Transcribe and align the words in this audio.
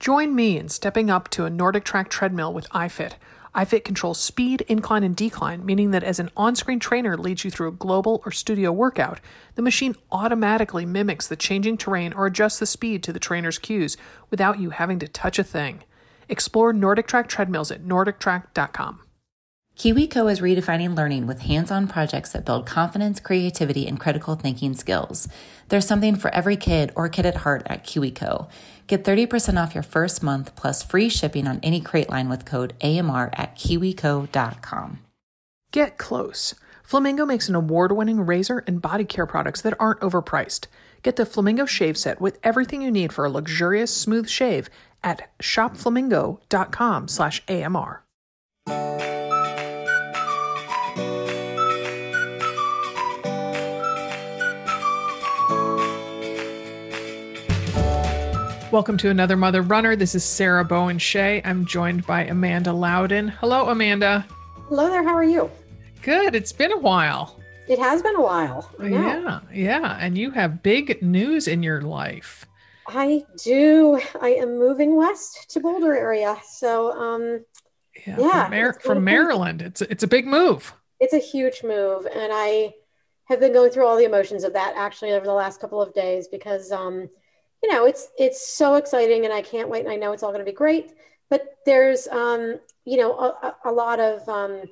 Join 0.00 0.34
me 0.34 0.56
in 0.56 0.70
stepping 0.70 1.10
up 1.10 1.28
to 1.28 1.44
a 1.44 1.50
NordicTrack 1.50 2.08
treadmill 2.08 2.54
with 2.54 2.70
iFit. 2.70 3.16
iFit 3.54 3.84
controls 3.84 4.18
speed, 4.18 4.62
incline, 4.62 5.04
and 5.04 5.14
decline, 5.14 5.62
meaning 5.66 5.90
that 5.90 6.02
as 6.02 6.18
an 6.18 6.30
on 6.38 6.56
screen 6.56 6.80
trainer 6.80 7.18
leads 7.18 7.44
you 7.44 7.50
through 7.50 7.68
a 7.68 7.72
global 7.72 8.22
or 8.24 8.32
studio 8.32 8.72
workout, 8.72 9.20
the 9.56 9.62
machine 9.62 9.94
automatically 10.10 10.86
mimics 10.86 11.28
the 11.28 11.36
changing 11.36 11.76
terrain 11.76 12.14
or 12.14 12.24
adjusts 12.24 12.60
the 12.60 12.64
speed 12.64 13.02
to 13.02 13.12
the 13.12 13.20
trainer's 13.20 13.58
cues 13.58 13.98
without 14.30 14.58
you 14.58 14.70
having 14.70 14.98
to 15.00 15.06
touch 15.06 15.38
a 15.38 15.44
thing. 15.44 15.82
Explore 16.30 16.72
NordicTrack 16.72 17.28
treadmills 17.28 17.70
at 17.70 17.84
nordictrack.com. 17.84 19.00
KiwiCo 19.80 20.30
is 20.30 20.42
redefining 20.42 20.94
learning 20.94 21.26
with 21.26 21.40
hands 21.40 21.70
on 21.70 21.88
projects 21.88 22.32
that 22.32 22.44
build 22.44 22.66
confidence, 22.66 23.18
creativity, 23.18 23.86
and 23.86 23.98
critical 23.98 24.34
thinking 24.34 24.74
skills. 24.74 25.26
There's 25.70 25.86
something 25.86 26.16
for 26.16 26.30
every 26.34 26.58
kid 26.58 26.92
or 26.94 27.08
kid 27.08 27.24
at 27.24 27.36
heart 27.36 27.62
at 27.64 27.82
KiwiCo. 27.86 28.50
Get 28.86 29.04
30% 29.04 29.56
off 29.58 29.72
your 29.74 29.82
first 29.82 30.22
month 30.22 30.54
plus 30.54 30.82
free 30.82 31.08
shipping 31.08 31.46
on 31.46 31.60
any 31.62 31.80
crate 31.80 32.10
line 32.10 32.28
with 32.28 32.44
code 32.44 32.74
AMR 32.82 33.30
at 33.32 33.56
kiwico.com. 33.56 34.98
Get 35.72 35.96
close. 35.96 36.54
Flamingo 36.82 37.24
makes 37.24 37.48
an 37.48 37.54
award 37.54 37.92
winning 37.92 38.20
razor 38.20 38.62
and 38.66 38.82
body 38.82 39.06
care 39.06 39.24
products 39.24 39.62
that 39.62 39.80
aren't 39.80 40.00
overpriced. 40.00 40.66
Get 41.02 41.16
the 41.16 41.24
Flamingo 41.24 41.64
Shave 41.64 41.96
Set 41.96 42.20
with 42.20 42.38
everything 42.42 42.82
you 42.82 42.90
need 42.90 43.14
for 43.14 43.24
a 43.24 43.30
luxurious, 43.30 43.96
smooth 43.96 44.28
shave 44.28 44.68
at 45.02 45.30
shopflamingo.com 45.40 47.08
slash 47.08 47.42
AMR. 47.48 48.04
Welcome 58.72 58.98
to 58.98 59.10
another 59.10 59.36
Mother 59.36 59.62
Runner. 59.62 59.96
This 59.96 60.14
is 60.14 60.22
Sarah 60.22 60.64
Bowen 60.64 60.96
Shea. 60.96 61.42
I'm 61.44 61.66
joined 61.66 62.06
by 62.06 62.22
Amanda 62.26 62.72
Loudon. 62.72 63.26
Hello, 63.26 63.68
Amanda. 63.68 64.24
Hello 64.68 64.88
there. 64.88 65.02
How 65.02 65.12
are 65.12 65.24
you? 65.24 65.50
Good. 66.02 66.36
It's 66.36 66.52
been 66.52 66.70
a 66.70 66.78
while. 66.78 67.40
It 67.66 67.80
has 67.80 68.00
been 68.00 68.14
a 68.14 68.22
while. 68.22 68.70
Yeah, 68.80 69.40
yeah. 69.52 69.98
And 70.00 70.16
you 70.16 70.30
have 70.30 70.62
big 70.62 71.02
news 71.02 71.48
in 71.48 71.64
your 71.64 71.82
life. 71.82 72.46
I 72.86 73.24
do. 73.42 74.00
I 74.20 74.34
am 74.34 74.56
moving 74.56 74.94
west 74.94 75.50
to 75.50 75.58
Boulder 75.58 75.96
area. 75.96 76.36
So, 76.48 76.92
um, 76.92 77.44
yeah, 78.06 78.18
yeah 78.20 78.44
from, 78.44 78.50
Mar- 78.52 78.80
from 78.80 79.04
Maryland. 79.04 79.62
It's 79.62 79.82
it's 79.82 80.04
a 80.04 80.08
big 80.08 80.28
move. 80.28 80.72
It's 81.00 81.12
a 81.12 81.18
huge 81.18 81.64
move, 81.64 82.06
and 82.06 82.30
I 82.32 82.72
have 83.24 83.40
been 83.40 83.52
going 83.52 83.72
through 83.72 83.86
all 83.86 83.96
the 83.96 84.04
emotions 84.04 84.44
of 84.44 84.52
that 84.52 84.74
actually 84.76 85.10
over 85.10 85.26
the 85.26 85.32
last 85.32 85.60
couple 85.60 85.82
of 85.82 85.92
days 85.92 86.28
because 86.28 86.70
um, 86.70 87.08
you 87.62 87.70
know, 87.70 87.86
it's 87.86 88.08
it's 88.18 88.46
so 88.46 88.74
exciting, 88.74 89.24
and 89.24 89.34
I 89.34 89.42
can't 89.42 89.68
wait. 89.68 89.84
And 89.84 89.92
I 89.92 89.96
know 89.96 90.12
it's 90.12 90.22
all 90.22 90.30
going 90.30 90.44
to 90.44 90.50
be 90.50 90.56
great. 90.56 90.94
But 91.30 91.58
there's, 91.64 92.08
um, 92.08 92.58
you 92.84 92.98
know, 92.98 93.16
a, 93.16 93.54
a 93.64 93.72
lot 93.72 94.00
of, 94.00 94.28
um, 94.28 94.62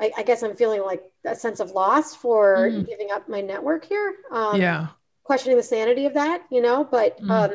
I, 0.00 0.10
I, 0.16 0.22
guess 0.22 0.42
I'm 0.42 0.56
feeling 0.56 0.80
like 0.80 1.02
a 1.26 1.36
sense 1.36 1.60
of 1.60 1.72
loss 1.72 2.14
for 2.14 2.70
mm. 2.70 2.86
giving 2.86 3.10
up 3.12 3.28
my 3.28 3.42
network 3.42 3.84
here. 3.84 4.16
Um, 4.32 4.58
yeah. 4.58 4.88
Questioning 5.22 5.58
the 5.58 5.62
sanity 5.62 6.06
of 6.06 6.14
that, 6.14 6.44
you 6.50 6.62
know, 6.62 6.82
but 6.82 7.20
mm. 7.20 7.30
um, 7.30 7.50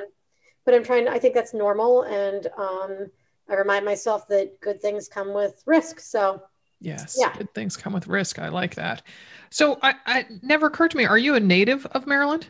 but 0.64 0.76
I'm 0.76 0.84
trying. 0.84 1.08
I 1.08 1.18
think 1.18 1.34
that's 1.34 1.54
normal, 1.54 2.04
and 2.04 2.48
um, 2.58 3.10
I 3.50 3.56
remind 3.56 3.84
myself 3.84 4.28
that 4.28 4.60
good 4.62 4.82
things 4.82 5.10
come 5.10 5.34
with 5.34 5.62
risk. 5.66 6.00
So. 6.00 6.44
Yes. 6.80 7.16
Yeah. 7.18 7.34
Good 7.38 7.54
things 7.54 7.78
come 7.78 7.94
with 7.94 8.08
risk. 8.08 8.40
I 8.40 8.50
like 8.50 8.76
that. 8.76 9.04
So 9.50 9.80
I, 9.82 9.96
I 10.06 10.26
never 10.42 10.68
occurred 10.68 10.92
to 10.92 10.98
me. 10.98 11.06
Are 11.06 11.18
you 11.18 11.36
a 11.36 11.40
native 11.40 11.86
of 11.88 12.06
Maryland? 12.06 12.48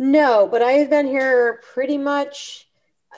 No, 0.00 0.48
but 0.50 0.62
I 0.62 0.72
have 0.72 0.88
been 0.88 1.06
here 1.06 1.60
pretty 1.74 1.98
much 1.98 2.66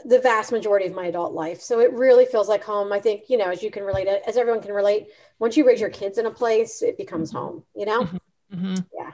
the 0.05 0.19
vast 0.19 0.51
majority 0.51 0.87
of 0.87 0.95
my 0.95 1.07
adult 1.07 1.33
life. 1.33 1.61
So 1.61 1.79
it 1.79 1.93
really 1.93 2.27
feels 2.27 2.49
like 2.49 2.65
home. 2.65 2.93
I 2.93 2.99
think, 2.99 3.31
you 3.31 3.39
know, 3.39 3.51
as 3.51 3.63
you 3.63 3.71
can 3.71 3.85
relate, 3.85 4.09
as 4.09 4.37
everyone 4.37 4.61
can 4.61 4.73
relate, 4.73 5.07
once 5.39 5.57
you 5.57 5.65
raise 5.65 5.81
your 5.81 5.91
kids 5.91 6.19
in 6.19 6.27
a 6.27 6.31
place, 6.31 6.83
it 6.83 6.99
becomes 6.99 7.29
mm-hmm. 7.29 7.39
home, 7.39 7.65
you 7.77 7.87
know? 7.87 8.03
Mm-hmm. 8.03 8.67
mm-hmm. 8.67 8.75
Yeah. 8.99 9.11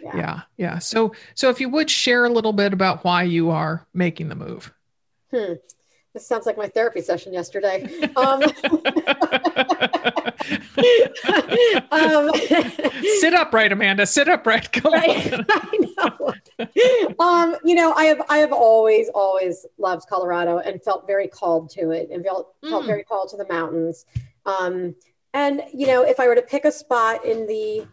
yeah. 0.00 0.16
Yeah. 0.16 0.40
Yeah. 0.56 0.78
So, 0.78 1.12
so 1.34 1.50
if 1.50 1.60
you 1.60 1.68
would 1.70 1.90
share 1.90 2.24
a 2.24 2.28
little 2.28 2.52
bit 2.52 2.72
about 2.72 3.02
why 3.02 3.24
you 3.24 3.50
are 3.50 3.84
making 3.92 4.28
the 4.28 4.36
move. 4.36 4.72
Hmm. 5.32 5.54
This 6.14 6.24
sounds 6.24 6.46
like 6.46 6.56
my 6.56 6.68
therapy 6.68 7.00
session 7.00 7.32
yesterday. 7.32 7.88
Um, 8.16 8.42
um, 11.90 12.30
Sit 13.20 13.34
upright, 13.34 13.72
Amanda. 13.72 14.06
Sit 14.06 14.28
upright. 14.28 14.72
Come 14.72 14.92
right, 14.92 15.32
on. 15.32 15.46
I 15.50 15.78
know. 15.96 16.34
Um, 17.18 17.56
you 17.64 17.74
know, 17.74 17.92
I 17.92 18.04
have 18.04 18.22
I 18.28 18.38
have 18.38 18.52
always 18.52 19.08
always 19.14 19.66
loved 19.78 20.06
Colorado 20.08 20.58
and 20.58 20.82
felt 20.82 21.06
very 21.06 21.28
called 21.28 21.70
to 21.70 21.90
it, 21.90 22.10
and 22.10 22.24
felt 22.24 22.54
mm. 22.62 22.70
felt 22.70 22.86
very 22.86 23.04
called 23.04 23.28
to 23.30 23.36
the 23.36 23.46
mountains. 23.48 24.06
Um, 24.46 24.94
and 25.34 25.62
you 25.72 25.86
know, 25.86 26.02
if 26.02 26.20
I 26.20 26.26
were 26.26 26.34
to 26.34 26.42
pick 26.42 26.64
a 26.64 26.72
spot 26.72 27.24
in 27.24 27.46
the 27.46 27.86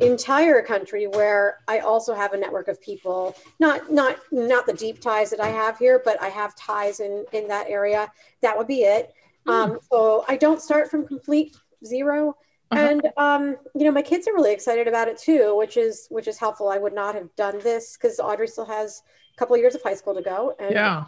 entire 0.00 0.62
country 0.62 1.06
where 1.06 1.60
I 1.68 1.78
also 1.78 2.14
have 2.14 2.32
a 2.32 2.36
network 2.36 2.68
of 2.68 2.80
people, 2.80 3.36
not 3.58 3.90
not 3.90 4.18
not 4.30 4.66
the 4.66 4.72
deep 4.72 5.00
ties 5.00 5.30
that 5.30 5.40
I 5.40 5.48
have 5.48 5.78
here, 5.78 6.00
but 6.04 6.20
I 6.22 6.28
have 6.28 6.54
ties 6.56 7.00
in 7.00 7.24
in 7.32 7.48
that 7.48 7.68
area. 7.68 8.10
That 8.42 8.56
would 8.56 8.66
be 8.66 8.82
it. 8.82 9.12
Mm. 9.46 9.52
Um, 9.52 9.78
so 9.90 10.24
I 10.28 10.36
don't 10.36 10.60
start 10.60 10.90
from 10.90 11.06
complete 11.06 11.56
0 11.84 12.36
uh-huh. 12.70 12.80
And 12.80 13.12
um, 13.16 13.56
you 13.76 13.84
know, 13.84 13.92
my 13.92 14.02
kids 14.02 14.26
are 14.26 14.34
really 14.34 14.52
excited 14.52 14.88
about 14.88 15.06
it 15.06 15.18
too, 15.18 15.56
which 15.56 15.76
is 15.76 16.08
which 16.10 16.26
is 16.26 16.36
helpful. 16.36 16.68
I 16.68 16.78
would 16.78 16.94
not 16.94 17.14
have 17.14 17.34
done 17.36 17.60
this 17.60 17.96
because 17.96 18.18
Audrey 18.18 18.48
still 18.48 18.64
has 18.64 19.02
a 19.34 19.38
couple 19.38 19.54
of 19.54 19.60
years 19.60 19.76
of 19.76 19.82
high 19.82 19.94
school 19.94 20.14
to 20.14 20.22
go, 20.22 20.52
and 20.58 20.72
yeah, 20.72 21.04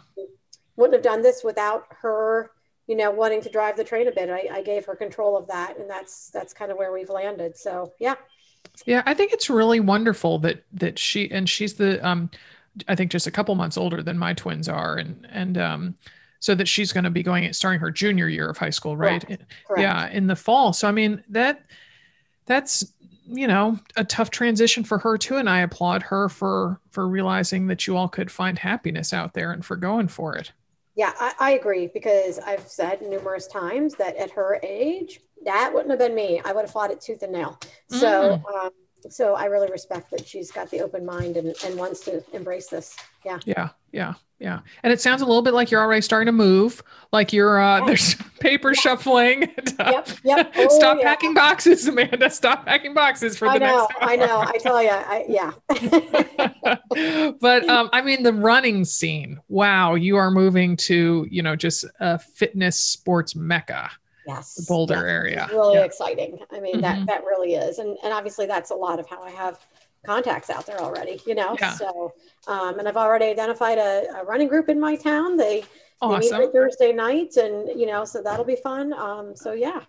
wouldn't 0.77 0.93
have 0.93 1.03
done 1.03 1.21
this 1.21 1.43
without 1.43 1.83
her 2.01 2.51
you 2.87 2.95
know 2.95 3.11
wanting 3.11 3.41
to 3.41 3.49
drive 3.49 3.77
the 3.77 3.83
train 3.83 4.07
a 4.07 4.11
bit. 4.11 4.29
I, 4.29 4.47
I, 4.51 4.61
gave 4.63 4.85
her 4.85 4.95
control 4.95 5.37
of 5.37 5.47
that 5.47 5.77
and 5.77 5.89
that's 5.89 6.31
that's 6.31 6.53
kind 6.53 6.71
of 6.71 6.77
where 6.77 6.91
we've 6.91 7.09
landed. 7.09 7.55
So 7.55 7.93
yeah. 7.99 8.15
Yeah, 8.85 9.03
I 9.05 9.13
think 9.13 9.31
it's 9.31 9.49
really 9.49 9.79
wonderful 9.79 10.39
that 10.39 10.63
that 10.73 10.97
she 10.97 11.29
and 11.29 11.47
she's 11.47 11.75
the 11.75 12.05
um 12.05 12.31
I 12.87 12.95
think 12.95 13.11
just 13.11 13.27
a 13.27 13.31
couple 13.31 13.53
months 13.55 13.77
older 13.77 14.01
than 14.01 14.17
my 14.17 14.33
twins 14.33 14.67
are. 14.67 14.97
And 14.97 15.27
and 15.29 15.57
um 15.57 15.95
so 16.39 16.55
that 16.55 16.67
she's 16.67 16.93
going 16.93 17.03
to 17.03 17.09
be 17.09 17.23
going 17.23 17.51
starting 17.53 17.79
her 17.79 17.91
junior 17.91 18.27
year 18.27 18.49
of 18.49 18.57
high 18.57 18.69
school, 18.69 18.95
right? 18.95 19.25
Correct. 19.25 19.45
Correct. 19.67 19.81
Yeah, 19.81 20.09
in 20.09 20.27
the 20.27 20.35
fall. 20.35 20.73
So 20.73 20.87
I 20.87 20.91
mean, 20.91 21.23
that 21.29 21.65
that's 22.45 22.93
you 23.31 23.47
know, 23.47 23.77
a 23.95 24.03
tough 24.03 24.31
transition 24.31 24.83
for 24.83 24.97
her 24.97 25.17
too 25.17 25.37
and 25.37 25.49
I 25.49 25.59
applaud 25.59 26.01
her 26.03 26.29
for 26.29 26.81
for 26.89 27.07
realizing 27.07 27.67
that 27.67 27.85
you 27.85 27.95
all 27.95 28.07
could 28.07 28.31
find 28.31 28.57
happiness 28.57 29.13
out 29.13 29.33
there 29.33 29.51
and 29.51 29.63
for 29.63 29.75
going 29.75 30.07
for 30.07 30.35
it. 30.35 30.51
Yeah, 30.95 31.13
I, 31.19 31.33
I 31.39 31.51
agree 31.51 31.87
because 31.93 32.39
I've 32.39 32.67
said 32.67 33.01
numerous 33.01 33.47
times 33.47 33.95
that 33.95 34.17
at 34.17 34.31
her 34.31 34.59
age, 34.63 35.21
that 35.45 35.71
wouldn't 35.73 35.91
have 35.91 35.99
been 35.99 36.15
me. 36.15 36.41
I 36.43 36.51
would 36.51 36.63
have 36.63 36.71
fought 36.71 36.91
it 36.91 36.99
tooth 36.99 37.23
and 37.23 37.31
nail. 37.31 37.57
So, 37.89 38.41
mm. 38.43 38.65
um, 38.65 38.71
so 39.09 39.35
I 39.35 39.45
really 39.45 39.71
respect 39.71 40.11
that 40.11 40.27
she's 40.27 40.51
got 40.51 40.69
the 40.71 40.81
open 40.81 41.05
mind 41.05 41.37
and, 41.37 41.55
and 41.63 41.77
wants 41.77 42.01
to 42.01 42.21
embrace 42.33 42.67
this. 42.67 42.97
Yeah. 43.23 43.39
Yeah. 43.45 43.69
Yeah. 43.93 44.15
Yeah. 44.39 44.61
And 44.83 44.93
it 44.93 45.01
sounds 45.01 45.21
a 45.21 45.25
little 45.25 45.41
bit 45.41 45.53
like 45.53 45.69
you're 45.69 45.81
already 45.81 45.99
starting 46.01 46.27
to 46.27 46.31
move, 46.31 46.81
like 47.11 47.33
you're, 47.33 47.59
uh, 47.59 47.85
there's 47.85 48.15
paper 48.39 48.73
shuffling. 48.73 49.51
yep. 49.79 50.07
Yep. 50.23 50.53
Oh, 50.59 50.69
Stop 50.69 50.99
yeah. 50.99 51.03
packing 51.03 51.33
boxes, 51.33 51.85
Amanda. 51.87 52.29
Stop 52.29 52.65
packing 52.65 52.93
boxes 52.93 53.37
for 53.37 53.45
the 53.45 53.51
I 53.51 53.57
know, 53.57 53.87
next 53.87 54.01
hour. 54.01 54.09
I 54.09 54.15
know. 54.15 54.39
I 54.39 54.57
tell 54.57 54.81
you. 54.81 54.89
I, 54.89 55.25
yeah. 55.27 55.51
but, 57.41 57.67
um, 57.69 57.89
I 57.91 58.01
mean, 58.01 58.23
the 58.23 58.33
running 58.33 58.85
scene, 58.85 59.41
wow, 59.49 59.95
you 59.95 60.15
are 60.15 60.31
moving 60.31 60.77
to, 60.77 61.27
you 61.29 61.43
know, 61.43 61.55
just 61.55 61.85
a 61.99 62.17
fitness 62.17 62.79
sports 62.79 63.35
mecca 63.35 63.91
yes 64.27 64.55
the 64.55 64.65
boulder 64.67 64.95
yes. 64.95 65.03
area 65.03 65.43
it's 65.45 65.53
really 65.53 65.75
yeah. 65.75 65.85
exciting 65.85 66.37
i 66.51 66.59
mean 66.59 66.73
mm-hmm. 66.73 66.81
that 66.81 67.07
that 67.07 67.23
really 67.23 67.53
is 67.55 67.79
and 67.79 67.97
and 68.03 68.11
obviously 68.13 68.45
that's 68.45 68.69
a 68.69 68.75
lot 68.75 68.99
of 68.99 69.07
how 69.09 69.23
i 69.23 69.29
have 69.29 69.65
contacts 70.05 70.49
out 70.49 70.65
there 70.65 70.79
already 70.79 71.19
you 71.25 71.35
know 71.35 71.55
yeah. 71.59 71.73
so 71.73 72.13
um, 72.47 72.79
and 72.79 72.87
i've 72.87 72.97
already 72.97 73.25
identified 73.25 73.77
a, 73.77 74.07
a, 74.19 74.23
running 74.23 74.47
group 74.47 74.69
in 74.69 74.79
my 74.79 74.95
town 74.95 75.35
they, 75.35 75.63
awesome. 76.01 76.31
they 76.31 76.45
meet 76.45 76.53
thursday 76.53 76.93
nights 76.93 77.37
and 77.37 77.67
you 77.79 77.85
know 77.85 78.05
so 78.05 78.21
that'll 78.21 78.45
be 78.45 78.55
fun 78.55 78.93
um, 78.93 79.35
so 79.35 79.51
yeah. 79.51 79.81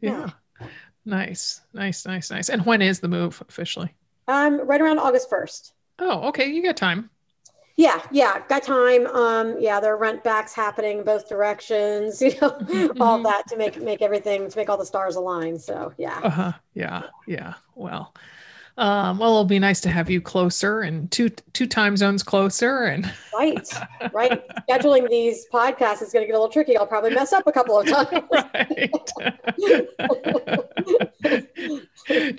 yeah 0.00 0.30
yeah 0.60 0.66
nice 1.04 1.62
nice 1.72 2.06
nice 2.06 2.30
nice 2.30 2.50
and 2.50 2.64
when 2.66 2.82
is 2.82 3.00
the 3.00 3.08
move 3.08 3.42
officially 3.48 3.94
um 4.28 4.66
right 4.66 4.80
around 4.80 4.98
august 4.98 5.30
1st 5.30 5.72
oh 6.00 6.28
okay 6.28 6.46
you 6.46 6.62
got 6.62 6.76
time 6.76 7.10
yeah, 7.78 8.02
yeah, 8.10 8.42
got 8.48 8.64
time. 8.64 9.06
Um, 9.06 9.54
yeah, 9.60 9.78
there 9.78 9.94
are 9.94 9.96
rent 9.96 10.24
backs 10.24 10.52
happening 10.52 11.04
both 11.04 11.28
directions, 11.28 12.20
you 12.22 12.30
know, 12.30 12.50
mm-hmm. 12.50 13.00
all 13.00 13.22
that 13.22 13.46
to 13.50 13.56
make 13.56 13.80
make 13.80 14.02
everything 14.02 14.50
to 14.50 14.58
make 14.58 14.68
all 14.68 14.76
the 14.76 14.84
stars 14.84 15.14
align. 15.14 15.60
So 15.60 15.92
yeah. 15.96 16.18
Uh-huh. 16.24 16.52
Yeah, 16.74 17.04
yeah. 17.28 17.54
Well. 17.76 18.12
Um, 18.78 19.18
well, 19.18 19.30
it'll 19.30 19.44
be 19.44 19.58
nice 19.58 19.80
to 19.80 19.90
have 19.90 20.08
you 20.08 20.20
closer 20.20 20.82
and 20.82 21.10
two 21.10 21.30
two 21.52 21.66
time 21.66 21.96
zones 21.96 22.22
closer. 22.22 22.84
And 22.84 23.12
right, 23.34 23.68
right. 24.12 24.40
Scheduling 24.68 25.10
these 25.10 25.46
podcasts 25.52 26.00
is 26.00 26.12
going 26.12 26.22
to 26.22 26.26
get 26.26 26.30
a 26.30 26.38
little 26.38 26.48
tricky. 26.48 26.76
I'll 26.76 26.86
probably 26.86 27.10
mess 27.10 27.32
up 27.32 27.48
a 27.48 27.52
couple 27.52 27.80
of 27.80 27.86
times. 27.88 28.22
right. 28.30 28.92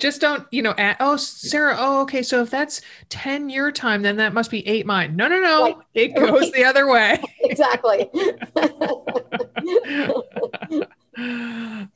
Just 0.00 0.22
don't, 0.22 0.46
you 0.50 0.62
know. 0.62 0.72
Add, 0.78 0.96
oh, 1.00 1.16
Sarah. 1.16 1.76
Oh, 1.78 2.00
okay. 2.02 2.22
So 2.22 2.40
if 2.40 2.48
that's 2.48 2.80
ten 3.10 3.50
your 3.50 3.70
time, 3.70 4.00
then 4.00 4.16
that 4.16 4.32
must 4.32 4.50
be 4.50 4.66
eight 4.66 4.86
mine. 4.86 5.16
No, 5.16 5.28
no, 5.28 5.40
no. 5.40 5.62
Right. 5.62 5.76
It 5.92 6.16
goes 6.16 6.40
right. 6.40 6.52
the 6.54 6.64
other 6.64 6.88
way. 6.88 7.22
exactly. 7.40 8.08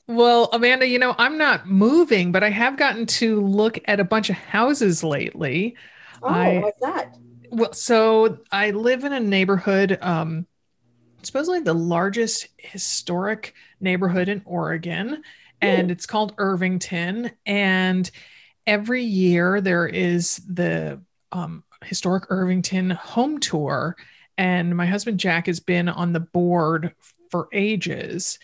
Well, 0.06 0.48
Amanda, 0.52 0.86
you 0.86 0.98
know, 0.98 1.14
I'm 1.18 1.38
not 1.38 1.68
moving, 1.68 2.32
but 2.32 2.42
I 2.42 2.50
have 2.50 2.76
gotten 2.76 3.06
to 3.06 3.40
look 3.40 3.78
at 3.86 4.00
a 4.00 4.04
bunch 4.04 4.30
of 4.30 4.36
houses 4.36 5.04
lately. 5.04 5.76
Oh, 6.22 6.28
I, 6.28 6.58
what's 6.58 6.80
that? 6.80 7.16
Well, 7.50 7.72
so 7.72 8.38
I 8.50 8.70
live 8.70 9.04
in 9.04 9.12
a 9.12 9.20
neighborhood, 9.20 9.98
um, 10.00 10.46
supposedly 11.22 11.60
the 11.60 11.74
largest 11.74 12.48
historic 12.58 13.54
neighborhood 13.80 14.28
in 14.28 14.42
Oregon, 14.44 15.22
and 15.60 15.90
it's 15.90 16.06
called 16.06 16.34
Irvington. 16.36 17.30
And 17.46 18.10
every 18.66 19.02
year 19.02 19.60
there 19.60 19.86
is 19.86 20.36
the 20.48 21.00
um, 21.32 21.64
historic 21.84 22.24
Irvington 22.28 22.90
home 22.90 23.40
tour. 23.40 23.96
And 24.36 24.76
my 24.76 24.86
husband 24.86 25.20
Jack 25.20 25.46
has 25.46 25.60
been 25.60 25.88
on 25.88 26.12
the 26.12 26.20
board 26.20 26.94
for 27.30 27.48
ages 27.52 28.38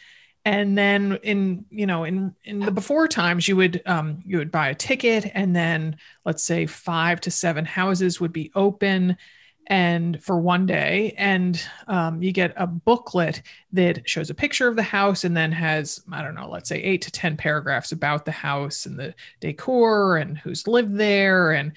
and 0.45 0.77
then 0.77 1.19
in 1.23 1.65
you 1.71 1.87
know 1.87 2.05
in 2.05 2.35
in 2.45 2.61
the 2.61 2.71
before 2.71 3.07
times 3.07 3.47
you 3.47 3.57
would 3.57 3.83
um, 3.87 4.23
you 4.25 4.39
would 4.39 4.51
buy 4.51 4.69
a 4.69 4.75
ticket 4.75 5.31
and 5.35 5.55
then 5.55 5.97
let's 6.25 6.43
say 6.43 6.67
five 6.67 7.21
to 7.21 7.31
seven 7.31 7.65
houses 7.65 8.21
would 8.21 8.33
be 8.33 8.51
open 8.55 9.17
and 9.67 10.21
for 10.23 10.37
one 10.41 10.67
day. 10.67 11.15
And 11.17 11.65
um, 11.87 12.21
you 12.21 12.33
get 12.33 12.53
a 12.57 12.67
booklet 12.67 13.43
that 13.73 14.09
shows 14.09 14.29
a 14.29 14.35
picture 14.35 14.67
of 14.67 14.75
the 14.75 14.83
house 14.83 15.23
and 15.23 15.37
then 15.37 15.53
has 15.53 16.03
i 16.11 16.23
don't 16.23 16.35
know 16.35 16.51
let's 16.51 16.69
say 16.69 16.83
eight 16.83 17.03
to 17.03 17.11
ten 17.13 17.37
paragraphs 17.37 17.93
about 17.93 18.25
the 18.25 18.33
house 18.33 18.85
and 18.87 18.99
the 18.99 19.15
decor 19.41 20.17
and 20.17 20.37
who's 20.39 20.67
lived 20.67 20.97
there. 20.97 21.53
And 21.53 21.73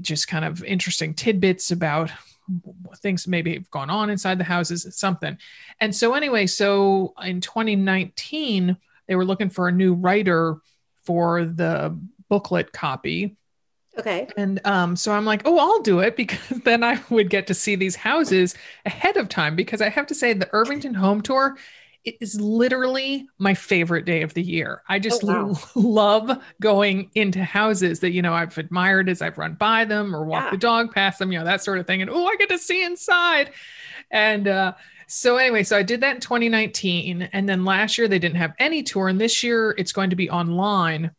just 0.00 0.28
kind 0.28 0.44
of 0.44 0.62
interesting 0.64 1.14
tidbits 1.14 1.70
about 1.70 2.10
things 2.96 3.26
maybe 3.26 3.54
have 3.54 3.70
gone 3.70 3.90
on 3.90 4.10
inside 4.10 4.38
the 4.38 4.44
houses, 4.44 4.86
something. 4.96 5.38
And 5.80 5.94
so, 5.94 6.14
anyway, 6.14 6.46
so 6.46 7.14
in 7.22 7.40
2019, 7.40 8.76
they 9.06 9.16
were 9.16 9.24
looking 9.24 9.50
for 9.50 9.68
a 9.68 9.72
new 9.72 9.94
writer 9.94 10.58
for 11.04 11.44
the 11.44 11.98
booklet 12.28 12.72
copy. 12.72 13.36
Okay. 13.98 14.28
And 14.36 14.60
um, 14.64 14.94
so 14.94 15.12
I'm 15.12 15.24
like, 15.24 15.42
oh, 15.44 15.58
I'll 15.58 15.82
do 15.82 16.00
it 16.00 16.16
because 16.16 16.60
then 16.64 16.84
I 16.84 17.00
would 17.10 17.30
get 17.30 17.46
to 17.48 17.54
see 17.54 17.74
these 17.74 17.96
houses 17.96 18.54
ahead 18.84 19.16
of 19.16 19.28
time. 19.28 19.56
Because 19.56 19.80
I 19.80 19.88
have 19.88 20.06
to 20.08 20.14
say, 20.14 20.32
the 20.32 20.48
Irvington 20.52 20.94
home 20.94 21.20
tour 21.20 21.56
it 22.08 22.16
is 22.22 22.40
literally 22.40 23.28
my 23.36 23.52
favorite 23.52 24.06
day 24.06 24.22
of 24.22 24.32
the 24.32 24.42
year. 24.42 24.82
I 24.88 24.98
just 24.98 25.22
oh, 25.24 25.48
wow. 25.48 25.58
love 25.74 26.42
going 26.58 27.10
into 27.14 27.44
houses 27.44 28.00
that, 28.00 28.12
you 28.12 28.22
know, 28.22 28.32
I've 28.32 28.56
admired 28.56 29.10
as 29.10 29.20
I've 29.20 29.36
run 29.36 29.54
by 29.54 29.84
them 29.84 30.16
or 30.16 30.24
walked 30.24 30.46
yeah. 30.46 30.50
the 30.52 30.56
dog 30.56 30.94
past 30.94 31.18
them, 31.18 31.30
you 31.30 31.38
know, 31.38 31.44
that 31.44 31.62
sort 31.62 31.78
of 31.78 31.86
thing. 31.86 32.00
And 32.00 32.10
oh, 32.10 32.26
I 32.26 32.36
get 32.36 32.48
to 32.48 32.56
see 32.56 32.82
inside. 32.82 33.50
And 34.10 34.48
uh, 34.48 34.72
so, 35.06 35.36
anyway, 35.36 35.64
so 35.64 35.76
I 35.76 35.82
did 35.82 36.00
that 36.00 36.14
in 36.14 36.20
2019. 36.22 37.28
And 37.30 37.46
then 37.46 37.66
last 37.66 37.98
year 37.98 38.08
they 38.08 38.18
didn't 38.18 38.36
have 38.36 38.54
any 38.58 38.82
tour. 38.82 39.08
And 39.08 39.20
this 39.20 39.42
year 39.42 39.74
it's 39.76 39.92
going 39.92 40.08
to 40.08 40.16
be 40.16 40.30
online, 40.30 41.10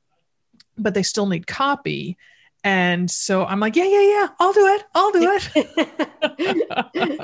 but 0.76 0.96
they 0.96 1.04
still 1.04 1.28
need 1.28 1.46
copy. 1.46 2.18
And 2.64 3.10
so 3.10 3.46
I'm 3.46 3.62
like, 3.62 3.78
yeah, 3.78 3.86
yeah, 3.86 4.02
yeah, 4.02 4.28
I'll 4.38 4.52
do 4.52 4.68
it. 4.68 4.84
I'll 4.94 5.12
do 5.12 5.32
it. 5.32 6.68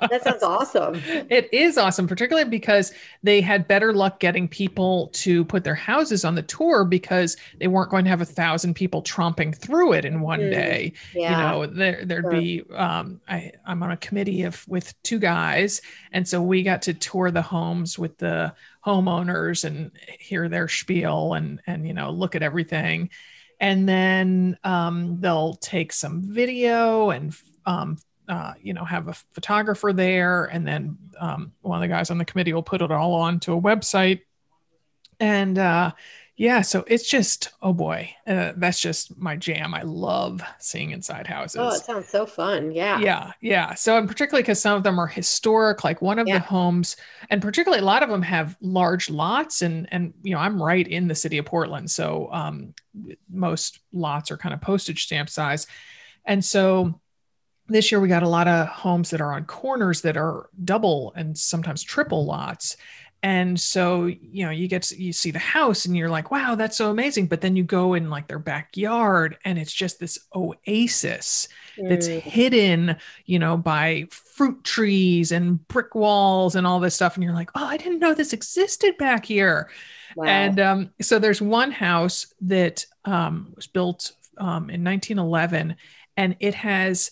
that 0.10 0.22
sounds 0.24 0.44
awesome. 0.44 1.02
It 1.30 1.54
is 1.54 1.78
awesome, 1.78 2.08
particularly 2.08 2.50
because 2.50 2.94
they 3.22 3.42
had 3.42 3.68
better 3.68 3.92
luck 3.92 4.22
getting 4.22 4.48
people 4.48 5.10
to 5.14 5.44
put 5.44 5.66
their 5.66 5.76
houses 5.76 6.24
on 6.24 6.36
the 6.36 6.42
tour 6.42 6.86
because 6.86 7.36
they 7.60 7.68
weren't 7.68 7.92
going 7.92 8.06
to 8.06 8.10
have 8.10 8.22
a 8.22 8.26
thousand 8.26 8.76
people 8.76 9.04
tromping 9.04 9.54
through 9.54 9.94
it 9.94 10.06
in 10.06 10.22
one 10.22 10.40
mm, 10.40 10.52
day. 10.52 10.94
Yeah. 11.14 11.32
You 11.32 11.38
know, 11.38 11.66
there 11.66 12.06
there'd 12.06 12.24
sure. 12.24 12.32
be 12.32 12.64
um, 12.74 13.20
I, 13.28 13.52
I'm 13.66 13.84
on 13.84 13.92
a 13.92 13.98
committee 13.98 14.44
of 14.44 14.66
with 14.70 14.94
two 15.04 15.20
guys, 15.20 15.82
and 16.14 16.26
so 16.26 16.42
we 16.42 16.64
got 16.64 16.84
to 16.84 16.94
tour 16.94 17.30
the 17.30 17.42
homes 17.42 18.00
with 18.00 18.18
the 18.20 18.54
homeowners 18.86 19.66
and 19.66 19.92
hear 20.20 20.48
their 20.48 20.68
spiel 20.68 21.34
and 21.34 21.60
and 21.66 21.88
you 21.88 21.94
know 21.94 22.12
look 22.12 22.36
at 22.36 22.44
everything 22.44 23.10
and 23.60 23.88
then 23.88 24.57
um, 24.63 25.19
they'll 25.19 25.56
take 25.56 25.94
some 25.94 26.22
video 26.22 27.10
and 27.10 27.36
um, 27.66 27.98
uh, 28.28 28.54
you 28.62 28.74
know 28.74 28.84
have 28.84 29.07
a 29.07 29.13
photographer 29.34 29.94
there. 29.94 30.46
And 30.46 30.68
then 30.68 30.98
um, 31.19 31.54
one 31.62 31.78
of 31.78 31.81
the 31.81 31.94
guys 31.94 32.10
on 32.12 32.18
the 32.18 32.25
committee 32.25 32.54
will 32.54 32.63
put 32.63 32.81
it 32.81 32.92
all 32.92 33.13
onto 33.13 33.54
a 33.54 33.62
website. 33.62 34.22
And 35.19 35.57
uh, 35.57 35.92
yeah 36.38 36.62
so 36.62 36.84
it's 36.88 37.10
just 37.10 37.54
oh 37.62 37.72
boy 37.72 38.10
uh, 38.28 38.54
that's 38.58 38.80
just 38.80 39.18
my 39.18 39.36
jam. 39.36 39.74
I 39.74 39.84
love 39.84 40.42
seeing 40.60 40.92
inside 40.92 41.28
houses. 41.28 41.60
Oh 41.60 41.70
it 41.70 41.84
sounds 41.84 42.10
so 42.10 42.26
fun. 42.26 42.72
Yeah. 42.72 43.00
Yeah 43.00 43.32
yeah. 43.42 43.74
So 43.74 43.98
and 43.98 44.08
particularly 44.08 44.44
because 44.44 44.62
some 44.62 44.76
of 44.76 44.84
them 44.84 45.00
are 45.00 45.08
historic 45.08 45.84
like 45.84 46.02
one 46.02 46.20
of 46.20 46.28
yeah. 46.28 46.40
the 46.40 46.46
homes 46.46 46.98
and 47.30 47.42
particularly 47.42 47.82
a 47.82 47.86
lot 47.86 48.04
of 48.04 48.10
them 48.10 48.22
have 48.22 48.58
large 48.62 49.10
lots 49.10 49.62
and 49.62 49.88
and 49.92 50.14
you 50.24 50.34
know 50.34 50.40
i'm 50.40 50.62
right 50.62 50.88
in 50.88 51.08
the 51.08 51.16
city 51.16 51.38
of 51.38 51.46
portland 51.46 51.90
so 51.90 52.30
um, 52.32 52.74
most 53.30 53.80
lots 53.94 54.32
are 54.32 54.38
kind 54.38 54.54
of 54.54 54.62
postage 54.62 55.04
stamp 55.04 55.30
size. 55.30 55.68
And 56.26 56.44
so 56.44 57.00
this 57.68 57.92
year 57.92 58.00
we 58.00 58.08
got 58.08 58.24
a 58.24 58.30
lot 58.30 58.48
of 58.48 58.68
homes 58.68 59.10
that 59.10 59.22
are 59.22 59.34
on 59.34 59.46
corners 59.46 60.02
that 60.02 60.18
are 60.18 60.50
double 60.64 61.14
and 61.16 61.38
sometimes 61.38 61.84
triple 61.84 62.26
lots 62.26 62.78
and 63.25 63.60
so 63.60 64.06
you 64.06 64.45
know 64.45 64.51
you 64.51 64.68
get 64.68 64.83
to, 64.83 65.01
you 65.01 65.12
see 65.12 65.31
the 65.31 65.39
house 65.39 65.86
and 65.86 65.98
you're 65.98 66.10
like 66.10 66.30
wow 66.30 66.54
that's 66.54 66.77
so 66.77 66.92
amazing 66.92 67.25
but 67.25 67.42
then 67.42 67.56
you 67.56 67.63
go 67.63 67.95
in 67.95 68.07
like 68.07 68.27
their 68.27 68.38
backyard 68.38 69.36
and 69.44 69.57
it's 69.57 69.74
just 69.74 70.00
this 70.00 70.19
oasis 70.36 71.48
mm. 71.75 71.89
that's 71.89 72.06
hidden 72.06 72.95
you 73.25 73.39
know 73.39 73.57
by 73.57 74.06
fruit 74.12 74.63
trees 74.63 75.31
and 75.31 75.68
brick 75.68 75.95
walls 75.95 76.56
and 76.56 76.68
all 76.68 76.80
this 76.80 76.94
stuff 76.94 77.16
and 77.16 77.24
you're 77.24 77.33
like 77.33 77.50
oh 77.56 77.66
i 77.66 77.77
didn't 77.77 78.00
know 78.00 78.13
this 78.13 78.31
existed 78.31 78.95
back 79.00 79.25
here 79.25 79.72
wow. 80.16 80.25
and 80.25 80.60
um, 80.60 80.92
so 81.01 81.18
there's 81.18 81.42
one 81.42 81.72
house 81.72 82.31
that 82.42 82.86
um, 83.06 83.51
was 83.56 83.66
built 83.66 84.12
um, 84.38 84.69
in 84.69 84.83
1911 84.83 85.75
and 86.16 86.36
it 86.39 86.54
has 86.54 87.10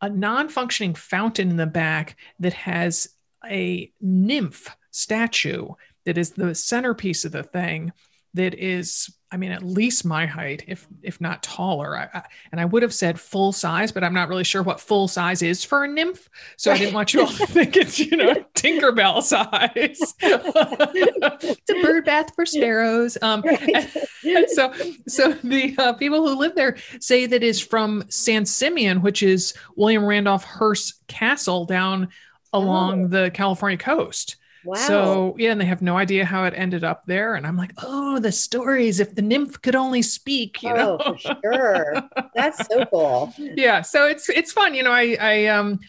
a 0.00 0.08
non-functioning 0.08 0.94
fountain 0.94 1.50
in 1.50 1.56
the 1.58 1.66
back 1.66 2.16
that 2.40 2.54
has 2.54 3.10
a 3.48 3.92
nymph 4.00 4.74
statue 4.90 5.68
that 6.04 6.18
is 6.18 6.30
the 6.30 6.54
centerpiece 6.54 7.24
of 7.24 7.32
the 7.32 7.42
thing 7.42 7.92
that 8.34 8.54
is 8.54 9.14
i 9.30 9.36
mean 9.36 9.52
at 9.52 9.62
least 9.62 10.04
my 10.04 10.24
height 10.24 10.64
if 10.66 10.86
if 11.02 11.20
not 11.20 11.42
taller. 11.42 11.96
I, 11.96 12.08
I, 12.18 12.22
and 12.50 12.60
i 12.60 12.64
would 12.64 12.82
have 12.82 12.94
said 12.94 13.20
full 13.20 13.52
size 13.52 13.92
but 13.92 14.02
i'm 14.02 14.14
not 14.14 14.28
really 14.28 14.44
sure 14.44 14.62
what 14.62 14.80
full 14.80 15.06
size 15.06 15.42
is 15.42 15.62
for 15.64 15.84
a 15.84 15.88
nymph. 15.88 16.28
So 16.56 16.72
i 16.72 16.78
didn't 16.78 16.94
want 16.94 17.12
you 17.12 17.22
all 17.22 17.26
to 17.26 17.46
think 17.46 17.76
it's 17.76 17.98
you 17.98 18.16
know 18.16 18.34
tinkerbell 18.54 19.22
size. 19.22 20.14
It's 20.20 21.70
a 21.70 21.82
bird 21.82 22.04
bath 22.04 22.34
for 22.34 22.46
sparrows. 22.46 23.18
Um 23.20 23.44
and, 23.46 23.90
and 24.24 24.50
so 24.50 24.72
so 25.08 25.32
the 25.32 25.74
uh, 25.76 25.92
people 25.94 26.26
who 26.26 26.34
live 26.38 26.54
there 26.54 26.76
say 27.00 27.26
that 27.26 27.42
is 27.42 27.60
from 27.60 28.04
san 28.08 28.46
simeon 28.46 29.02
which 29.02 29.22
is 29.22 29.54
william 29.76 30.04
randolph 30.04 30.44
hearst 30.44 31.06
castle 31.06 31.66
down 31.66 32.08
along 32.52 33.04
oh. 33.04 33.08
the 33.08 33.30
california 33.30 33.78
coast 33.78 34.36
Wow. 34.64 34.74
So 34.76 35.36
yeah, 35.38 35.52
and 35.52 35.60
they 35.60 35.64
have 35.64 35.82
no 35.82 35.96
idea 35.96 36.24
how 36.24 36.44
it 36.44 36.54
ended 36.56 36.84
up 36.84 37.04
there. 37.06 37.34
And 37.34 37.46
I'm 37.46 37.56
like, 37.56 37.72
oh, 37.78 38.20
the 38.20 38.30
stories. 38.30 39.00
If 39.00 39.14
the 39.14 39.22
nymph 39.22 39.60
could 39.60 39.74
only 39.74 40.02
speak, 40.02 40.62
you 40.62 40.70
oh, 40.70 40.74
know. 40.74 40.98
for 40.98 41.36
sure. 41.42 42.08
That's 42.34 42.66
so 42.68 42.84
cool. 42.90 43.34
Yeah. 43.38 43.82
So 43.82 44.06
it's 44.06 44.28
it's 44.28 44.52
fun. 44.52 44.74
You 44.74 44.84
know, 44.84 44.92
I 44.92 45.16
I 45.20 45.46
um 45.46 45.80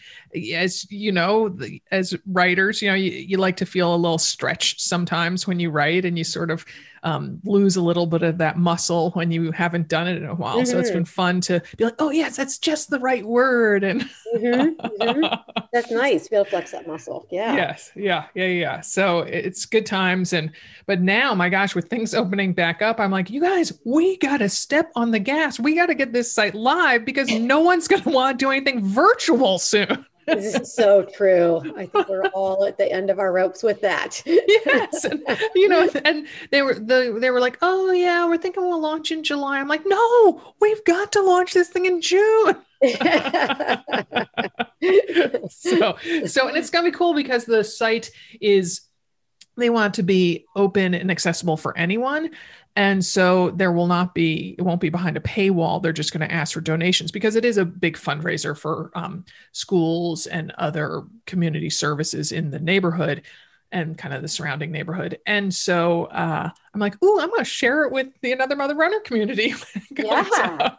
as 0.54 0.90
you 0.90 1.12
know, 1.12 1.56
as 1.92 2.16
writers, 2.26 2.82
you 2.82 2.88
know, 2.88 2.94
you, 2.94 3.12
you 3.12 3.36
like 3.36 3.56
to 3.58 3.66
feel 3.66 3.94
a 3.94 3.96
little 3.96 4.18
stretched 4.18 4.80
sometimes 4.80 5.46
when 5.46 5.60
you 5.60 5.70
write 5.70 6.04
and 6.04 6.18
you 6.18 6.24
sort 6.24 6.50
of 6.50 6.64
um, 7.04 7.38
lose 7.44 7.76
a 7.76 7.82
little 7.82 8.06
bit 8.06 8.22
of 8.22 8.38
that 8.38 8.56
muscle 8.56 9.10
when 9.10 9.30
you 9.30 9.52
haven't 9.52 9.88
done 9.88 10.08
it 10.08 10.16
in 10.16 10.24
a 10.24 10.34
while. 10.34 10.56
Mm-hmm. 10.56 10.64
So 10.64 10.78
it's 10.78 10.88
mm-hmm. 10.88 10.98
been 10.98 11.04
fun 11.04 11.40
to 11.42 11.62
be 11.76 11.84
like, 11.84 11.94
oh 11.98 12.10
yes, 12.10 12.36
that's 12.36 12.58
just 12.58 12.90
the 12.90 12.98
right 12.98 13.24
word. 13.24 13.84
And 13.84 14.00
mm-hmm. 14.34 15.02
Mm-hmm. 15.02 15.62
that's 15.72 15.90
nice. 15.90 16.28
Be 16.28 16.36
able 16.36 16.46
to 16.46 16.50
flex 16.50 16.72
that 16.72 16.86
muscle. 16.86 17.28
Yeah. 17.30 17.54
Yes. 17.54 17.92
Yeah. 17.94 18.26
Yeah. 18.34 18.46
Yeah. 18.46 18.80
So 18.80 19.20
it's 19.20 19.66
good 19.66 19.84
times. 19.84 20.32
And 20.32 20.50
but 20.86 21.02
now, 21.02 21.34
my 21.34 21.50
gosh, 21.50 21.74
with 21.74 21.88
things 21.88 22.14
opening 22.14 22.54
back 22.54 22.80
up, 22.80 22.98
I'm 22.98 23.10
like, 23.10 23.28
you 23.28 23.40
guys, 23.40 23.78
we 23.84 24.16
gotta 24.16 24.48
step 24.48 24.90
on 24.96 25.10
the 25.10 25.18
gas. 25.18 25.60
We 25.60 25.74
gotta 25.74 25.94
get 25.94 26.12
this 26.12 26.32
site 26.32 26.54
live 26.54 27.04
because 27.04 27.30
no 27.30 27.60
one's 27.60 27.86
gonna 27.86 28.10
want 28.10 28.38
to 28.38 28.44
do 28.44 28.50
anything 28.50 28.82
virtual 28.82 29.58
soon. 29.58 30.06
This 30.26 30.54
is 30.54 30.74
so 30.74 31.02
true. 31.02 31.60
I 31.76 31.86
think 31.86 32.08
we're 32.08 32.26
all 32.28 32.64
at 32.64 32.78
the 32.78 32.90
end 32.90 33.10
of 33.10 33.18
our 33.18 33.32
ropes 33.32 33.62
with 33.62 33.80
that. 33.82 34.22
yes, 34.26 35.04
and, 35.04 35.22
you 35.54 35.68
know, 35.68 35.88
and 36.04 36.26
they 36.50 36.62
were 36.62 36.74
the 36.74 37.16
they 37.20 37.30
were 37.30 37.40
like, 37.40 37.58
"Oh 37.62 37.90
yeah, 37.92 38.26
we're 38.26 38.38
thinking 38.38 38.62
we'll 38.62 38.80
launch 38.80 39.10
in 39.10 39.22
July." 39.22 39.58
I'm 39.58 39.68
like, 39.68 39.82
"No, 39.86 40.54
we've 40.60 40.84
got 40.84 41.12
to 41.12 41.22
launch 41.22 41.52
this 41.52 41.68
thing 41.68 41.86
in 41.86 42.00
June." 42.00 42.56
so, 45.48 45.96
so, 46.26 46.48
and 46.48 46.56
it's 46.56 46.70
gonna 46.70 46.90
be 46.90 46.96
cool 46.96 47.14
because 47.14 47.44
the 47.44 47.64
site 47.64 48.10
is 48.40 48.82
they 49.56 49.70
want 49.70 49.94
to 49.94 50.02
be 50.02 50.44
open 50.56 50.94
and 50.94 51.10
accessible 51.10 51.56
for 51.56 51.76
anyone 51.78 52.30
and 52.76 53.04
so 53.04 53.50
there 53.50 53.70
will 53.70 53.86
not 53.86 54.14
be, 54.14 54.56
it 54.58 54.62
won't 54.62 54.80
be 54.80 54.88
behind 54.88 55.16
a 55.16 55.20
paywall. 55.20 55.80
They're 55.80 55.92
just 55.92 56.12
going 56.12 56.28
to 56.28 56.34
ask 56.34 56.54
for 56.54 56.60
donations 56.60 57.12
because 57.12 57.36
it 57.36 57.44
is 57.44 57.56
a 57.56 57.64
big 57.64 57.96
fundraiser 57.96 58.56
for 58.58 58.90
um, 58.94 59.24
schools 59.52 60.26
and 60.26 60.50
other 60.58 61.04
community 61.26 61.70
services 61.70 62.32
in 62.32 62.50
the 62.50 62.58
neighborhood 62.58 63.22
and 63.74 63.98
kind 63.98 64.14
of 64.14 64.22
the 64.22 64.28
surrounding 64.28 64.70
neighborhood. 64.70 65.18
And 65.26 65.52
so 65.52 66.04
uh, 66.04 66.48
I'm 66.72 66.80
like, 66.80 66.94
ooh, 67.02 67.20
I'm 67.20 67.28
going 67.28 67.40
to 67.40 67.44
share 67.44 67.82
it 67.82 67.92
with 67.92 68.06
the 68.22 68.30
Another 68.30 68.54
Mother 68.54 68.76
Runner 68.76 69.00
community. 69.00 69.52
yeah. 69.90 70.70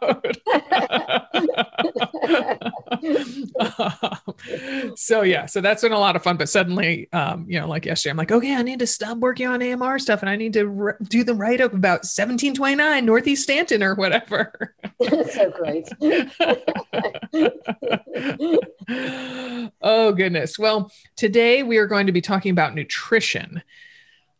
um, 3.60 4.96
so 4.96 5.22
yeah, 5.22 5.44
so 5.44 5.60
that's 5.60 5.82
been 5.82 5.92
a 5.92 5.98
lot 5.98 6.16
of 6.16 6.22
fun. 6.22 6.38
But 6.38 6.48
suddenly, 6.48 7.08
um, 7.12 7.44
you 7.46 7.60
know, 7.60 7.68
like 7.68 7.84
yesterday, 7.84 8.10
I'm 8.12 8.16
like, 8.16 8.32
okay, 8.32 8.56
I 8.56 8.62
need 8.62 8.78
to 8.78 8.86
stop 8.86 9.18
working 9.18 9.46
on 9.46 9.62
AMR 9.62 9.98
stuff, 9.98 10.22
and 10.22 10.30
I 10.30 10.36
need 10.36 10.54
to 10.54 10.66
re- 10.66 10.94
do 11.02 11.22
the 11.22 11.34
write 11.34 11.60
up 11.60 11.74
about 11.74 12.06
1729 12.06 13.04
Northeast 13.04 13.42
Stanton 13.42 13.82
or 13.82 13.94
whatever. 13.94 14.74
so 15.30 15.50
great. 15.50 15.88
oh 19.82 20.12
goodness. 20.12 20.58
Well, 20.58 20.90
today 21.16 21.62
we 21.62 21.76
are 21.76 21.86
going 21.86 22.06
to 22.06 22.12
be 22.12 22.22
talking 22.22 22.50
about 22.50 22.74
nutrition. 22.74 23.62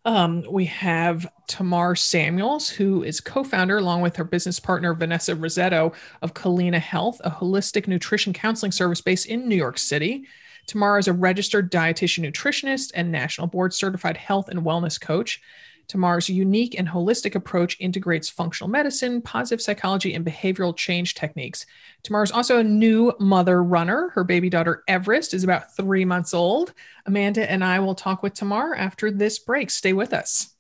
Um, 0.06 0.44
we 0.48 0.64
have 0.66 1.26
Tamar 1.48 1.96
Samuels, 1.96 2.70
who 2.70 3.02
is 3.02 3.20
co 3.20 3.44
founder, 3.44 3.78
along 3.78 4.00
with 4.00 4.16
her 4.16 4.24
business 4.24 4.58
partner, 4.58 4.94
Vanessa 4.94 5.34
Rissetto, 5.34 5.94
of 6.22 6.32
Culina 6.32 6.78
Health, 6.78 7.20
a 7.24 7.30
holistic 7.30 7.86
nutrition 7.86 8.32
counseling 8.32 8.72
service 8.72 9.00
based 9.00 9.26
in 9.26 9.48
New 9.48 9.56
York 9.56 9.78
City. 9.78 10.26
Tamar 10.68 10.98
is 10.98 11.08
a 11.08 11.12
registered 11.12 11.70
dietitian 11.70 12.24
nutritionist 12.24 12.92
and 12.94 13.12
national 13.12 13.48
board 13.48 13.74
certified 13.74 14.16
health 14.16 14.48
and 14.48 14.60
wellness 14.60 15.00
coach. 15.00 15.40
Tamar's 15.88 16.28
unique 16.28 16.78
and 16.78 16.88
holistic 16.88 17.34
approach 17.34 17.76
integrates 17.80 18.28
functional 18.28 18.68
medicine, 18.68 19.22
positive 19.22 19.62
psychology, 19.62 20.14
and 20.14 20.26
behavioral 20.26 20.76
change 20.76 21.14
techniques. 21.14 21.66
Tamar 22.02 22.22
is 22.22 22.32
also 22.32 22.58
a 22.58 22.64
new 22.64 23.12
mother 23.20 23.62
runner. 23.62 24.10
Her 24.14 24.24
baby 24.24 24.50
daughter, 24.50 24.82
Everest, 24.88 25.34
is 25.34 25.44
about 25.44 25.76
three 25.76 26.04
months 26.04 26.34
old. 26.34 26.74
Amanda 27.06 27.50
and 27.50 27.64
I 27.64 27.78
will 27.78 27.94
talk 27.94 28.22
with 28.22 28.34
Tamar 28.34 28.74
after 28.74 29.10
this 29.10 29.38
break. 29.38 29.70
Stay 29.70 29.92
with 29.92 30.12
us. 30.12 30.54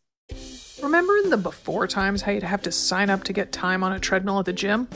Remember 0.82 1.16
in 1.16 1.30
the 1.30 1.36
before 1.36 1.86
times 1.86 2.22
how 2.22 2.32
you'd 2.32 2.42
have 2.42 2.62
to 2.62 2.72
sign 2.72 3.10
up 3.10 3.24
to 3.24 3.32
get 3.32 3.50
time 3.50 3.82
on 3.82 3.92
a 3.92 4.00
treadmill 4.00 4.38
at 4.38 4.44
the 4.44 4.52
gym? 4.52 4.88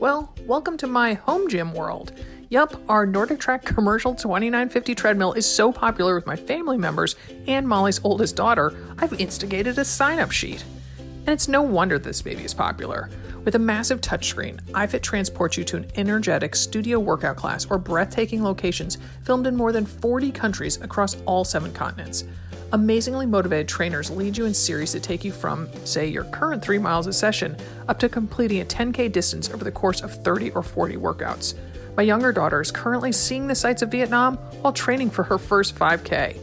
Well, 0.00 0.34
welcome 0.46 0.76
to 0.78 0.86
my 0.86 1.14
home 1.14 1.48
gym 1.48 1.72
world. 1.72 2.12
Yup, 2.50 2.80
our 2.88 3.06
NordicTrack 3.06 3.62
commercial 3.62 4.14
2950 4.14 4.94
treadmill 4.94 5.34
is 5.34 5.44
so 5.44 5.70
popular 5.70 6.14
with 6.14 6.26
my 6.26 6.34
family 6.34 6.78
members 6.78 7.14
and 7.46 7.68
Molly's 7.68 8.00
oldest 8.02 8.36
daughter, 8.36 8.74
I've 8.98 9.20
instigated 9.20 9.76
a 9.76 9.84
sign 9.84 10.18
up 10.18 10.30
sheet. 10.30 10.64
And 10.98 11.28
it's 11.28 11.46
no 11.46 11.60
wonder 11.60 11.98
this 11.98 12.22
baby 12.22 12.44
is 12.44 12.54
popular. 12.54 13.10
With 13.44 13.56
a 13.56 13.58
massive 13.58 14.00
touchscreen, 14.00 14.62
iFit 14.70 15.02
transports 15.02 15.58
you 15.58 15.64
to 15.64 15.76
an 15.76 15.90
energetic 15.96 16.56
studio 16.56 16.98
workout 16.98 17.36
class 17.36 17.66
or 17.66 17.76
breathtaking 17.76 18.42
locations 18.42 18.96
filmed 19.24 19.46
in 19.46 19.54
more 19.54 19.70
than 19.70 19.84
40 19.84 20.32
countries 20.32 20.80
across 20.80 21.20
all 21.26 21.44
seven 21.44 21.70
continents. 21.74 22.24
Amazingly 22.72 23.26
motivated 23.26 23.68
trainers 23.68 24.10
lead 24.10 24.38
you 24.38 24.46
in 24.46 24.54
series 24.54 24.94
that 24.94 25.02
take 25.02 25.22
you 25.22 25.32
from, 25.32 25.68
say, 25.84 26.06
your 26.06 26.24
current 26.24 26.62
three 26.62 26.78
miles 26.78 27.06
a 27.06 27.12
session 27.12 27.56
up 27.88 27.98
to 27.98 28.08
completing 28.08 28.62
a 28.62 28.64
10K 28.64 29.12
distance 29.12 29.50
over 29.50 29.64
the 29.64 29.72
course 29.72 30.00
of 30.00 30.24
30 30.24 30.52
or 30.52 30.62
40 30.62 30.96
workouts. 30.96 31.54
My 31.98 32.04
younger 32.04 32.30
daughter 32.30 32.60
is 32.60 32.70
currently 32.70 33.10
seeing 33.10 33.48
the 33.48 33.56
sights 33.56 33.82
of 33.82 33.90
Vietnam 33.90 34.36
while 34.60 34.72
training 34.72 35.10
for 35.10 35.24
her 35.24 35.36
first 35.36 35.74
5K. 35.74 36.38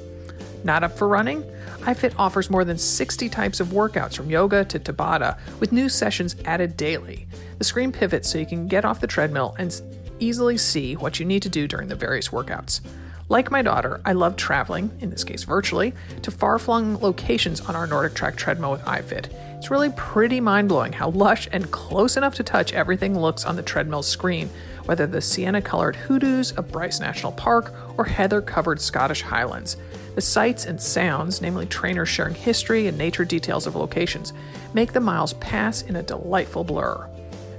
Not 0.65 0.83
up 0.83 0.97
for 0.97 1.07
running? 1.07 1.43
iFit 1.83 2.13
offers 2.17 2.49
more 2.49 2.65
than 2.65 2.77
60 2.77 3.29
types 3.29 3.61
of 3.61 3.69
workouts 3.69 4.17
from 4.17 4.29
yoga 4.29 4.65
to 4.65 4.77
Tabata, 4.77 5.39
with 5.61 5.71
new 5.71 5.87
sessions 5.87 6.35
added 6.43 6.75
daily. 6.75 7.25
The 7.57 7.63
screen 7.63 7.93
pivots 7.93 8.29
so 8.29 8.37
you 8.37 8.45
can 8.45 8.67
get 8.67 8.83
off 8.83 8.99
the 8.99 9.07
treadmill 9.07 9.55
and 9.57 9.81
easily 10.19 10.57
see 10.57 10.97
what 10.97 11.21
you 11.21 11.25
need 11.25 11.43
to 11.43 11.49
do 11.49 11.69
during 11.69 11.87
the 11.87 11.95
various 11.95 12.27
workouts. 12.27 12.81
Like 13.29 13.49
my 13.49 13.61
daughter, 13.61 14.01
I 14.05 14.11
love 14.11 14.35
traveling, 14.35 14.91
in 14.99 15.09
this 15.09 15.23
case 15.23 15.45
virtually, 15.45 15.93
to 16.21 16.31
far 16.31 16.59
flung 16.59 16.99
locations 16.99 17.61
on 17.61 17.75
our 17.75 17.87
NordicTrack 17.87 18.35
treadmill 18.35 18.73
with 18.73 18.81
iFit. 18.81 19.33
It's 19.57 19.71
really 19.71 19.89
pretty 19.95 20.39
mind 20.41 20.69
blowing 20.69 20.93
how 20.93 21.09
lush 21.09 21.47
and 21.51 21.71
close 21.71 22.17
enough 22.17 22.35
to 22.35 22.43
touch 22.43 22.73
everything 22.73 23.17
looks 23.17 23.45
on 23.45 23.55
the 23.55 23.63
treadmill's 23.63 24.07
screen, 24.07 24.47
whether 24.85 25.07
the 25.07 25.21
sienna 25.21 25.61
colored 25.61 25.95
hoodoos 25.95 26.51
of 26.53 26.71
Bryce 26.71 26.99
National 26.99 27.31
Park 27.31 27.73
or 27.97 28.05
heather 28.05 28.41
covered 28.41 28.79
Scottish 28.79 29.21
Highlands. 29.21 29.77
The 30.15 30.21
sights 30.21 30.65
and 30.65 30.81
sounds, 30.81 31.41
namely 31.41 31.65
trainers 31.65 32.09
sharing 32.09 32.35
history 32.35 32.87
and 32.87 32.97
nature 32.97 33.25
details 33.25 33.67
of 33.67 33.75
locations, 33.75 34.33
make 34.73 34.93
the 34.93 34.99
miles 34.99 35.33
pass 35.33 35.81
in 35.81 35.97
a 35.97 36.03
delightful 36.03 36.63
blur. 36.63 37.09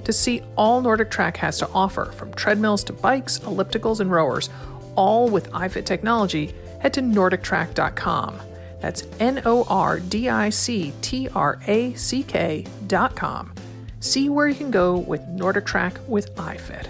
To 0.05 0.13
see 0.13 0.41
all 0.55 0.81
NordicTrack 0.81 1.37
has 1.37 1.59
to 1.59 1.69
offer, 1.69 2.05
from 2.05 2.33
treadmills 2.33 2.83
to 2.85 2.93
bikes, 2.93 3.39
ellipticals, 3.39 3.99
and 3.99 4.09
rowers, 4.09 4.49
all 4.95 5.29
with 5.29 5.51
iFit 5.51 5.85
technology, 5.85 6.55
head 6.79 6.93
to 6.93 7.01
NordicTrack.com. 7.01 8.39
That's 8.79 9.03
N 9.19 9.41
O 9.45 9.65
R 9.69 9.99
D 9.99 10.29
I 10.29 10.49
C 10.49 10.93
T 11.01 11.27
R 11.35 11.59
A 11.67 11.93
C 11.95 12.23
K.com. 12.23 13.53
See 13.99 14.29
where 14.29 14.47
you 14.47 14.55
can 14.55 14.71
go 14.71 14.97
with 14.97 15.21
NordicTrack 15.27 16.07
with 16.07 16.33
iFit. 16.35 16.87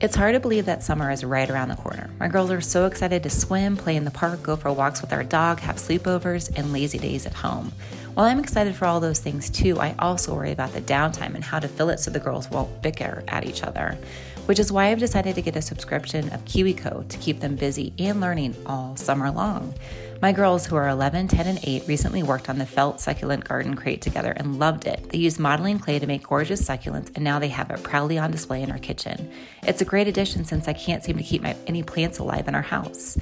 It's 0.00 0.16
hard 0.16 0.32
to 0.32 0.40
believe 0.40 0.64
that 0.64 0.82
summer 0.82 1.10
is 1.10 1.22
right 1.22 1.50
around 1.50 1.68
the 1.68 1.76
corner. 1.76 2.08
My 2.18 2.28
girls 2.28 2.50
are 2.50 2.62
so 2.62 2.86
excited 2.86 3.22
to 3.22 3.28
swim, 3.28 3.76
play 3.76 3.96
in 3.96 4.06
the 4.06 4.10
park, 4.10 4.42
go 4.42 4.56
for 4.56 4.72
walks 4.72 5.02
with 5.02 5.12
our 5.12 5.22
dog, 5.22 5.60
have 5.60 5.76
sleepovers, 5.76 6.50
and 6.56 6.72
lazy 6.72 6.96
days 6.96 7.26
at 7.26 7.34
home. 7.34 7.70
While 8.14 8.24
I'm 8.24 8.38
excited 8.38 8.74
for 8.74 8.86
all 8.86 9.00
those 9.00 9.18
things 9.18 9.50
too, 9.50 9.78
I 9.78 9.94
also 9.98 10.34
worry 10.34 10.52
about 10.52 10.72
the 10.72 10.80
downtime 10.80 11.34
and 11.34 11.44
how 11.44 11.58
to 11.58 11.68
fill 11.68 11.90
it 11.90 12.00
so 12.00 12.10
the 12.10 12.18
girls 12.18 12.50
won't 12.50 12.80
bicker 12.80 13.22
at 13.28 13.44
each 13.44 13.62
other. 13.62 13.98
Which 14.46 14.58
is 14.58 14.72
why 14.72 14.86
I've 14.86 14.98
decided 15.00 15.34
to 15.34 15.42
get 15.42 15.54
a 15.54 15.60
subscription 15.60 16.30
of 16.30 16.46
KiwiCo 16.46 17.06
to 17.06 17.18
keep 17.18 17.40
them 17.40 17.56
busy 17.56 17.92
and 17.98 18.22
learning 18.22 18.56
all 18.64 18.96
summer 18.96 19.30
long. 19.30 19.74
My 20.22 20.32
girls, 20.32 20.66
who 20.66 20.76
are 20.76 20.86
11, 20.86 21.28
10, 21.28 21.46
and 21.46 21.58
8, 21.62 21.88
recently 21.88 22.22
worked 22.22 22.50
on 22.50 22.58
the 22.58 22.66
felt 22.66 23.00
succulent 23.00 23.44
garden 23.44 23.74
crate 23.74 24.02
together 24.02 24.32
and 24.32 24.58
loved 24.58 24.86
it. 24.86 25.08
They 25.08 25.16
used 25.16 25.38
modeling 25.38 25.78
clay 25.78 25.98
to 25.98 26.06
make 26.06 26.28
gorgeous 26.28 26.60
succulents, 26.60 27.10
and 27.14 27.24
now 27.24 27.38
they 27.38 27.48
have 27.48 27.70
it 27.70 27.82
proudly 27.82 28.18
on 28.18 28.30
display 28.30 28.62
in 28.62 28.70
our 28.70 28.76
kitchen. 28.76 29.32
It's 29.62 29.80
a 29.80 29.86
great 29.86 30.08
addition 30.08 30.44
since 30.44 30.68
I 30.68 30.74
can't 30.74 31.02
seem 31.02 31.16
to 31.16 31.22
keep 31.22 31.40
my, 31.40 31.56
any 31.66 31.82
plants 31.82 32.18
alive 32.18 32.48
in 32.48 32.54
our 32.54 32.60
house. 32.60 33.16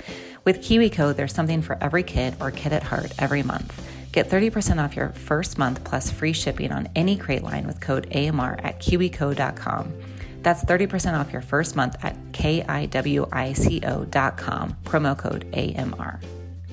With 0.44 0.58
KiwiCo, 0.58 1.14
there's 1.14 1.32
something 1.32 1.62
for 1.62 1.78
every 1.80 2.02
kid 2.02 2.34
or 2.40 2.50
kid 2.50 2.72
at 2.72 2.82
heart 2.82 3.12
every 3.20 3.44
month. 3.44 3.80
Get 4.10 4.28
30% 4.28 4.82
off 4.82 4.96
your 4.96 5.10
first 5.10 5.56
month 5.56 5.84
plus 5.84 6.10
free 6.10 6.32
shipping 6.32 6.72
on 6.72 6.88
any 6.96 7.16
crate 7.16 7.44
line 7.44 7.68
with 7.68 7.80
code 7.80 8.08
AMR 8.12 8.58
at 8.64 8.80
kiwico.com. 8.80 9.92
That's 10.42 10.64
30% 10.64 11.16
off 11.16 11.32
your 11.32 11.42
first 11.42 11.76
month 11.76 11.94
at 12.02 12.16
kiwico.com, 12.32 13.36
promo 14.84 15.16
code 15.16 15.46
AMR. 15.52 16.20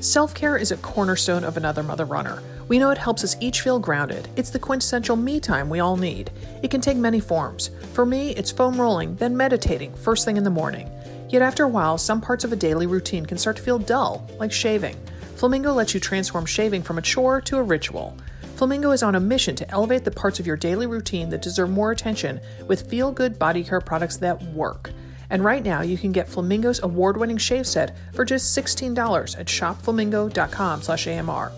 Self 0.02 0.34
care 0.34 0.58
is 0.58 0.74
a 0.74 0.78
cornerstone 0.78 1.46
of 1.46 1.56
another 1.56 1.82
mother 1.82 2.04
runner. 2.04 2.44
We 2.68 2.80
know 2.80 2.90
it 2.90 2.98
helps 2.98 3.24
us 3.24 3.38
each 3.40 3.62
feel 3.62 3.80
grounded. 3.80 4.28
It's 4.36 4.50
the 4.50 4.60
quintessential 4.60 5.16
me 5.16 5.40
time 5.40 5.70
we 5.70 5.80
all 5.80 5.96
need. 5.96 6.32
It 6.62 6.70
can 6.70 6.82
take 6.82 6.98
many 6.98 7.22
forms. 7.22 7.70
For 7.94 8.06
me, 8.06 8.32
it's 8.32 8.52
foam 8.52 8.80
rolling, 8.80 9.16
then 9.16 9.38
meditating 9.38 9.96
first 9.96 10.26
thing 10.26 10.36
in 10.36 10.44
the 10.44 10.50
morning. 10.50 10.92
Yet 11.30 11.42
after 11.42 11.64
a 11.64 11.70
while, 11.70 11.98
some 11.98 12.20
parts 12.20 12.44
of 12.44 12.52
a 12.52 12.58
daily 12.58 12.88
routine 12.88 13.26
can 13.26 13.38
start 13.38 13.56
to 13.56 13.64
feel 13.64 13.80
dull, 13.80 14.30
like 14.38 14.52
shaving. 14.52 14.98
Flamingo 15.38 15.72
lets 15.72 15.94
you 15.94 16.02
transform 16.02 16.46
shaving 16.46 16.84
from 16.84 16.98
a 16.98 17.02
chore 17.02 17.40
to 17.42 17.58
a 17.58 17.64
ritual. 17.64 18.18
Flamingo 18.58 18.92
is 18.92 19.02
on 19.02 19.16
a 19.16 19.20
mission 19.22 19.56
to 19.56 19.72
elevate 19.72 20.04
the 20.04 20.12
parts 20.12 20.42
of 20.42 20.48
your 20.48 20.58
daily 20.58 20.88
routine 20.88 21.30
that 21.30 21.42
deserve 21.42 21.70
more 21.70 21.92
attention 21.92 22.42
with 22.68 22.90
feel 22.90 23.14
good 23.14 23.40
body 23.40 23.64
care 23.64 23.80
products 23.80 24.18
that 24.18 24.44
work. 24.44 24.92
And 25.30 25.44
right 25.44 25.64
now, 25.64 25.82
you 25.82 25.98
can 25.98 26.12
get 26.12 26.28
Flamingo's 26.28 26.84
award-winning 26.84 27.38
shave 27.38 27.68
set 27.68 27.96
for 28.14 28.26
just 28.26 28.58
$16 28.58 29.40
at 29.40 29.48
shopflamingo.com/amr. 29.48 31.52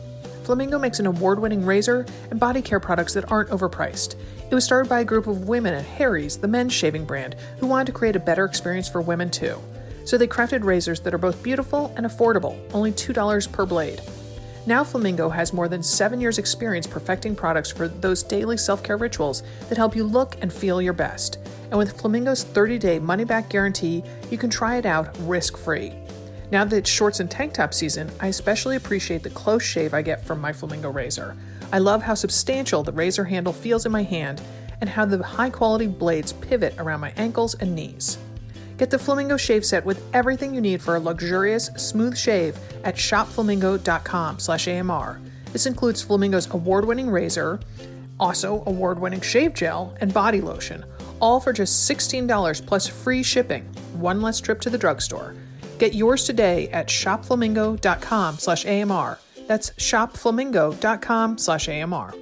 Flamingo 0.44 0.80
makes 0.80 1.00
an 1.00 1.08
award-winning 1.08 1.66
razor 1.66 2.06
and 2.32 2.40
body 2.40 2.62
care 2.62 2.80
products 2.80 3.14
that 3.14 3.30
aren't 3.30 3.50
overpriced. 3.50 4.16
It 4.50 4.56
was 4.56 4.64
started 4.64 4.88
by 4.88 5.02
a 5.02 5.06
group 5.06 5.28
of 5.28 5.50
women 5.50 5.74
at 5.74 5.84
Harry's, 5.84 6.38
the 6.38 6.48
men's 6.48 6.72
shaving 6.72 7.04
brand, 7.04 7.36
who 7.60 7.68
wanted 7.68 7.88
to 7.88 7.92
create 7.92 8.16
a 8.16 8.20
better 8.20 8.46
experience 8.46 8.88
for 8.88 9.02
women 9.02 9.30
too. 9.30 9.58
So 10.06 10.18
they 10.18 10.28
crafted 10.28 10.64
razors 10.64 11.02
that 11.02 11.14
are 11.14 11.18
both 11.18 11.44
beautiful 11.44 11.92
and 11.98 12.06
affordable, 12.06 12.58
only 12.74 12.94
$2 12.94 13.52
per 13.52 13.66
blade. 13.66 14.02
Now 14.68 14.84
Flamingo 14.84 15.30
has 15.30 15.54
more 15.54 15.70
than 15.70 15.82
seven 15.82 16.20
years' 16.20 16.40
experience 16.40 16.86
perfecting 16.86 17.38
products 17.38 17.72
for 17.72 17.88
those 17.88 18.22
daily 18.22 18.58
self 18.58 18.84
care 18.84 18.98
rituals 18.98 19.42
that 19.70 19.78
help 19.78 19.96
you 19.96 20.04
look 20.04 20.36
and 20.42 20.52
feel 20.52 20.82
your 20.82 20.92
best. 20.92 21.38
And 21.70 21.78
with 21.78 21.98
Flamingo's 21.98 22.44
30 22.44 22.78
day 22.78 23.00
money 23.00 23.24
back 23.24 23.48
guarantee, 23.48 24.04
you 24.30 24.38
can 24.38 24.50
try 24.50 24.76
it 24.76 24.86
out 24.86 25.18
risk 25.22 25.56
free. 25.56 25.94
Now 26.52 26.66
that 26.66 26.76
it's 26.76 26.90
shorts 26.90 27.22
and 27.22 27.32
tank 27.32 27.54
top 27.54 27.74
season, 27.74 28.12
I 28.20 28.28
especially 28.28 28.76
appreciate 28.76 29.24
the 29.24 29.30
close 29.30 29.64
shave 29.64 29.94
I 29.94 30.02
get 30.02 30.26
from 30.26 30.42
my 30.42 30.52
Flamingo 30.52 30.90
razor. 30.90 31.38
I 31.72 31.80
love 31.80 32.04
how 32.04 32.16
substantial 32.16 32.84
the 32.84 32.92
razor 32.92 33.24
handle 33.24 33.54
feels 33.54 33.86
in 33.86 33.94
my 33.94 34.04
hand 34.04 34.42
and 34.82 34.90
how 34.90 35.06
the 35.06 35.24
high 35.24 35.50
quality 35.50 35.88
blades 35.88 36.34
pivot 36.34 36.76
around 36.78 37.00
my 37.00 37.14
ankles 37.16 37.56
and 37.56 37.74
knees. 37.74 38.18
Get 38.78 38.92
the 38.92 39.00
Flamingo 39.00 39.38
shave 39.38 39.66
set 39.66 39.86
with 39.86 40.04
everything 40.14 40.54
you 40.54 40.62
need 40.62 40.82
for 40.82 40.96
a 40.96 41.00
luxurious, 41.00 41.72
smooth 41.78 42.16
shave 42.16 42.58
at 42.84 42.96
shopflamingo.com/amr. 42.96 45.20
This 45.52 45.66
includes 45.66 46.02
Flamingo's 46.02 46.48
award-winning 46.54 47.10
razor, 47.10 47.60
also 48.20 48.64
award-winning 48.68 49.22
shave 49.22 49.54
gel 49.54 49.96
and 50.02 50.14
body 50.14 50.42
lotion, 50.42 50.84
all 51.20 51.40
for 51.40 51.54
just 51.54 51.88
$16 51.88 52.62
plus 52.62 52.88
free 52.88 53.24
shipping. 53.24 53.64
One 53.94 54.22
less 54.22 54.40
trip 54.40 54.62
to 54.62 54.70
the 54.70 54.78
drugstore. 54.78 55.34
Get 55.80 55.96
yours 55.96 56.26
today 56.26 56.70
at 56.70 56.88
shopflamingo.com/amr. 56.88 59.18
That's 59.48 59.72
shopflamingo.com/amr. 59.72 62.14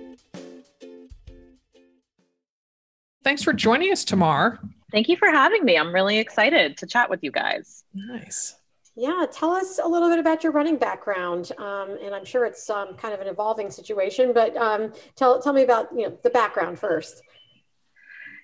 Thanks 3.24 3.42
for 3.42 3.54
joining 3.54 3.92
us, 3.92 4.06
Tamar. 4.06 4.60
Thank 4.96 5.10
you 5.10 5.18
for 5.18 5.30
having 5.30 5.66
me. 5.66 5.78
I'm 5.78 5.94
really 5.94 6.20
excited 6.20 6.78
to 6.78 6.88
chat 6.88 7.10
with 7.10 7.22
you 7.22 7.30
guys. 7.30 7.84
Nice. 7.94 8.56
Yeah, 8.96 9.26
tell 9.30 9.52
us 9.52 9.78
a 9.84 9.86
little 9.86 10.08
bit 10.08 10.20
about 10.20 10.42
your 10.42 10.54
running 10.54 10.78
background, 10.78 11.52
um, 11.58 11.98
and 12.02 12.16
I'm 12.16 12.24
sure 12.24 12.46
it's 12.46 12.70
um, 12.70 12.94
kind 12.96 13.14
of 13.14 13.20
an 13.20 13.28
evolving 13.28 13.70
situation. 13.70 14.32
But 14.32 14.56
um, 14.56 14.94
tell 15.18 15.42
tell 15.42 15.52
me 15.52 15.64
about 15.64 15.90
you 15.94 16.04
know 16.04 16.18
the 16.24 16.30
background 16.30 16.80
first. 16.80 17.22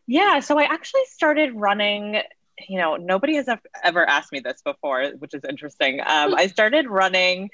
Yeah, 0.07 0.41
so 0.41 0.59
I 0.59 0.63
actually 0.63 1.05
started 1.07 1.53
running. 1.55 2.21
You 2.67 2.79
know, 2.79 2.97
nobody 2.97 3.35
has 3.35 3.47
ever 3.81 4.05
asked 4.05 4.33
me 4.33 4.41
this 4.41 4.61
before, 4.61 5.05
which 5.19 5.33
is 5.33 5.45
interesting. 5.47 6.01
Um, 6.01 6.35
I 6.35 6.47
started 6.47 6.85
running 6.85 7.49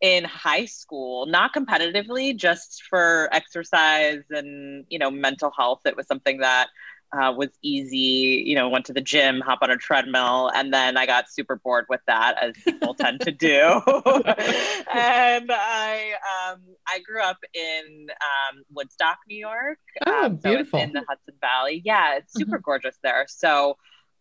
in 0.00 0.22
high 0.22 0.66
school, 0.66 1.26
not 1.26 1.52
competitively, 1.52 2.36
just 2.36 2.84
for 2.88 3.28
exercise 3.32 4.22
and 4.30 4.84
you 4.88 5.00
know 5.00 5.10
mental 5.10 5.50
health. 5.50 5.80
It 5.84 5.96
was 5.96 6.06
something 6.06 6.38
that 6.38 6.68
uh, 7.12 7.32
was 7.36 7.48
easy. 7.62 8.42
You 8.46 8.54
know, 8.54 8.68
went 8.68 8.86
to 8.86 8.92
the 8.92 9.00
gym, 9.00 9.40
hop 9.40 9.60
on 9.62 9.70
a 9.70 9.76
treadmill, 9.76 10.50
and 10.54 10.72
then 10.72 10.96
I 10.96 11.06
got 11.06 11.30
super 11.30 11.56
bored 11.56 11.86
with 11.88 12.00
that, 12.06 12.36
as 12.42 12.54
people 12.64 12.94
tend 12.94 13.20
to 13.20 13.32
do. 13.32 13.48
and 14.92 15.50
I 15.50 16.12
um, 16.24 16.60
I 16.88 17.00
grew 17.04 17.22
up 17.22 17.38
in 17.54 18.08
um, 18.10 18.62
Woodstock, 18.72 19.18
New 19.28 19.38
York. 19.38 19.78
Oh, 20.04 20.26
um, 20.26 20.40
so 20.40 20.50
beautiful! 20.50 20.80
in 20.80 20.92
the 20.92 21.04
Hudson 21.08 21.34
Valley. 21.40 21.82
Yeah, 21.84 22.16
it's 22.16 22.32
super 22.34 22.56
mm-hmm. 22.56 22.64
gorgeous 22.64 22.96
there. 23.02 23.26
So. 23.28 23.76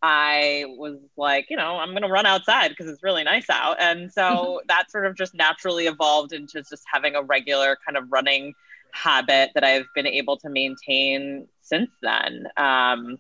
I 0.08 0.66
was 0.78 1.00
like, 1.18 1.48
you 1.50 1.58
know, 1.58 1.78
I'm 1.78 1.92
going 1.92 2.04
to 2.04 2.10
run 2.10 2.28
outside 2.28 2.68
because 2.68 2.88
it's 2.88 3.02
really 3.02 3.24
nice 3.24 3.50
out. 3.50 3.78
And 3.80 4.12
so 4.14 4.22
mm-hmm. 4.22 4.68
that 4.68 4.92
sort 4.92 5.08
of 5.08 5.16
just 5.16 5.34
naturally 5.34 5.88
evolved 5.88 6.32
into 6.32 6.62
just 6.62 6.84
having 6.94 7.16
a 7.16 7.24
regular 7.24 7.76
kind 7.84 7.98
of 7.98 8.12
running 8.12 8.54
habit 8.96 9.52
that 9.54 9.64
I've 9.64 9.88
been 9.94 10.08
able 10.08 10.38
to 10.38 10.50
maintain 10.50 11.48
since 11.62 11.92
then. 12.02 12.48
Um, 12.58 13.18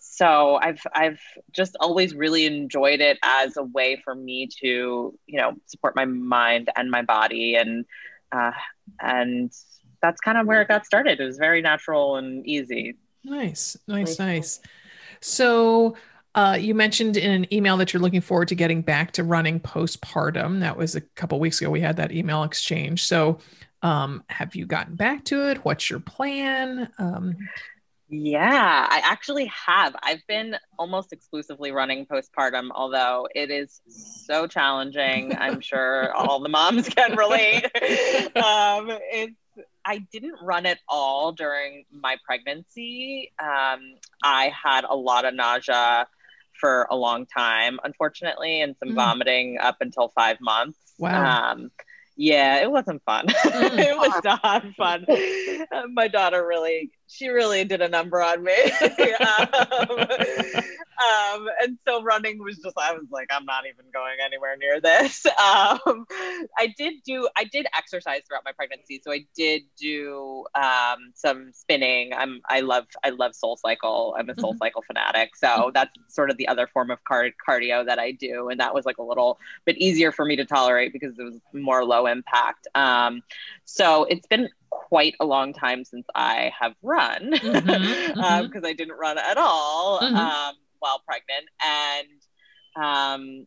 so 0.00 0.58
I've 0.60 0.82
I've 0.94 1.20
just 1.52 1.76
always 1.80 2.14
really 2.14 2.46
enjoyed 2.46 3.00
it 3.00 3.18
as 3.22 3.56
a 3.56 3.62
way 3.62 4.00
for 4.04 4.14
me 4.14 4.48
to 4.60 5.18
you 5.26 5.38
know 5.38 5.54
support 5.66 5.96
my 5.96 6.04
mind 6.04 6.70
and 6.76 6.90
my 6.90 7.02
body 7.02 7.54
and 7.54 7.84
uh, 8.32 8.52
and 9.00 9.52
that's 10.02 10.20
kind 10.20 10.38
of 10.38 10.46
where 10.46 10.62
it 10.62 10.68
got 10.68 10.86
started. 10.86 11.20
It 11.20 11.24
was 11.24 11.38
very 11.38 11.62
natural 11.62 12.16
and 12.16 12.46
easy. 12.46 12.96
Nice, 13.24 13.76
nice, 13.86 14.18
nice. 14.18 14.60
So 15.20 15.96
uh, 16.34 16.56
you 16.58 16.74
mentioned 16.74 17.16
in 17.16 17.30
an 17.30 17.52
email 17.52 17.76
that 17.76 17.92
you're 17.92 18.00
looking 18.00 18.20
forward 18.20 18.48
to 18.48 18.54
getting 18.54 18.82
back 18.82 19.12
to 19.12 19.24
running 19.24 19.60
postpartum. 19.60 20.60
That 20.60 20.76
was 20.76 20.94
a 20.94 21.00
couple 21.00 21.38
weeks 21.40 21.60
ago. 21.60 21.70
We 21.70 21.80
had 21.80 21.96
that 21.96 22.12
email 22.12 22.44
exchange. 22.44 23.04
So 23.04 23.38
um, 23.82 24.24
have 24.28 24.54
you 24.54 24.66
gotten 24.66 24.94
back 24.94 25.24
to 25.26 25.48
it? 25.50 25.64
What's 25.64 25.88
your 25.88 26.00
plan? 26.00 26.90
Um, 26.98 27.36
yeah, 28.08 28.86
I 28.90 29.00
actually 29.04 29.46
have. 29.46 29.94
I've 30.02 30.26
been 30.26 30.56
almost 30.78 31.12
exclusively 31.12 31.70
running 31.70 32.06
postpartum, 32.06 32.70
although 32.74 33.28
it 33.34 33.50
is 33.50 33.80
so 33.86 34.46
challenging. 34.46 35.36
I'm 35.36 35.60
sure 35.60 36.12
all 36.14 36.40
the 36.40 36.48
moms 36.48 36.88
can 36.88 37.16
relate. 37.16 37.64
um, 38.36 38.90
it's 39.12 39.36
I 39.84 39.98
didn't 40.12 40.36
run 40.42 40.66
at 40.66 40.78
all 40.88 41.32
during 41.32 41.84
my 41.90 42.16
pregnancy. 42.24 43.32
Um, 43.38 43.94
I 44.22 44.52
had 44.62 44.84
a 44.84 44.94
lot 44.94 45.24
of 45.24 45.34
nausea 45.34 46.06
for 46.52 46.86
a 46.90 46.96
long 46.96 47.26
time, 47.26 47.78
unfortunately, 47.84 48.60
and 48.60 48.76
some 48.76 48.90
mm. 48.90 48.94
vomiting 48.94 49.58
up 49.58 49.78
until 49.80 50.08
five 50.08 50.38
months. 50.40 50.78
Wow. 50.98 51.52
Um, 51.52 51.70
yeah, 52.20 52.62
it 52.62 52.70
wasn't 52.70 53.02
fun. 53.04 53.26
Mm, 53.50 53.78
it 53.78 53.96
was 53.96 54.20
not 54.24 54.64
fun. 54.76 55.06
my 55.94 56.08
daughter 56.08 56.46
really, 56.46 56.90
she 57.10 57.28
really 57.28 57.64
did 57.64 57.82
a 57.82 57.88
number 57.88 58.22
on 58.22 58.44
me. 58.44 58.54
um, 59.20 59.48
um, 61.00 61.48
and 61.62 61.78
so 61.86 62.02
running 62.02 62.38
was 62.38 62.58
just, 62.58 62.76
I 62.78 62.92
was 62.92 63.06
like, 63.10 63.28
I'm 63.30 63.44
not 63.44 63.64
even 63.66 63.86
going 63.92 64.16
anywhere 64.24 64.56
near 64.56 64.80
this. 64.80 65.26
Um, 65.40 66.04
I 66.58 66.72
did 66.76 66.94
do, 67.04 67.26
I 67.36 67.44
did 67.44 67.66
exercise 67.76 68.22
throughout 68.26 68.42
my 68.44 68.52
pregnancy. 68.52 69.00
So 69.02 69.10
I 69.10 69.24
did 69.34 69.62
do 69.78 70.44
um, 70.54 71.12
some 71.14 71.52
spinning. 71.52 72.12
I'm, 72.12 72.40
I 72.48 72.60
love, 72.60 72.86
I 73.02 73.10
love 73.10 73.34
soul 73.34 73.56
cycle. 73.56 74.14
I'm 74.18 74.28
a 74.28 74.38
soul 74.38 74.52
mm-hmm. 74.52 74.58
cycle 74.58 74.82
fanatic. 74.86 75.34
So 75.36 75.48
mm-hmm. 75.48 75.70
that's 75.72 75.90
sort 76.08 76.30
of 76.30 76.36
the 76.36 76.46
other 76.46 76.66
form 76.66 76.90
of 76.90 77.02
card- 77.04 77.34
cardio 77.46 77.86
that 77.86 77.98
I 77.98 78.12
do. 78.12 78.50
And 78.50 78.60
that 78.60 78.74
was 78.74 78.84
like 78.84 78.98
a 78.98 79.02
little 79.02 79.38
bit 79.64 79.78
easier 79.78 80.12
for 80.12 80.24
me 80.24 80.36
to 80.36 80.44
tolerate 80.44 80.92
because 80.92 81.18
it 81.18 81.22
was 81.22 81.40
more 81.54 81.84
low 81.84 82.06
impact. 82.06 82.68
Um, 82.74 83.22
so 83.64 84.04
it's 84.04 84.26
been 84.26 84.50
quite 84.70 85.14
a 85.20 85.26
long 85.26 85.52
time 85.52 85.84
since 85.84 86.06
I 86.14 86.52
have 86.58 86.74
run 86.82 87.30
because 87.30 87.42
mm-hmm, 87.62 88.20
mm-hmm. 88.20 88.20
um, 88.20 88.64
I 88.64 88.72
didn't 88.72 88.96
run 88.96 89.18
at 89.18 89.36
all. 89.36 90.00
Mm-hmm. 90.00 90.16
Um, 90.16 90.54
while 90.80 91.00
pregnant 91.06 91.46
and 91.64 92.84
um 92.84 93.46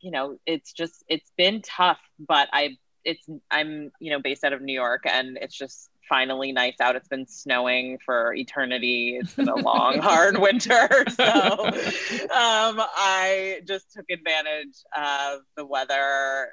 you 0.00 0.10
know 0.10 0.38
it's 0.46 0.72
just 0.72 1.02
it's 1.08 1.30
been 1.36 1.60
tough 1.62 1.98
but 2.18 2.48
i 2.52 2.76
it's 3.04 3.26
i'm 3.50 3.90
you 3.98 4.10
know 4.10 4.20
based 4.20 4.44
out 4.44 4.52
of 4.52 4.62
new 4.62 4.72
york 4.72 5.02
and 5.06 5.38
it's 5.40 5.56
just 5.56 5.89
finally 6.10 6.50
nice 6.50 6.74
out. 6.80 6.96
It's 6.96 7.08
been 7.08 7.26
snowing 7.26 7.98
for 8.04 8.34
eternity. 8.34 9.16
It's 9.18 9.32
been 9.34 9.48
a 9.48 9.54
long 9.54 9.98
hard 10.02 10.38
winter. 10.38 10.88
So 11.20 11.24
um, 11.24 12.80
i 12.96 13.60
just 13.66 13.92
took 13.92 14.06
advantage 14.10 14.76
of 14.96 15.40
the 15.56 15.64
weather 15.64 16.48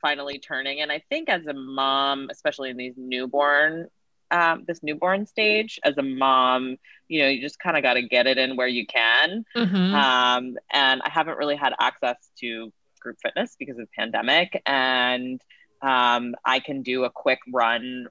finally 0.00 0.38
turning. 0.38 0.80
And 0.80 0.92
i 0.92 1.02
think 1.10 1.28
as 1.28 1.46
a 1.46 1.52
mom 1.52 2.28
especially 2.30 2.70
in 2.70 2.76
these 2.76 2.94
newborn 2.96 3.88
um, 4.30 4.64
this 4.66 4.82
newborn 4.82 5.26
stage 5.26 5.80
as 5.82 5.96
a 5.98 6.02
mom 6.02 6.76
you 7.08 7.22
know 7.22 7.28
you 7.28 7.40
just 7.40 7.58
kind 7.58 7.76
of 7.76 7.82
got 7.82 7.94
to 7.94 8.02
get 8.02 8.26
it 8.26 8.38
in 8.38 8.56
where 8.56 8.68
you 8.68 8.86
can. 8.86 9.44
Mm-hmm. 9.56 9.94
um, 9.94 10.56
and 10.72 11.02
i 11.02 11.10
haven't 11.10 11.38
really 11.38 11.56
had 11.56 11.72
access 11.80 12.16
to 12.40 12.72
group 13.00 13.16
fitness 13.22 13.56
because 13.58 13.78
of 13.78 13.86
the 13.86 13.92
pandemic. 13.98 14.62
And 14.66 15.40
um, 15.82 16.34
i 16.44 16.60
can 16.60 16.82
do 16.82 17.04
a 17.04 17.10
quick 17.10 17.40
run 17.52 18.06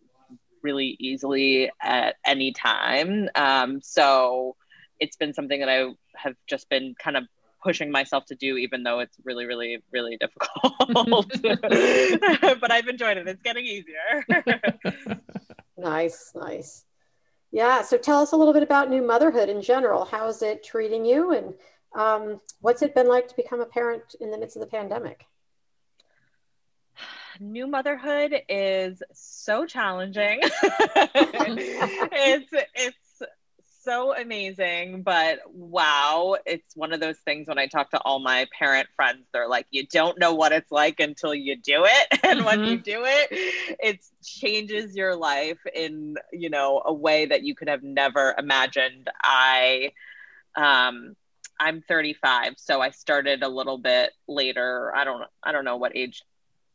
really 0.63 0.95
easily 0.99 1.71
at 1.81 2.15
any 2.25 2.51
time 2.51 3.29
um, 3.35 3.79
so 3.81 4.55
it's 4.99 5.15
been 5.15 5.33
something 5.33 5.59
that 5.59 5.69
i 5.69 5.87
have 6.15 6.35
just 6.47 6.69
been 6.69 6.95
kind 7.01 7.17
of 7.17 7.23
pushing 7.61 7.91
myself 7.91 8.23
to 8.25 8.35
do 8.35 8.55
even 8.55 8.83
though 8.83 8.99
it's 8.99 9.17
really 9.25 9.45
really 9.45 9.79
really 9.91 10.17
difficult 10.17 10.73
but 12.61 12.71
i've 12.71 12.87
enjoyed 12.87 13.17
it 13.17 13.27
it's 13.27 13.41
getting 13.41 13.65
easier 13.65 14.25
Nice, 15.79 16.31
nice. 16.35 16.85
Yeah. 17.51 17.81
So 17.81 17.97
tell 17.97 18.21
us 18.21 18.33
a 18.33 18.35
little 18.35 18.53
bit 18.53 18.63
about 18.63 18.89
new 18.89 19.01
motherhood 19.01 19.49
in 19.49 19.61
general. 19.61 20.05
How 20.05 20.27
is 20.27 20.41
it 20.41 20.63
treating 20.63 21.05
you? 21.05 21.31
And 21.31 21.53
um, 21.95 22.41
what's 22.61 22.81
it 22.81 22.93
been 22.93 23.07
like 23.07 23.27
to 23.29 23.35
become 23.35 23.61
a 23.61 23.65
parent 23.65 24.15
in 24.19 24.29
the 24.29 24.37
midst 24.37 24.55
of 24.55 24.61
the 24.61 24.67
pandemic? 24.67 25.25
New 27.39 27.67
motherhood 27.67 28.33
is 28.49 29.01
so 29.13 29.65
challenging. 29.65 30.39
it's 31.13 32.49
it's 32.75 32.97
so 33.89 34.15
amazing, 34.15 35.01
but 35.01 35.39
wow, 35.51 36.35
it's 36.45 36.75
one 36.75 36.93
of 36.93 36.99
those 36.99 37.17
things 37.19 37.47
when 37.47 37.57
I 37.57 37.67
talk 37.67 37.91
to 37.91 37.99
all 37.99 38.19
my 38.19 38.47
parent 38.57 38.87
friends, 38.95 39.25
they're 39.33 39.47
like, 39.47 39.65
you 39.71 39.87
don't 39.87 40.19
know 40.19 40.33
what 40.35 40.51
it's 40.51 40.71
like 40.71 40.99
until 40.99 41.33
you 41.33 41.55
do 41.55 41.85
it. 41.85 42.19
And 42.29 42.41
mm-hmm. 42.41 42.45
when 42.45 42.59
you 42.65 42.77
mm-hmm. 42.77 42.83
do 42.83 43.03
it, 43.05 43.27
it 43.79 44.05
changes 44.23 44.95
your 44.95 45.15
life 45.15 45.57
in, 45.73 46.15
you 46.31 46.49
know, 46.49 46.83
a 46.85 46.93
way 46.93 47.25
that 47.25 47.43
you 47.43 47.55
could 47.55 47.69
have 47.69 47.81
never 47.81 48.35
imagined. 48.37 49.09
I, 49.23 49.93
um, 50.55 51.15
I'm 51.59 51.81
35, 51.81 52.53
so 52.57 52.81
I 52.81 52.91
started 52.91 53.41
a 53.41 53.49
little 53.49 53.79
bit 53.79 54.11
later. 54.27 54.93
I 54.95 55.05
don't, 55.05 55.23
I 55.41 55.51
don't 55.51 55.65
know 55.65 55.77
what 55.77 55.95
age 55.95 56.21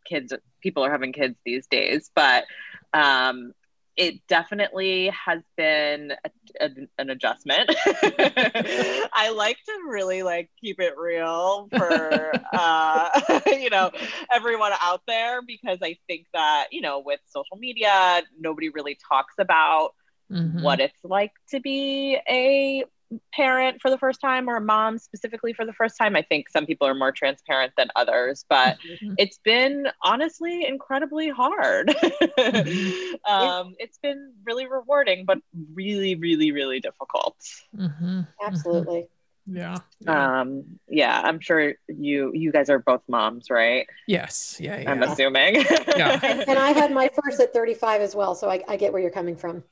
kids 0.04 0.32
people 0.60 0.84
are 0.84 0.90
having 0.90 1.12
kids 1.12 1.36
these 1.44 1.66
days 1.66 2.10
but 2.14 2.44
um 2.92 3.52
it 3.96 4.26
definitely 4.28 5.10
has 5.26 5.40
been 5.56 6.12
a, 6.24 6.30
a, 6.64 6.70
an 6.98 7.10
adjustment. 7.10 7.70
I 7.86 9.32
like 9.36 9.56
to 9.66 9.72
really 9.88 10.22
like 10.22 10.50
keep 10.60 10.80
it 10.80 10.94
real 10.98 11.68
for 11.76 12.32
uh, 12.52 13.40
you 13.46 13.70
know 13.70 13.90
everyone 14.32 14.72
out 14.82 15.02
there 15.06 15.42
because 15.42 15.78
I 15.82 15.96
think 16.08 16.26
that 16.32 16.68
you 16.72 16.80
know 16.80 17.02
with 17.04 17.20
social 17.26 17.56
media 17.56 18.22
nobody 18.38 18.68
really 18.68 18.98
talks 19.08 19.34
about 19.38 19.90
mm-hmm. 20.30 20.62
what 20.62 20.80
it's 20.80 21.04
like 21.04 21.32
to 21.50 21.60
be 21.60 22.18
a 22.28 22.84
parent 23.32 23.80
for 23.80 23.90
the 23.90 23.98
first 23.98 24.20
time 24.20 24.48
or 24.48 24.56
a 24.56 24.60
mom 24.60 24.98
specifically 24.98 25.52
for 25.52 25.64
the 25.64 25.72
first 25.72 25.96
time. 25.98 26.16
I 26.16 26.22
think 26.22 26.48
some 26.48 26.66
people 26.66 26.86
are 26.86 26.94
more 26.94 27.12
transparent 27.12 27.72
than 27.76 27.88
others, 27.96 28.44
but 28.48 28.78
mm-hmm. 28.80 29.14
it's 29.18 29.38
been 29.38 29.86
honestly 30.02 30.66
incredibly 30.66 31.28
hard. 31.28 31.88
mm-hmm. 31.88 33.14
um, 33.32 33.74
it's 33.78 33.98
been 33.98 34.32
really 34.44 34.66
rewarding, 34.66 35.24
but 35.24 35.38
really, 35.74 36.14
really, 36.14 36.52
really 36.52 36.80
difficult. 36.80 37.36
Mm-hmm. 37.76 38.22
Absolutely. 38.44 39.06
Yeah. 39.46 39.78
Um, 40.06 40.64
yeah, 40.88 41.20
I'm 41.22 41.38
sure 41.40 41.74
you 41.88 42.32
you 42.32 42.50
guys 42.50 42.70
are 42.70 42.78
both 42.78 43.02
moms, 43.08 43.50
right? 43.50 43.86
Yes. 44.06 44.56
Yeah. 44.58 44.80
yeah. 44.80 44.90
I'm 44.90 45.02
assuming. 45.02 45.56
yeah. 45.96 46.18
And, 46.48 46.58
I 46.58 46.70
had 46.70 46.92
my 46.92 47.10
first 47.22 47.40
at 47.40 47.52
35 47.52 48.00
as 48.00 48.14
well, 48.14 48.34
so 48.34 48.48
I, 48.48 48.62
I 48.68 48.76
get 48.76 48.92
where 48.92 49.02
you're 49.02 49.10
coming 49.10 49.36
from. 49.36 49.62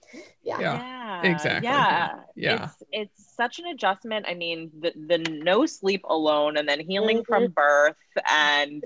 Yeah. 0.42 0.60
Yeah. 0.60 1.22
yeah. 1.22 1.30
Exactly. 1.30 1.68
Yeah. 1.68 2.10
Yeah. 2.36 2.64
It's, 2.64 2.82
it's 2.92 3.34
such 3.34 3.58
an 3.58 3.66
adjustment. 3.66 4.26
I 4.28 4.34
mean, 4.34 4.70
the 4.78 4.92
the 4.94 5.18
no 5.18 5.64
sleep 5.66 6.02
alone 6.04 6.56
and 6.56 6.68
then 6.68 6.80
healing 6.80 7.18
mm-hmm. 7.18 7.32
from 7.32 7.48
birth 7.48 7.96
and 8.28 8.84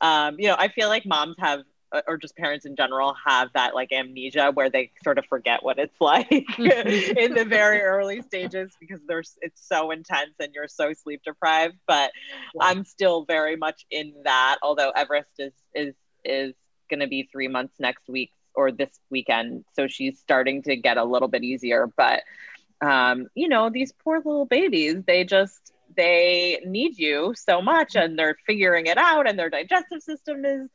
um, 0.00 0.36
you 0.38 0.48
know, 0.48 0.56
I 0.58 0.68
feel 0.68 0.88
like 0.88 1.04
moms 1.04 1.36
have 1.38 1.60
or 2.06 2.16
just 2.16 2.36
parents 2.36 2.64
in 2.64 2.76
general 2.76 3.14
have 3.26 3.50
that 3.54 3.74
like 3.74 3.92
amnesia 3.92 4.50
where 4.54 4.70
they 4.70 4.90
sort 5.04 5.18
of 5.18 5.26
forget 5.26 5.62
what 5.62 5.78
it's 5.78 5.94
like 6.00 6.30
in 6.58 7.34
the 7.34 7.44
very 7.46 7.80
early 7.80 8.22
stages 8.22 8.72
because 8.80 9.00
there's 9.06 9.36
it's 9.40 9.66
so 9.66 9.90
intense 9.90 10.34
and 10.40 10.54
you're 10.54 10.68
so 10.68 10.92
sleep 10.92 11.20
deprived 11.24 11.76
but 11.86 12.10
yeah. 12.54 12.64
i'm 12.64 12.84
still 12.84 13.24
very 13.24 13.56
much 13.56 13.84
in 13.90 14.12
that 14.24 14.56
although 14.62 14.90
everest 14.90 15.30
is 15.38 15.52
is 15.74 15.94
is 16.24 16.54
going 16.88 17.00
to 17.00 17.06
be 17.06 17.28
3 17.32 17.48
months 17.48 17.74
next 17.78 18.08
week 18.08 18.32
or 18.54 18.70
this 18.70 19.00
weekend 19.10 19.64
so 19.74 19.86
she's 19.86 20.18
starting 20.18 20.62
to 20.62 20.76
get 20.76 20.96
a 20.96 21.04
little 21.04 21.28
bit 21.28 21.42
easier 21.42 21.88
but 21.96 22.22
um 22.80 23.26
you 23.34 23.48
know 23.48 23.70
these 23.70 23.92
poor 24.04 24.16
little 24.18 24.46
babies 24.46 24.96
they 25.06 25.24
just 25.24 25.72
they 25.96 26.60
need 26.66 26.98
you 26.98 27.34
so 27.36 27.60
much 27.60 27.94
and 27.96 28.18
they're 28.18 28.36
figuring 28.46 28.86
it 28.86 28.98
out 28.98 29.28
and 29.28 29.38
their 29.38 29.50
digestive 29.50 30.02
system 30.02 30.44
is 30.44 30.68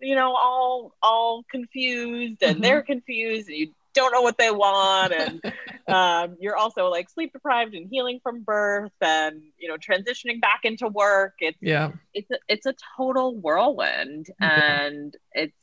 you 0.00 0.14
know 0.14 0.34
all 0.34 0.94
all 1.02 1.44
confused 1.50 2.42
and 2.42 2.54
mm-hmm. 2.54 2.62
they're 2.62 2.82
confused 2.82 3.48
and 3.48 3.56
you 3.56 3.72
don't 3.96 4.12
know 4.12 4.20
what 4.20 4.38
they 4.38 4.50
want 4.50 5.12
and 5.12 5.40
um, 5.88 6.36
you're 6.38 6.56
also 6.56 6.88
like 6.88 7.08
sleep 7.10 7.32
deprived 7.32 7.74
and 7.74 7.88
healing 7.90 8.20
from 8.22 8.42
birth 8.42 8.92
and 9.00 9.42
you 9.58 9.68
know 9.68 9.76
transitioning 9.76 10.40
back 10.40 10.60
into 10.64 10.86
work. 10.86 11.34
It's 11.40 11.58
yeah. 11.60 11.92
it's 12.14 12.30
a, 12.30 12.38
it's 12.46 12.66
a 12.66 12.74
total 12.96 13.34
whirlwind 13.34 14.26
and 14.38 15.16
it's 15.32 15.56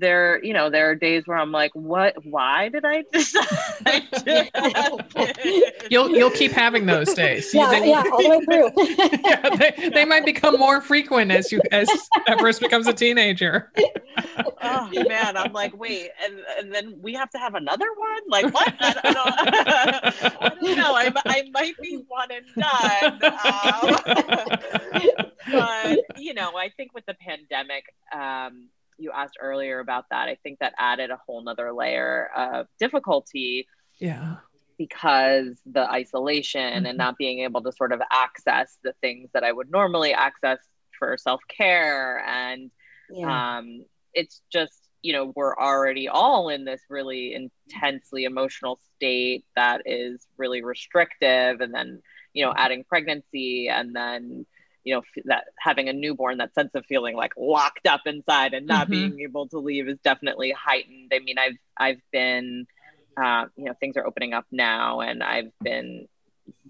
there 0.00 0.42
you 0.44 0.52
know 0.52 0.68
there 0.70 0.90
are 0.90 0.94
days 0.94 1.22
where 1.26 1.38
i'm 1.38 1.52
like 1.52 1.70
what? 1.74 2.14
Why 2.24 2.68
did 2.68 2.84
i 2.84 3.04
decide 3.12 4.10
to 4.12 5.84
you'll 5.90 6.10
you'll 6.10 6.30
keep 6.30 6.50
having 6.52 6.86
those 6.86 7.14
days. 7.14 7.54
Yeah 7.54 7.70
they, 7.70 7.88
yeah 7.88 8.02
all 8.12 8.22
the 8.22 8.28
way 8.28 8.40
through. 8.44 8.70
Yeah, 9.24 9.56
they, 9.56 9.88
they 9.90 10.04
might 10.04 10.24
become 10.24 10.58
more 10.58 10.80
frequent 10.80 11.30
as 11.30 11.52
you 11.52 11.60
as 11.70 11.88
Everest 12.26 12.60
becomes 12.60 12.86
a 12.86 12.92
teenager. 12.92 13.72
Oh 14.62 14.90
man 15.08 15.36
i'm 15.36 15.52
like 15.52 15.78
wait 15.78 16.10
and 16.22 16.40
and 16.58 16.74
then 16.74 16.98
we 17.00 17.14
have 17.14 17.30
to 17.30 17.38
have 17.38 17.54
another 17.54 17.86
one? 17.96 18.22
Like 18.28 18.52
what? 18.52 18.74
I, 18.80 18.94
I 19.04 19.12
don't, 19.12 19.28
I 20.42 20.48
don't 20.60 20.76
know. 20.76 20.94
I, 20.94 21.12
I 21.26 21.42
might 21.52 21.74
be 21.80 22.02
one 22.08 22.28
and 22.30 22.46
done. 22.56 23.20
Um, 23.44 25.40
but 25.52 25.98
you 26.18 26.34
know 26.34 26.56
i 26.56 26.70
think 26.76 26.94
with 26.94 27.04
the 27.06 27.14
pandemic 27.14 27.84
um 28.12 28.68
you 28.98 29.10
asked 29.12 29.36
earlier 29.40 29.80
about 29.80 30.06
that, 30.10 30.28
I 30.28 30.36
think 30.42 30.58
that 30.60 30.74
added 30.78 31.10
a 31.10 31.18
whole 31.26 31.42
nother 31.42 31.72
layer 31.72 32.30
of 32.36 32.66
difficulty. 32.78 33.66
Yeah. 33.98 34.36
Because 34.76 35.60
the 35.66 35.88
isolation 35.90 36.60
mm-hmm. 36.60 36.86
and 36.86 36.98
not 36.98 37.16
being 37.16 37.40
able 37.40 37.62
to 37.62 37.72
sort 37.72 37.92
of 37.92 38.00
access 38.10 38.76
the 38.82 38.92
things 39.00 39.30
that 39.32 39.44
I 39.44 39.52
would 39.52 39.70
normally 39.70 40.12
access 40.12 40.58
for 40.98 41.16
self 41.16 41.40
care. 41.48 42.24
And 42.26 42.70
yeah. 43.10 43.58
um, 43.58 43.84
it's 44.14 44.42
just, 44.52 44.88
you 45.02 45.12
know, 45.12 45.32
we're 45.36 45.56
already 45.56 46.08
all 46.08 46.48
in 46.48 46.64
this 46.64 46.80
really 46.88 47.34
intensely 47.34 48.24
emotional 48.24 48.80
state 48.96 49.44
that 49.54 49.82
is 49.86 50.26
really 50.38 50.62
restrictive. 50.62 51.60
And 51.60 51.72
then, 51.72 52.02
you 52.32 52.44
know, 52.44 52.52
adding 52.56 52.84
pregnancy 52.84 53.68
and 53.68 53.94
then 53.94 54.46
you 54.84 54.94
know 54.94 55.02
that 55.24 55.44
having 55.58 55.88
a 55.88 55.92
newborn 55.92 56.38
that 56.38 56.54
sense 56.54 56.70
of 56.74 56.84
feeling 56.86 57.16
like 57.16 57.32
locked 57.36 57.86
up 57.86 58.02
inside 58.06 58.54
and 58.54 58.66
not 58.66 58.88
mm-hmm. 58.88 59.08
being 59.08 59.20
able 59.20 59.48
to 59.48 59.58
leave 59.58 59.88
is 59.88 59.98
definitely 60.04 60.52
heightened 60.52 61.10
i 61.12 61.18
mean 61.18 61.36
i've 61.38 61.56
i've 61.76 62.00
been 62.12 62.66
uh, 63.16 63.46
you 63.56 63.64
know 63.64 63.74
things 63.78 63.96
are 63.96 64.06
opening 64.06 64.32
up 64.32 64.44
now 64.50 65.00
and 65.00 65.22
i've 65.22 65.50
been 65.62 66.06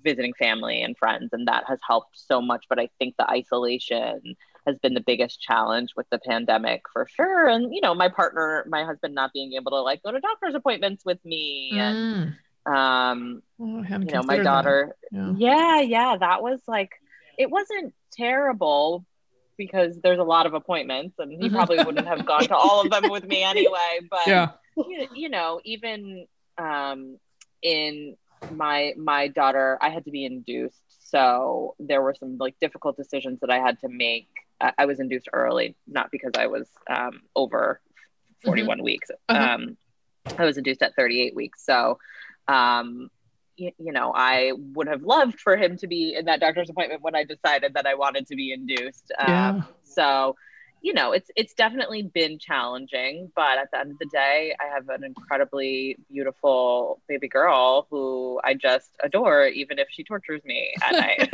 visiting 0.03 0.33
family 0.35 0.83
and 0.83 0.97
friends 0.97 1.31
and 1.33 1.49
that 1.49 1.65
has 1.67 1.79
helped 1.87 2.19
so 2.19 2.41
much 2.41 2.65
but 2.69 2.79
i 2.79 2.89
think 2.99 3.15
the 3.19 3.29
isolation 3.29 4.37
has 4.67 4.79
been 4.79 4.95
the 4.95 5.01
biggest 5.01 5.41
challenge 5.41 5.91
with 5.97 6.07
the 6.11 6.19
pandemic 6.19 6.83
for 6.93 7.07
sure 7.17 7.49
and 7.49 7.75
you 7.75 7.81
know 7.81 7.95
my 7.95 8.09
partner 8.09 8.65
my 8.69 8.85
husband 8.85 9.15
not 9.15 9.33
being 9.33 9.55
able 9.55 9.73
to 9.73 9.81
like 9.81 10.03
go 10.03 10.13
to 10.13 10.21
doctor's 10.21 10.55
appointments 10.55 11.05
with 11.05 11.23
me 11.25 11.73
mm. 11.75 11.79
and 11.79 12.35
um 12.67 13.43
oh, 13.61 13.83
you 13.83 13.99
know 13.99 14.23
my 14.23 14.39
daughter 14.39 14.95
yeah. 15.11 15.33
yeah 15.37 15.81
yeah 15.81 16.17
that 16.19 16.43
was 16.43 16.61
like 16.67 16.91
it 17.39 17.51
wasn't 17.51 17.95
terrible 18.17 19.05
because 19.57 19.99
there's 20.03 20.19
a 20.19 20.25
lot 20.25 20.47
of 20.47 20.55
appointments 20.55 21.19
and 21.19 21.33
he 21.33 21.49
probably 21.49 21.83
wouldn't 21.83 22.07
have 22.07 22.27
gone 22.27 22.47
to 22.47 22.55
all 22.55 22.81
of 22.81 22.91
them 22.91 23.11
with 23.11 23.25
me 23.25 23.43
anyway 23.43 24.01
but 24.11 24.27
yeah. 24.27 24.51
you, 24.77 25.07
you 25.15 25.29
know 25.29 25.61
even 25.65 26.27
um, 26.59 27.19
in 27.63 28.17
my 28.53 28.93
my 28.97 29.29
daughter 29.29 29.79
i 29.81 29.89
had 29.89 30.05
to 30.05 30.11
be 30.11 30.25
induced 30.25 31.11
so 31.11 31.75
there 31.79 32.03
were 32.03 32.15
some 32.19 32.37
like 32.39 32.55
difficult 32.61 32.97
decisions 32.97 33.41
that 33.41 33.51
i 33.51 33.59
had 33.59 33.79
to 33.81 33.89
make 33.89 34.29
i, 34.61 34.73
I 34.79 34.87
was 34.87 35.01
induced 35.01 35.29
early 35.33 35.77
not 35.87 36.11
because 36.11 36.33
i 36.37 36.47
was 36.47 36.69
um, 36.89 37.23
over 37.35 37.81
41 38.45 38.77
mm-hmm. 38.77 38.85
weeks 38.85 39.11
uh-huh. 39.29 39.55
um, 39.55 39.77
i 40.37 40.45
was 40.45 40.59
induced 40.59 40.83
at 40.83 40.95
38 40.95 41.35
weeks 41.35 41.65
so 41.65 41.99
um, 42.47 43.11
you, 43.57 43.73
you 43.79 43.93
know, 43.93 44.13
I 44.15 44.53
would 44.57 44.89
have 44.89 45.03
loved 45.03 45.41
for 45.41 45.57
him 45.57 45.77
to 45.79 45.87
be 45.87 46.15
in 46.15 46.27
that 46.27 46.41
doctor's 46.41 46.71
appointment 46.71 47.03
when 47.03 47.15
I 47.15 47.25
decided 47.25 47.75
that 47.75 47.87
I 47.87 47.95
wanted 47.95 48.27
to 48.29 48.37
be 48.37 48.53
induced. 48.53 49.13
Yeah. 49.19 49.51
Um, 49.51 49.65
so, 49.85 50.37
you 50.85 50.93
know, 50.93 51.13
it's 51.13 51.31
it's 51.35 51.55
definitely 51.55 52.03
been 52.03 52.39
challenging, 52.39 53.33
but 53.35 53.57
at 53.57 53.71
the 53.71 53.81
end 53.81 53.93
of 53.93 53.99
the 53.99 54.05
day, 54.13 54.55
I 54.61 54.67
have 54.67 54.91
an 54.91 55.03
incredibly 55.03 55.97
beautiful 56.11 57.01
baby 57.09 57.27
girl 57.27 57.87
who 57.91 58.39
I 58.45 58.53
just 58.53 58.91
adore, 59.03 59.47
even 59.47 59.79
if 59.79 59.89
she 59.91 60.05
tortures 60.05 60.43
me 60.45 60.75
at 60.83 60.93
night. 60.93 61.31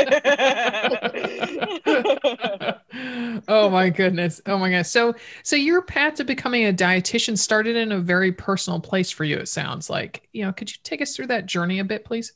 oh 3.48 3.68
my 3.70 3.90
goodness! 3.90 4.40
Oh 4.46 4.56
my 4.56 4.68
goodness! 4.68 4.88
So, 4.88 5.16
so 5.42 5.56
your 5.56 5.82
path 5.82 6.14
to 6.14 6.24
becoming 6.24 6.66
a 6.66 6.72
dietitian 6.72 7.36
started 7.36 7.74
in 7.74 7.90
a 7.90 7.98
very 7.98 8.30
personal 8.30 8.78
place 8.78 9.10
for 9.10 9.24
you. 9.24 9.36
It 9.38 9.48
sounds 9.48 9.90
like. 9.90 10.28
You 10.32 10.44
know, 10.44 10.52
could 10.52 10.70
you 10.70 10.76
take 10.84 11.02
us 11.02 11.16
through 11.16 11.26
that 11.26 11.46
journey 11.46 11.80
a 11.80 11.84
bit, 11.84 12.04
please? 12.04 12.34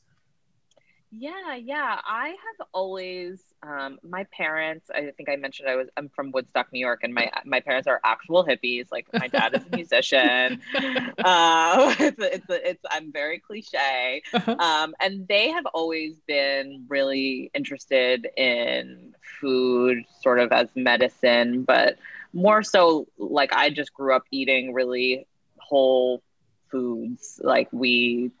Yeah, 1.11 1.55
yeah. 1.55 2.01
I 2.05 2.27
have 2.27 2.67
always 2.73 3.41
um, 3.65 3.99
my 4.03 4.25
parents. 4.25 4.89
I 4.93 5.11
think 5.17 5.29
I 5.29 5.35
mentioned 5.35 5.69
I 5.69 5.75
was. 5.75 5.87
I'm 5.97 6.09
from 6.09 6.31
Woodstock, 6.31 6.71
New 6.71 6.79
York, 6.79 6.99
and 7.03 7.13
my 7.13 7.31
my 7.45 7.59
parents 7.59 7.87
are 7.87 7.99
actual 8.03 8.45
hippies. 8.45 8.87
Like 8.91 9.07
my 9.13 9.27
dad 9.27 9.55
is 9.55 9.61
a 9.65 9.69
musician. 9.75 10.61
uh, 10.75 11.95
it's, 11.99 12.17
it's, 12.19 12.45
it's 12.49 12.83
I'm 12.89 13.11
very 13.11 13.39
cliche, 13.39 14.21
uh-huh. 14.33 14.55
um, 14.59 14.95
and 14.99 15.27
they 15.27 15.49
have 15.49 15.65
always 15.67 16.19
been 16.27 16.85
really 16.87 17.49
interested 17.53 18.27
in 18.37 19.15
food, 19.39 20.03
sort 20.21 20.39
of 20.39 20.51
as 20.51 20.67
medicine, 20.75 21.63
but 21.63 21.97
more 22.33 22.61
so 22.61 23.07
like 23.17 23.53
I 23.53 23.69
just 23.69 23.93
grew 23.93 24.15
up 24.15 24.23
eating 24.29 24.73
really 24.73 25.25
whole 25.57 26.21
foods. 26.69 27.39
Like 27.43 27.69
we 27.71 28.31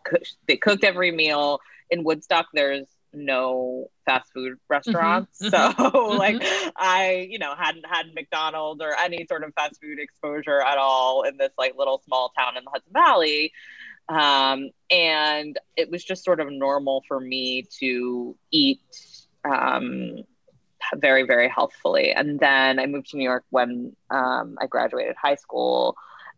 they 0.47 0.57
cooked 0.57 0.83
every 0.83 1.11
meal 1.11 1.61
in 1.89 2.03
Woodstock, 2.03 2.47
there's 2.53 2.87
no 3.15 3.87
fast 4.05 4.31
food 4.33 4.57
restaurants. 4.69 5.41
Mm-hmm, 5.41 5.49
so 5.49 5.89
mm-hmm. 5.89 6.17
like 6.17 6.43
I, 6.75 7.27
you 7.29 7.39
know, 7.39 7.53
hadn't 7.57 7.85
had 7.85 8.13
McDonald's 8.13 8.81
or 8.81 8.95
any 8.97 9.25
sort 9.27 9.43
of 9.43 9.53
fast 9.55 9.81
food 9.81 9.99
exposure 9.99 10.61
at 10.61 10.77
all 10.77 11.23
in 11.23 11.37
this 11.37 11.51
like 11.57 11.75
little 11.77 12.01
small 12.05 12.31
town 12.37 12.57
in 12.57 12.63
the 12.63 12.71
Hudson 12.71 12.93
Valley. 12.93 13.51
Um, 14.07 14.69
and 14.91 15.57
it 15.75 15.89
was 15.89 16.03
just 16.03 16.23
sort 16.23 16.39
of 16.39 16.51
normal 16.51 17.03
for 17.07 17.19
me 17.19 17.67
to 17.79 18.37
eat 18.51 18.81
um, 19.43 20.23
very, 20.95 21.23
very 21.23 21.49
healthfully. 21.49 22.11
And 22.11 22.39
then 22.39 22.79
I 22.79 22.85
moved 22.85 23.09
to 23.11 23.17
New 23.17 23.23
York 23.23 23.45
when 23.49 23.95
um, 24.09 24.57
I 24.61 24.67
graduated 24.67 25.15
high 25.15 25.35
school, 25.35 25.95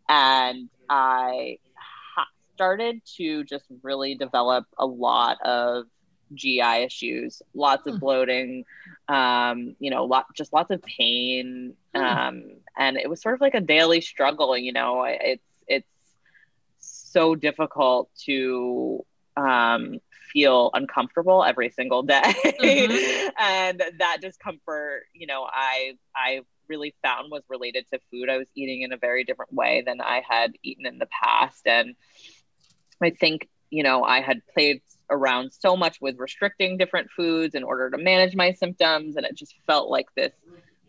and 0.08 0.68
I 0.88 1.58
ha- 1.74 2.28
started 2.54 3.02
to 3.16 3.44
just 3.44 3.66
really 3.82 4.14
develop 4.14 4.64
a 4.78 4.86
lot 4.86 5.38
of 5.42 5.84
GI 6.34 6.84
issues, 6.84 7.42
lots 7.54 7.86
of 7.86 8.00
bloating, 8.00 8.64
um, 9.08 9.76
you 9.78 9.90
know, 9.90 10.04
lot, 10.04 10.26
just 10.34 10.52
lots 10.52 10.70
of 10.70 10.82
pain. 10.82 11.74
Um, 11.94 12.44
and 12.76 12.96
it 12.96 13.08
was 13.08 13.20
sort 13.20 13.34
of 13.34 13.40
like 13.40 13.54
a 13.54 13.60
daily 13.60 14.00
struggle, 14.00 14.56
you 14.56 14.72
know, 14.72 15.04
it's, 15.04 15.42
it's 15.66 15.88
so 16.78 17.34
difficult 17.34 18.10
to, 18.24 19.04
um, 19.36 19.98
feel 20.32 20.70
uncomfortable 20.74 21.44
every 21.44 21.70
single 21.70 22.02
day. 22.02 22.20
Mm-hmm. 22.22 23.28
and 23.40 23.82
that 23.98 24.18
discomfort, 24.20 25.04
you 25.14 25.26
know, 25.26 25.46
I, 25.50 25.94
I 26.14 26.42
really 26.68 26.94
found 27.02 27.30
was 27.30 27.42
related 27.48 27.86
to 27.92 28.00
food. 28.10 28.28
I 28.28 28.38
was 28.38 28.48
eating 28.54 28.82
in 28.82 28.92
a 28.92 28.96
very 28.96 29.24
different 29.24 29.52
way 29.52 29.82
than 29.84 30.00
I 30.00 30.22
had 30.28 30.52
eaten 30.62 30.86
in 30.86 30.98
the 30.98 31.08
past. 31.22 31.66
And 31.66 31.94
I 33.02 33.10
think, 33.10 33.48
you 33.70 33.82
know, 33.82 34.04
I 34.04 34.20
had 34.20 34.42
played 34.52 34.82
around 35.10 35.52
so 35.52 35.76
much 35.76 36.00
with 36.00 36.18
restricting 36.18 36.76
different 36.76 37.10
foods 37.10 37.54
in 37.54 37.64
order 37.64 37.90
to 37.90 37.98
manage 37.98 38.34
my 38.34 38.52
symptoms. 38.52 39.16
And 39.16 39.24
it 39.24 39.34
just 39.34 39.54
felt 39.66 39.90
like 39.90 40.06
this 40.14 40.32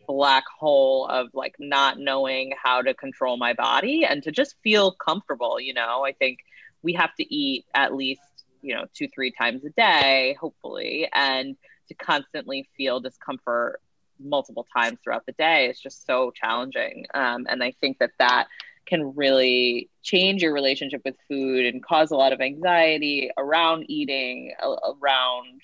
black 0.08 0.44
hole 0.60 1.06
of 1.08 1.28
like 1.34 1.56
not 1.60 2.00
knowing 2.00 2.52
how 2.62 2.82
to 2.82 2.94
control 2.94 3.38
my 3.38 3.54
body 3.54 4.06
and 4.06 4.24
to 4.24 4.32
just 4.32 4.56
feel 4.64 4.92
comfortable. 4.92 5.60
You 5.60 5.74
know, 5.74 6.04
I 6.06 6.14
think 6.14 6.40
we 6.82 6.94
have 6.94 7.14
to 7.16 7.34
eat 7.34 7.66
at 7.74 7.94
least, 7.94 8.22
you 8.62 8.74
know, 8.74 8.86
two, 8.94 9.08
three 9.08 9.32
times 9.32 9.64
a 9.66 9.70
day, 9.70 10.36
hopefully. 10.40 11.08
And 11.14 11.56
to 11.90 11.94
constantly 11.94 12.68
feel 12.76 13.00
discomfort 13.00 13.82
multiple 14.20 14.66
times 14.76 14.98
throughout 15.04 15.26
the 15.26 15.32
day 15.34 15.68
is 15.70 15.80
just 15.80 16.06
so 16.06 16.32
challenging. 16.32 17.06
Um, 17.14 17.46
and 17.50 17.64
I 17.64 17.74
think 17.80 18.00
that 18.00 18.12
that 18.20 18.48
can 18.90 19.16
really 19.16 19.90
change 20.04 20.42
your 20.42 20.54
relationship 20.54 21.02
with 21.06 21.16
food 21.28 21.66
and 21.66 21.84
cause 21.84 22.12
a 22.12 22.16
lot 22.16 22.34
of 22.34 22.42
anxiety 22.42 23.30
around 23.38 23.86
eating, 23.88 24.54
around, 24.62 25.62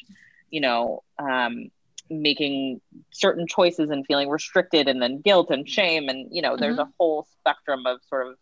you 0.52 0.62
know, 0.62 1.04
um, 1.20 1.70
making 2.10 2.80
certain 3.12 3.48
choices 3.48 3.90
and 3.90 4.06
feeling 4.06 4.30
restricted 4.30 4.88
and 4.88 5.02
then 5.02 5.22
guilt 5.22 5.50
and 5.50 5.68
shame. 5.68 6.08
And, 6.08 6.30
you 6.32 6.42
know, 6.42 6.52
mm-hmm. 6.52 6.62
there's 6.62 6.78
a 6.78 6.90
whole 7.00 7.28
spectrum 7.40 7.86
of 7.86 8.00
sort 8.08 8.28
of 8.28 8.36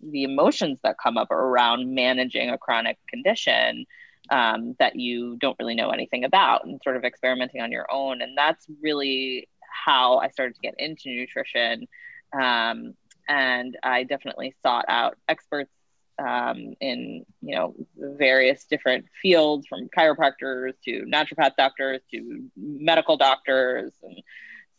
the 0.00 0.22
emotions 0.22 0.78
that 0.84 0.96
come 1.02 1.18
up 1.18 1.30
around 1.30 1.92
managing 1.94 2.50
a 2.50 2.56
chronic 2.56 2.98
condition 3.08 3.84
um, 4.30 4.76
that 4.78 4.96
you 4.96 5.36
don't 5.40 5.56
really 5.58 5.74
know 5.74 5.90
anything 5.90 6.24
about 6.24 6.64
and 6.64 6.80
sort 6.84 6.96
of 6.96 7.04
experimenting 7.04 7.60
on 7.60 7.72
your 7.72 7.86
own. 7.90 8.22
And 8.22 8.38
that's 8.38 8.66
really 8.80 9.48
how 9.84 10.18
I 10.18 10.28
started 10.28 10.54
to 10.54 10.60
get 10.60 10.74
into 10.78 11.08
nutrition. 11.08 11.86
Um, 12.32 12.94
and 13.30 13.78
I 13.82 14.02
definitely 14.02 14.54
sought 14.60 14.86
out 14.88 15.16
experts 15.28 15.70
um, 16.18 16.74
in 16.80 17.24
you 17.40 17.54
know 17.54 17.74
various 17.96 18.64
different 18.64 19.06
fields, 19.22 19.66
from 19.68 19.88
chiropractors 19.96 20.72
to 20.84 21.04
naturopath 21.06 21.56
doctors 21.56 22.00
to 22.12 22.44
medical 22.56 23.16
doctors 23.16 23.92
and 24.02 24.20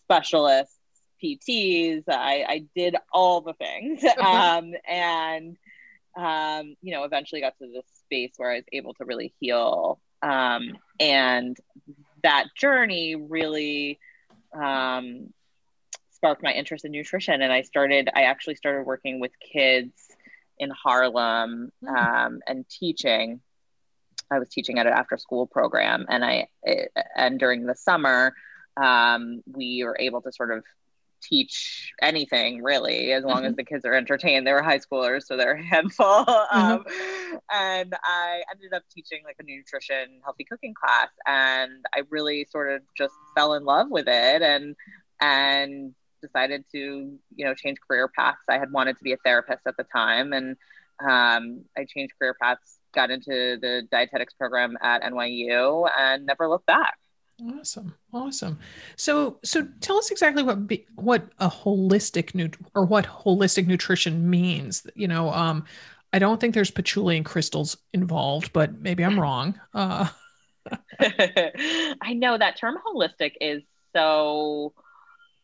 specialists, 0.04 0.78
PTs. 1.24 2.04
I, 2.10 2.46
I 2.48 2.66
did 2.76 2.96
all 3.12 3.42
the 3.42 3.54
things, 3.54 4.04
um, 4.20 4.74
and 4.88 5.58
um, 6.18 6.76
you 6.82 6.94
know 6.94 7.06
eventually 7.06 7.42
got 7.42 7.58
to 7.60 7.68
this 7.68 7.86
space 8.04 8.34
where 8.36 8.52
I 8.52 8.56
was 8.56 8.66
able 8.72 8.94
to 8.96 9.06
really 9.06 9.34
heal. 9.40 10.00
Um, 10.22 10.78
and 11.00 11.58
that 12.22 12.48
journey 12.56 13.16
really 13.16 13.98
um, 14.54 15.34
sparked 16.22 16.44
my 16.44 16.52
interest 16.52 16.86
in 16.86 16.92
nutrition 16.92 17.42
and 17.42 17.52
i 17.52 17.64
started 17.64 18.08
i 18.16 18.24
actually 18.24 18.54
started 18.54 18.86
working 18.86 19.20
with 19.20 19.32
kids 19.40 19.92
in 20.60 20.70
harlem 20.70 21.72
hmm. 21.84 21.96
um, 21.96 22.40
and 22.46 22.70
teaching 22.70 23.42
i 24.30 24.38
was 24.38 24.48
teaching 24.48 24.78
at 24.78 24.86
an 24.86 24.94
after 24.94 25.18
school 25.18 25.48
program 25.48 26.06
and 26.10 26.24
i 26.24 26.48
it, 26.62 26.92
and 27.16 27.40
during 27.40 27.66
the 27.66 27.76
summer 27.76 28.34
um, 28.78 29.42
we 29.52 29.84
were 29.84 29.98
able 30.00 30.22
to 30.22 30.32
sort 30.32 30.52
of 30.52 30.64
teach 31.24 31.92
anything 32.02 32.62
really 32.62 33.12
as 33.12 33.24
long 33.24 33.38
mm-hmm. 33.38 33.46
as 33.48 33.56
the 33.56 33.64
kids 33.64 33.84
are 33.84 33.96
entertained 33.96 34.46
they 34.46 34.54
were 34.54 34.62
high 34.62 34.80
schoolers 34.80 35.24
so 35.24 35.36
they're 35.38 35.54
a 35.54 35.64
handful 35.64 36.06
mm-hmm. 36.26 36.58
um, 36.58 36.86
and 37.52 37.96
i 38.04 38.44
ended 38.52 38.74
up 38.74 38.84
teaching 38.94 39.22
like 39.26 39.38
a 39.40 39.44
nutrition 39.44 40.20
healthy 40.24 40.44
cooking 40.44 40.74
class 40.76 41.10
and 41.26 41.84
i 41.96 42.02
really 42.10 42.46
sort 42.52 42.72
of 42.72 42.82
just 42.96 43.14
fell 43.36 43.56
in 43.56 43.66
love 43.66 43.90
with 43.90 44.08
it 44.08 44.44
and 44.44 44.76
and 45.20 45.94
decided 46.22 46.64
to 46.72 47.18
you 47.36 47.46
know 47.46 47.54
change 47.54 47.78
career 47.86 48.08
paths. 48.08 48.40
I 48.50 48.58
had 48.58 48.72
wanted 48.72 48.98
to 48.98 49.04
be 49.04 49.14
a 49.14 49.18
therapist 49.18 49.62
at 49.66 49.78
the 49.78 49.86
time 49.86 50.34
and 50.34 50.56
um, 51.02 51.66
i 51.78 51.86
changed 51.86 52.14
career 52.20 52.36
paths 52.40 52.78
got 52.94 53.10
into 53.10 53.58
the 53.62 53.88
dietetics 53.92 54.34
program 54.34 54.78
at 54.82 55.02
nyu 55.04 55.90
and 55.98 56.26
never 56.26 56.48
looked 56.48 56.66
back. 56.66 56.96
Awesome. 57.60 57.96
Awesome. 58.14 58.60
So 58.98 59.40
so 59.44 59.68
tell 59.80 59.98
us 59.98 60.12
exactly 60.12 60.44
what 60.44 60.68
be, 60.68 60.86
what 60.96 61.28
a 61.40 61.50
holistic 61.50 62.36
nut 62.36 62.56
or 62.76 62.86
what 62.86 63.06
holistic 63.06 63.66
nutrition 63.66 64.30
means 64.30 64.86
you 64.96 65.08
know 65.08 65.32
um 65.32 65.66
i 66.14 66.20
don't 66.20 66.40
think 66.40 66.54
there's 66.54 66.70
patchouli 66.70 67.18
and 67.18 67.26
crystals 67.26 67.78
involved 67.94 68.54
but 68.54 68.80
maybe 68.80 69.04
i'm 69.04 69.20
wrong. 69.20 69.60
Uh 69.74 70.08
i 71.00 72.14
know 72.14 72.38
that 72.38 72.58
term 72.58 72.78
holistic 72.86 73.34
is 73.42 73.64
so 73.96 74.74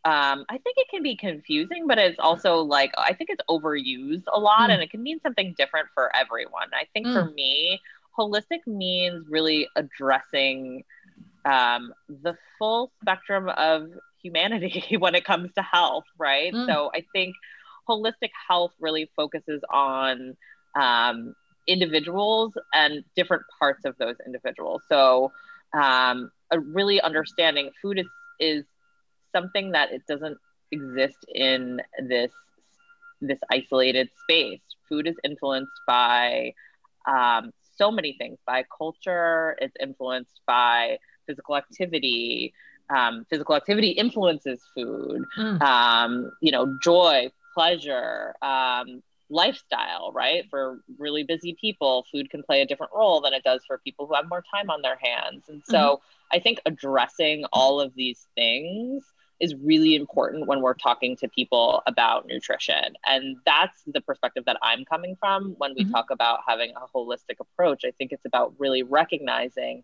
um, 0.08 0.46
I 0.48 0.58
think 0.60 0.78
it 0.78 0.88
can 0.90 1.04
be 1.04 1.18
confusing, 1.18 1.86
but 1.86 1.98
it's 1.98 2.18
also 2.18 2.60
like 2.60 2.94
I 2.98 3.14
think 3.14 3.30
it's 3.30 3.42
overused 3.50 4.24
a 4.32 4.40
lot, 4.40 4.70
mm. 4.70 4.74
and 4.74 4.82
it 4.82 4.90
can 4.90 5.04
mean 5.04 5.20
something 5.22 5.54
different 5.58 5.90
for 5.94 6.16
everyone. 6.16 6.70
I 6.74 6.86
think 6.94 7.08
mm. 7.08 7.14
for 7.14 7.30
me, 7.32 7.82
holistic 8.18 8.66
means 8.66 9.26
really 9.30 9.68
addressing 9.76 10.86
um, 11.44 11.94
the 12.08 12.38
full 12.58 12.94
spectrum 13.02 13.50
of 13.50 13.90
humanity 14.24 14.96
when 15.00 15.14
it 15.14 15.26
comes 15.26 15.52
to 15.56 15.62
health, 15.62 16.06
right? 16.18 16.54
Mm. 16.54 16.68
So 16.68 16.90
I 16.96 17.04
think 17.12 17.36
holistic 17.90 18.30
health 18.48 18.72
really 18.80 19.12
focuses 19.14 19.62
on 19.70 20.38
um, 20.80 21.36
individuals 21.68 22.54
and 22.74 23.04
different 23.18 23.44
parts 23.60 23.84
of 23.84 23.98
those 23.98 24.16
individuals. 24.26 24.84
So 24.88 25.34
um, 25.74 26.32
a 26.50 26.62
really 26.62 27.02
understanding 27.02 27.72
food 27.82 28.00
is 28.00 28.08
is 28.40 28.64
something 29.38 29.72
that 29.72 29.92
it 29.92 30.04
doesn't 30.08 30.38
exist 30.72 31.18
in 31.34 31.82
this 32.08 32.32
this 33.22 33.40
isolated 33.52 34.10
space. 34.24 34.62
Food 34.90 35.08
is 35.08 35.16
influenced 35.24 35.80
by 35.88 36.54
um, 37.08 37.52
so 37.78 37.92
many 37.92 38.14
things 38.18 38.38
by 38.46 38.64
culture, 38.76 39.56
it's 39.60 39.76
influenced 39.80 40.42
by 40.46 40.98
physical 41.26 41.56
activity. 41.56 42.54
Um, 42.90 43.26
physical 43.30 43.54
activity 43.54 43.90
influences 43.90 44.62
food, 44.74 45.26
mm. 45.38 45.62
um, 45.62 46.32
you 46.42 46.54
know, 46.54 46.78
joy, 46.82 47.30
pleasure, 47.54 48.34
um, 48.42 49.04
lifestyle, 49.30 50.14
right? 50.14 50.46
For 50.50 50.80
really 50.98 51.24
busy 51.24 51.58
people, 51.60 52.06
food 52.10 52.30
can 52.30 52.44
play 52.44 52.62
a 52.62 52.66
different 52.66 52.94
role 52.96 53.20
than 53.20 53.34
it 53.34 53.44
does 53.44 53.60
for 53.68 53.78
people 53.80 54.08
who 54.08 54.16
have 54.16 54.30
more 54.30 54.42
time 54.56 54.70
on 54.70 54.82
their 54.82 54.98
hands. 55.02 55.44
And 55.50 55.62
so 55.66 55.78
mm-hmm. 55.78 56.38
I 56.38 56.40
think 56.40 56.62
addressing 56.66 57.44
all 57.52 57.82
of 57.82 57.94
these 57.94 58.26
things 58.36 59.04
is 59.40 59.54
really 59.56 59.96
important 59.96 60.48
when 60.48 60.62
we're 60.62 60.74
talking 60.74 61.16
to 61.18 61.28
people 61.28 61.84
about 61.86 62.26
nutrition. 62.28 62.96
And 63.06 63.38
that's 63.46 63.84
the 63.86 64.02
perspective 64.02 64.46
that 64.46 64.58
I'm 64.62 64.86
coming 64.86 65.16
from 65.20 65.56
when 65.58 65.74
we 65.76 65.84
mm-hmm. 65.84 65.92
talk 65.92 66.10
about 66.10 66.40
having 66.48 66.74
a 66.76 66.98
holistic 66.98 67.40
approach. 67.40 67.84
I 67.86 67.92
think 67.92 68.12
it's 68.12 68.26
about 68.26 68.54
really 68.58 68.84
recognizing 68.84 69.84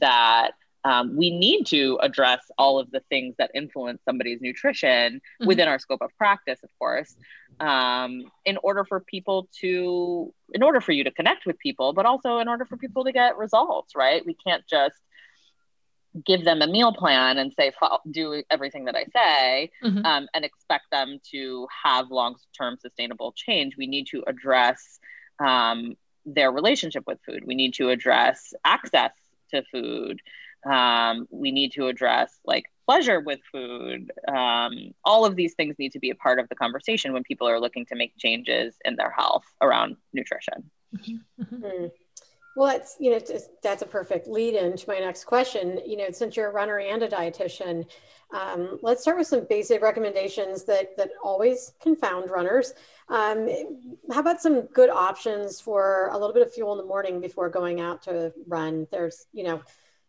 that 0.00 0.52
um, 0.84 1.16
we 1.16 1.30
need 1.30 1.64
to 1.68 1.98
address 2.02 2.50
all 2.58 2.78
of 2.78 2.90
the 2.90 3.00
things 3.08 3.34
that 3.38 3.50
influence 3.54 4.02
somebody's 4.04 4.40
nutrition 4.40 5.14
mm-hmm. 5.14 5.46
within 5.46 5.66
our 5.66 5.78
scope 5.78 6.02
of 6.02 6.10
practice, 6.18 6.58
of 6.62 6.68
course, 6.78 7.16
um, 7.58 8.24
in 8.44 8.58
order 8.62 8.84
for 8.84 9.00
people 9.00 9.48
to, 9.60 10.32
in 10.52 10.62
order 10.62 10.80
for 10.80 10.92
you 10.92 11.02
to 11.04 11.10
connect 11.10 11.46
with 11.46 11.58
people, 11.58 11.94
but 11.94 12.04
also 12.04 12.38
in 12.38 12.48
order 12.48 12.66
for 12.66 12.76
people 12.76 13.04
to 13.04 13.12
get 13.12 13.38
results, 13.38 13.96
right? 13.96 14.24
We 14.26 14.34
can't 14.34 14.64
just 14.68 14.94
give 16.24 16.44
them 16.44 16.62
a 16.62 16.66
meal 16.66 16.92
plan 16.92 17.38
and 17.38 17.52
say 17.58 17.72
do 18.10 18.42
everything 18.50 18.84
that 18.84 18.96
i 18.96 19.04
say 19.12 19.70
mm-hmm. 19.82 20.04
um, 20.04 20.28
and 20.34 20.44
expect 20.44 20.84
them 20.90 21.18
to 21.30 21.66
have 21.84 22.10
long-term 22.10 22.76
sustainable 22.80 23.32
change 23.32 23.76
we 23.76 23.86
need 23.86 24.06
to 24.06 24.22
address 24.26 24.98
um, 25.40 25.96
their 26.24 26.52
relationship 26.52 27.04
with 27.06 27.18
food 27.26 27.42
we 27.44 27.54
need 27.54 27.74
to 27.74 27.90
address 27.90 28.54
access 28.64 29.12
to 29.50 29.62
food 29.72 30.20
um, 30.70 31.26
we 31.30 31.50
need 31.50 31.72
to 31.72 31.88
address 31.88 32.38
like 32.44 32.64
pleasure 32.86 33.20
with 33.20 33.40
food 33.50 34.10
um, 34.28 34.92
all 35.04 35.24
of 35.24 35.36
these 35.36 35.54
things 35.54 35.74
need 35.78 35.92
to 35.92 35.98
be 35.98 36.10
a 36.10 36.14
part 36.14 36.38
of 36.38 36.48
the 36.48 36.54
conversation 36.54 37.12
when 37.12 37.22
people 37.24 37.48
are 37.48 37.60
looking 37.60 37.84
to 37.86 37.96
make 37.96 38.16
changes 38.18 38.74
in 38.84 38.96
their 38.96 39.10
health 39.10 39.44
around 39.60 39.96
nutrition 40.12 40.70
mm-hmm. 40.96 41.42
Mm-hmm. 41.42 41.86
Well, 42.56 42.68
that's 42.68 42.96
you 43.00 43.10
know 43.10 43.20
that's 43.62 43.82
a 43.82 43.86
perfect 43.86 44.28
lead 44.28 44.54
in 44.54 44.76
to 44.76 44.88
my 44.88 44.98
next 44.98 45.24
question. 45.24 45.80
You 45.84 45.96
know, 45.96 46.10
since 46.12 46.36
you're 46.36 46.50
a 46.50 46.52
runner 46.52 46.78
and 46.78 47.02
a 47.02 47.08
dietitian, 47.08 47.84
um, 48.32 48.78
let's 48.80 49.02
start 49.02 49.18
with 49.18 49.26
some 49.26 49.46
basic 49.48 49.82
recommendations 49.82 50.64
that 50.64 50.96
that 50.96 51.10
always 51.22 51.72
confound 51.82 52.30
runners. 52.30 52.74
Um, 53.08 53.48
how 54.12 54.20
about 54.20 54.40
some 54.40 54.62
good 54.66 54.88
options 54.88 55.60
for 55.60 56.10
a 56.12 56.18
little 56.18 56.32
bit 56.32 56.46
of 56.46 56.52
fuel 56.52 56.72
in 56.72 56.78
the 56.78 56.84
morning 56.84 57.20
before 57.20 57.48
going 57.48 57.80
out 57.80 58.02
to 58.04 58.32
run? 58.46 58.86
There's 58.92 59.26
you 59.32 59.42
know, 59.42 59.62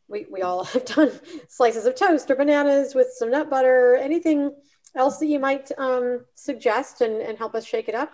we 0.08 0.27
we 0.31 0.43
all 0.43 0.63
have 0.65 0.86
done 0.86 1.12
slices 1.47 1.86
of 1.88 1.95
toast 1.95 2.29
or 2.29 2.36
bananas 2.36 2.93
with 2.93 3.08
some 3.15 3.31
nut 3.31 3.49
butter. 3.49 3.95
Anything 3.95 4.51
else 4.95 5.17
that 5.17 5.27
you 5.27 5.39
might 5.39 5.71
um, 5.79 6.25
suggest 6.36 7.01
and, 7.01 7.21
and 7.21 7.38
help 7.39 7.55
us 7.55 7.65
shake 7.65 7.89
it 7.89 7.95
up? 7.95 8.12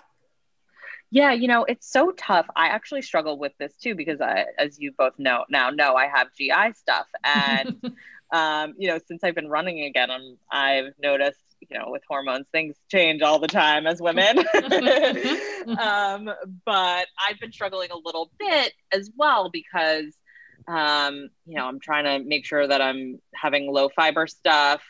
Yeah, 1.13 1.33
you 1.33 1.49
know, 1.49 1.65
it's 1.65 1.91
so 1.91 2.11
tough. 2.11 2.47
I 2.55 2.67
actually 2.67 3.01
struggle 3.01 3.37
with 3.37 3.51
this 3.57 3.75
too 3.75 3.95
because 3.95 4.21
I, 4.21 4.45
as 4.57 4.79
you 4.79 4.93
both 4.97 5.19
know 5.19 5.43
now, 5.49 5.69
know 5.69 5.95
I 5.95 6.07
have 6.07 6.33
GI 6.33 6.73
stuff, 6.73 7.05
and 7.23 7.93
um, 8.31 8.73
you 8.77 8.87
know, 8.87 8.97
since 9.05 9.23
I've 9.23 9.35
been 9.35 9.49
running 9.49 9.81
again, 9.83 10.09
I'm, 10.09 10.37
I've 10.49 10.93
noticed, 11.03 11.43
you 11.59 11.77
know, 11.77 11.87
with 11.87 12.01
hormones, 12.07 12.45
things 12.53 12.77
change 12.89 13.21
all 13.21 13.39
the 13.39 13.47
time 13.47 13.85
as 13.87 14.01
women. 14.01 14.39
um, 15.77 16.29
but 16.65 17.07
I've 17.19 17.39
been 17.41 17.51
struggling 17.51 17.91
a 17.91 17.97
little 17.97 18.31
bit 18.39 18.73
as 18.93 19.11
well 19.17 19.49
because, 19.49 20.15
um, 20.67 21.29
you 21.45 21.57
know, 21.57 21.65
I'm 21.65 21.81
trying 21.81 22.05
to 22.05 22.25
make 22.25 22.45
sure 22.45 22.65
that 22.65 22.81
I'm 22.81 23.19
having 23.35 23.71
low 23.71 23.89
fiber 23.89 24.27
stuff 24.27 24.81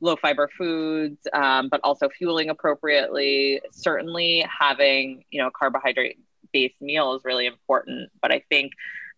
low 0.00 0.16
fiber 0.16 0.48
foods, 0.56 1.26
um, 1.32 1.68
but 1.68 1.80
also 1.84 2.08
fueling 2.08 2.50
appropriately. 2.50 3.60
Certainly, 3.70 4.46
having 4.58 5.24
you 5.30 5.42
know 5.42 5.50
carbohydrate 5.50 6.18
based 6.52 6.80
meal 6.80 7.14
is 7.14 7.24
really 7.24 7.46
important. 7.46 8.10
But 8.20 8.32
I 8.32 8.42
think 8.48 8.72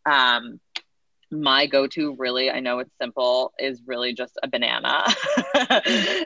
um, 0.07 0.61
my 1.31 1.66
go-to 1.66 2.14
really 2.14 2.51
i 2.51 2.59
know 2.59 2.79
it's 2.79 2.97
simple 3.01 3.53
is 3.59 3.83
really 3.87 4.14
just 4.14 4.38
a 4.42 4.49
banana 4.49 5.05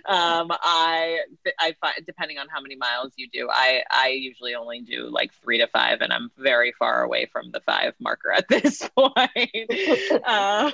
um, 0.07 0.49
i 0.62 1.18
i 1.59 1.75
find 1.81 1.95
depending 2.07 2.38
on 2.38 2.47
how 2.49 2.61
many 2.61 2.77
miles 2.77 3.12
you 3.16 3.29
do 3.33 3.49
i 3.51 3.83
i 3.90 4.09
usually 4.09 4.55
only 4.55 4.81
do 4.81 5.09
like 5.09 5.33
three 5.42 5.59
to 5.59 5.66
five 5.68 6.01
and 6.03 6.12
i'm 6.12 6.31
very 6.38 6.73
far 6.79 7.03
away 7.03 7.27
from 7.27 7.51
the 7.51 7.61
five 7.61 7.95
marker 7.99 8.31
at 8.31 8.47
this 8.49 8.88
point 8.97 9.21
um, 10.25 10.73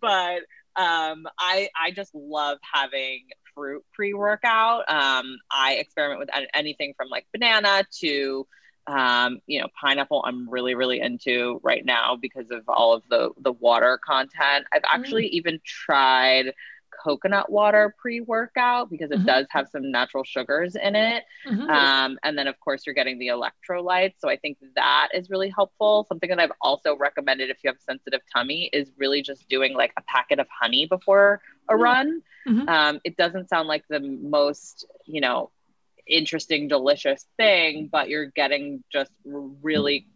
but 0.00 0.40
um, 0.76 1.26
I 1.38 1.68
I 1.80 1.90
just 1.92 2.14
love 2.14 2.58
having 2.62 3.24
fruit 3.54 3.84
pre 3.92 4.14
workout. 4.14 4.84
Um, 4.88 5.38
I 5.50 5.74
experiment 5.74 6.20
with 6.20 6.30
anything 6.54 6.94
from 6.96 7.08
like 7.08 7.26
banana 7.32 7.84
to 8.00 8.46
um, 8.86 9.40
you 9.46 9.60
know 9.60 9.68
pineapple. 9.80 10.22
I'm 10.26 10.48
really 10.48 10.74
really 10.74 11.00
into 11.00 11.60
right 11.62 11.84
now 11.84 12.16
because 12.20 12.50
of 12.50 12.62
all 12.68 12.94
of 12.94 13.02
the 13.08 13.30
the 13.40 13.52
water 13.52 13.98
content. 14.04 14.66
I've 14.72 14.82
actually 14.84 15.24
mm. 15.24 15.30
even 15.30 15.60
tried 15.64 16.52
coconut 17.02 17.50
water 17.50 17.94
pre 17.98 18.20
workout 18.20 18.90
because 18.90 19.10
it 19.10 19.18
mm-hmm. 19.18 19.26
does 19.26 19.46
have 19.50 19.68
some 19.68 19.90
natural 19.90 20.24
sugars 20.24 20.76
in 20.76 20.94
it. 20.94 21.24
Mm-hmm. 21.46 21.68
Um, 21.68 22.18
and 22.22 22.36
then, 22.36 22.46
of 22.46 22.58
course, 22.60 22.84
you're 22.86 22.94
getting 22.94 23.18
the 23.18 23.28
electrolytes. 23.28 24.14
So 24.18 24.28
I 24.28 24.36
think 24.36 24.58
that 24.74 25.08
is 25.14 25.30
really 25.30 25.50
helpful. 25.50 26.06
Something 26.08 26.30
that 26.30 26.40
I've 26.40 26.52
also 26.60 26.96
recommended 26.96 27.50
if 27.50 27.58
you 27.62 27.68
have 27.68 27.76
a 27.76 27.82
sensitive 27.82 28.20
tummy 28.32 28.70
is 28.72 28.90
really 28.98 29.22
just 29.22 29.48
doing 29.48 29.74
like 29.74 29.92
a 29.96 30.02
packet 30.02 30.38
of 30.38 30.46
honey 30.48 30.86
before 30.86 31.40
a 31.68 31.72
mm-hmm. 31.72 31.82
run. 31.82 32.22
Mm-hmm. 32.48 32.68
Um, 32.68 33.00
it 33.04 33.16
doesn't 33.16 33.48
sound 33.48 33.68
like 33.68 33.84
the 33.88 34.00
most, 34.00 34.86
you 35.06 35.20
know, 35.20 35.50
interesting, 36.06 36.68
delicious 36.68 37.26
thing, 37.36 37.88
but 37.90 38.08
you're 38.08 38.26
getting 38.26 38.84
just 38.92 39.10
really 39.24 40.06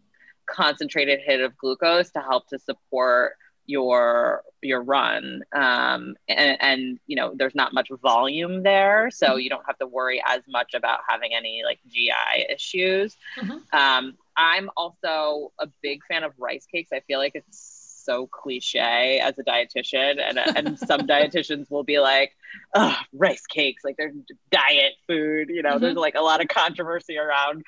concentrated 0.49 1.19
hit 1.23 1.41
of 1.41 1.57
glucose 1.57 2.11
to 2.11 2.19
help 2.19 2.47
to 2.47 2.59
support 2.59 3.33
your 3.69 4.41
your 4.63 4.81
run 4.81 5.43
um, 5.53 6.15
and, 6.27 6.57
and, 6.59 6.99
you 7.05 7.15
know 7.15 7.33
there's 7.35 7.53
not 7.53 7.71
much 7.71 7.89
volume 8.01 8.63
there 8.63 9.09
so 9.11 9.27
mm-hmm. 9.27 9.39
you 9.39 9.49
don't 9.49 9.65
have 9.67 9.77
to 9.77 9.85
worry 9.85 10.21
as 10.25 10.41
much 10.49 10.73
about 10.73 10.99
having 11.07 11.33
any 11.33 11.61
like 11.63 11.79
gi 11.87 12.11
issues 12.49 13.15
mm-hmm. 13.39 13.57
um, 13.77 14.17
i'm 14.35 14.69
also 14.75 15.51
a 15.59 15.67
big 15.81 16.01
fan 16.07 16.23
of 16.23 16.33
rice 16.39 16.65
cakes 16.65 16.89
i 16.91 16.99
feel 17.01 17.19
like 17.19 17.33
it's 17.35 18.01
so 18.03 18.25
cliche 18.25 19.19
as 19.19 19.37
a 19.37 19.43
dietitian 19.43 20.19
and, 20.19 20.39
and 20.39 20.79
some 20.89 21.01
dietitians 21.01 21.69
will 21.69 21.83
be 21.83 21.99
like 21.99 22.35
oh 22.73 22.97
rice 23.13 23.45
cakes 23.45 23.83
like 23.85 23.95
they're 23.97 24.13
diet 24.49 24.93
food 25.07 25.49
you 25.49 25.61
know 25.61 25.71
mm-hmm. 25.71 25.83
there's 25.83 25.95
like 25.95 26.15
a 26.15 26.21
lot 26.21 26.41
of 26.41 26.47
controversy 26.47 27.17
around 27.17 27.63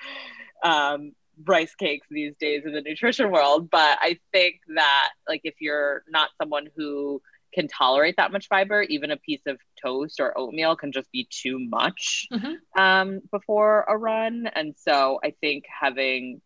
um, 0.64 1.14
rice 1.46 1.76
cakes 1.76 2.08
these 2.10 2.36
days 2.40 2.64
in 2.66 2.74
the 2.74 2.82
nutrition 2.82 3.32
world 3.32 3.70
but 3.70 3.98
i 4.02 4.18
think 4.32 4.56
that 4.76 5.10
like 5.28 5.42
if 5.44 5.56
you're 5.60 6.04
not 6.10 6.30
someone 6.40 6.68
who 6.76 7.22
can 7.54 7.68
tolerate 7.68 8.16
that 8.18 8.32
much 8.32 8.48
fiber 8.48 8.82
even 8.84 9.12
a 9.12 9.18
piece 9.18 9.42
of 9.46 9.58
toast 9.82 10.20
or 10.20 10.38
oatmeal 10.38 10.76
can 10.76 10.92
just 10.92 11.12
be 11.12 11.28
too 11.30 11.60
much 11.60 12.28
mm-hmm. 12.32 12.82
um, 12.82 13.20
before 13.32 13.86
a 13.88 13.98
run 13.98 14.48
and 14.56 14.74
so 14.78 15.20
i 15.24 15.34
think 15.42 15.66
having 15.68 16.42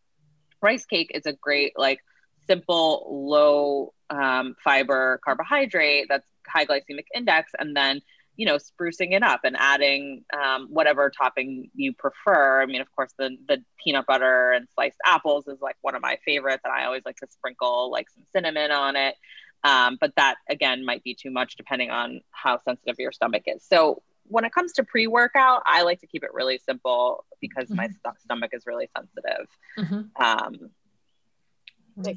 rice 0.61 0.85
cake 0.85 1.11
is 1.13 1.25
a 1.25 1.33
great 1.33 1.73
like 1.77 1.99
simple 2.47 3.07
low 3.09 3.93
um, 4.09 4.55
fiber 4.63 5.19
carbohydrate 5.23 6.05
that's 6.09 6.27
high 6.47 6.65
glycemic 6.65 7.05
index 7.15 7.51
and 7.59 7.75
then 7.75 8.01
you 8.35 8.45
know, 8.45 8.57
sprucing 8.57 9.13
it 9.13 9.23
up 9.23 9.41
and 9.43 9.55
adding 9.57 10.23
um, 10.33 10.67
whatever 10.69 11.09
topping 11.09 11.69
you 11.73 11.93
prefer. 11.93 12.61
I 12.61 12.65
mean, 12.65 12.81
of 12.81 12.91
course, 12.95 13.13
the 13.17 13.37
the 13.47 13.63
peanut 13.83 14.05
butter 14.05 14.51
and 14.51 14.67
sliced 14.73 14.97
apples 15.05 15.47
is 15.47 15.61
like 15.61 15.77
one 15.81 15.95
of 15.95 16.01
my 16.01 16.17
favorites, 16.25 16.61
and 16.63 16.73
I 16.73 16.85
always 16.85 17.03
like 17.05 17.17
to 17.17 17.27
sprinkle 17.29 17.91
like 17.91 18.09
some 18.09 18.23
cinnamon 18.31 18.71
on 18.71 18.95
it. 18.95 19.15
Um, 19.63 19.97
but 19.99 20.13
that 20.17 20.35
again 20.49 20.85
might 20.85 21.03
be 21.03 21.15
too 21.15 21.31
much 21.31 21.55
depending 21.55 21.89
on 21.89 22.21
how 22.31 22.59
sensitive 22.63 22.97
your 22.99 23.11
stomach 23.11 23.43
is. 23.47 23.63
So 23.63 24.03
when 24.27 24.43
it 24.43 24.51
comes 24.51 24.73
to 24.73 24.83
pre-workout, 24.83 25.61
I 25.65 25.83
like 25.83 26.01
to 26.01 26.07
keep 26.07 26.23
it 26.23 26.33
really 26.33 26.57
simple 26.57 27.25
because 27.39 27.65
mm-hmm. 27.65 27.77
my 27.77 27.87
st- 27.87 28.19
stomach 28.23 28.51
is 28.53 28.65
really 28.65 28.89
sensitive. 28.95 29.47
Mm-hmm. 29.77 30.23
Um, 30.23 30.69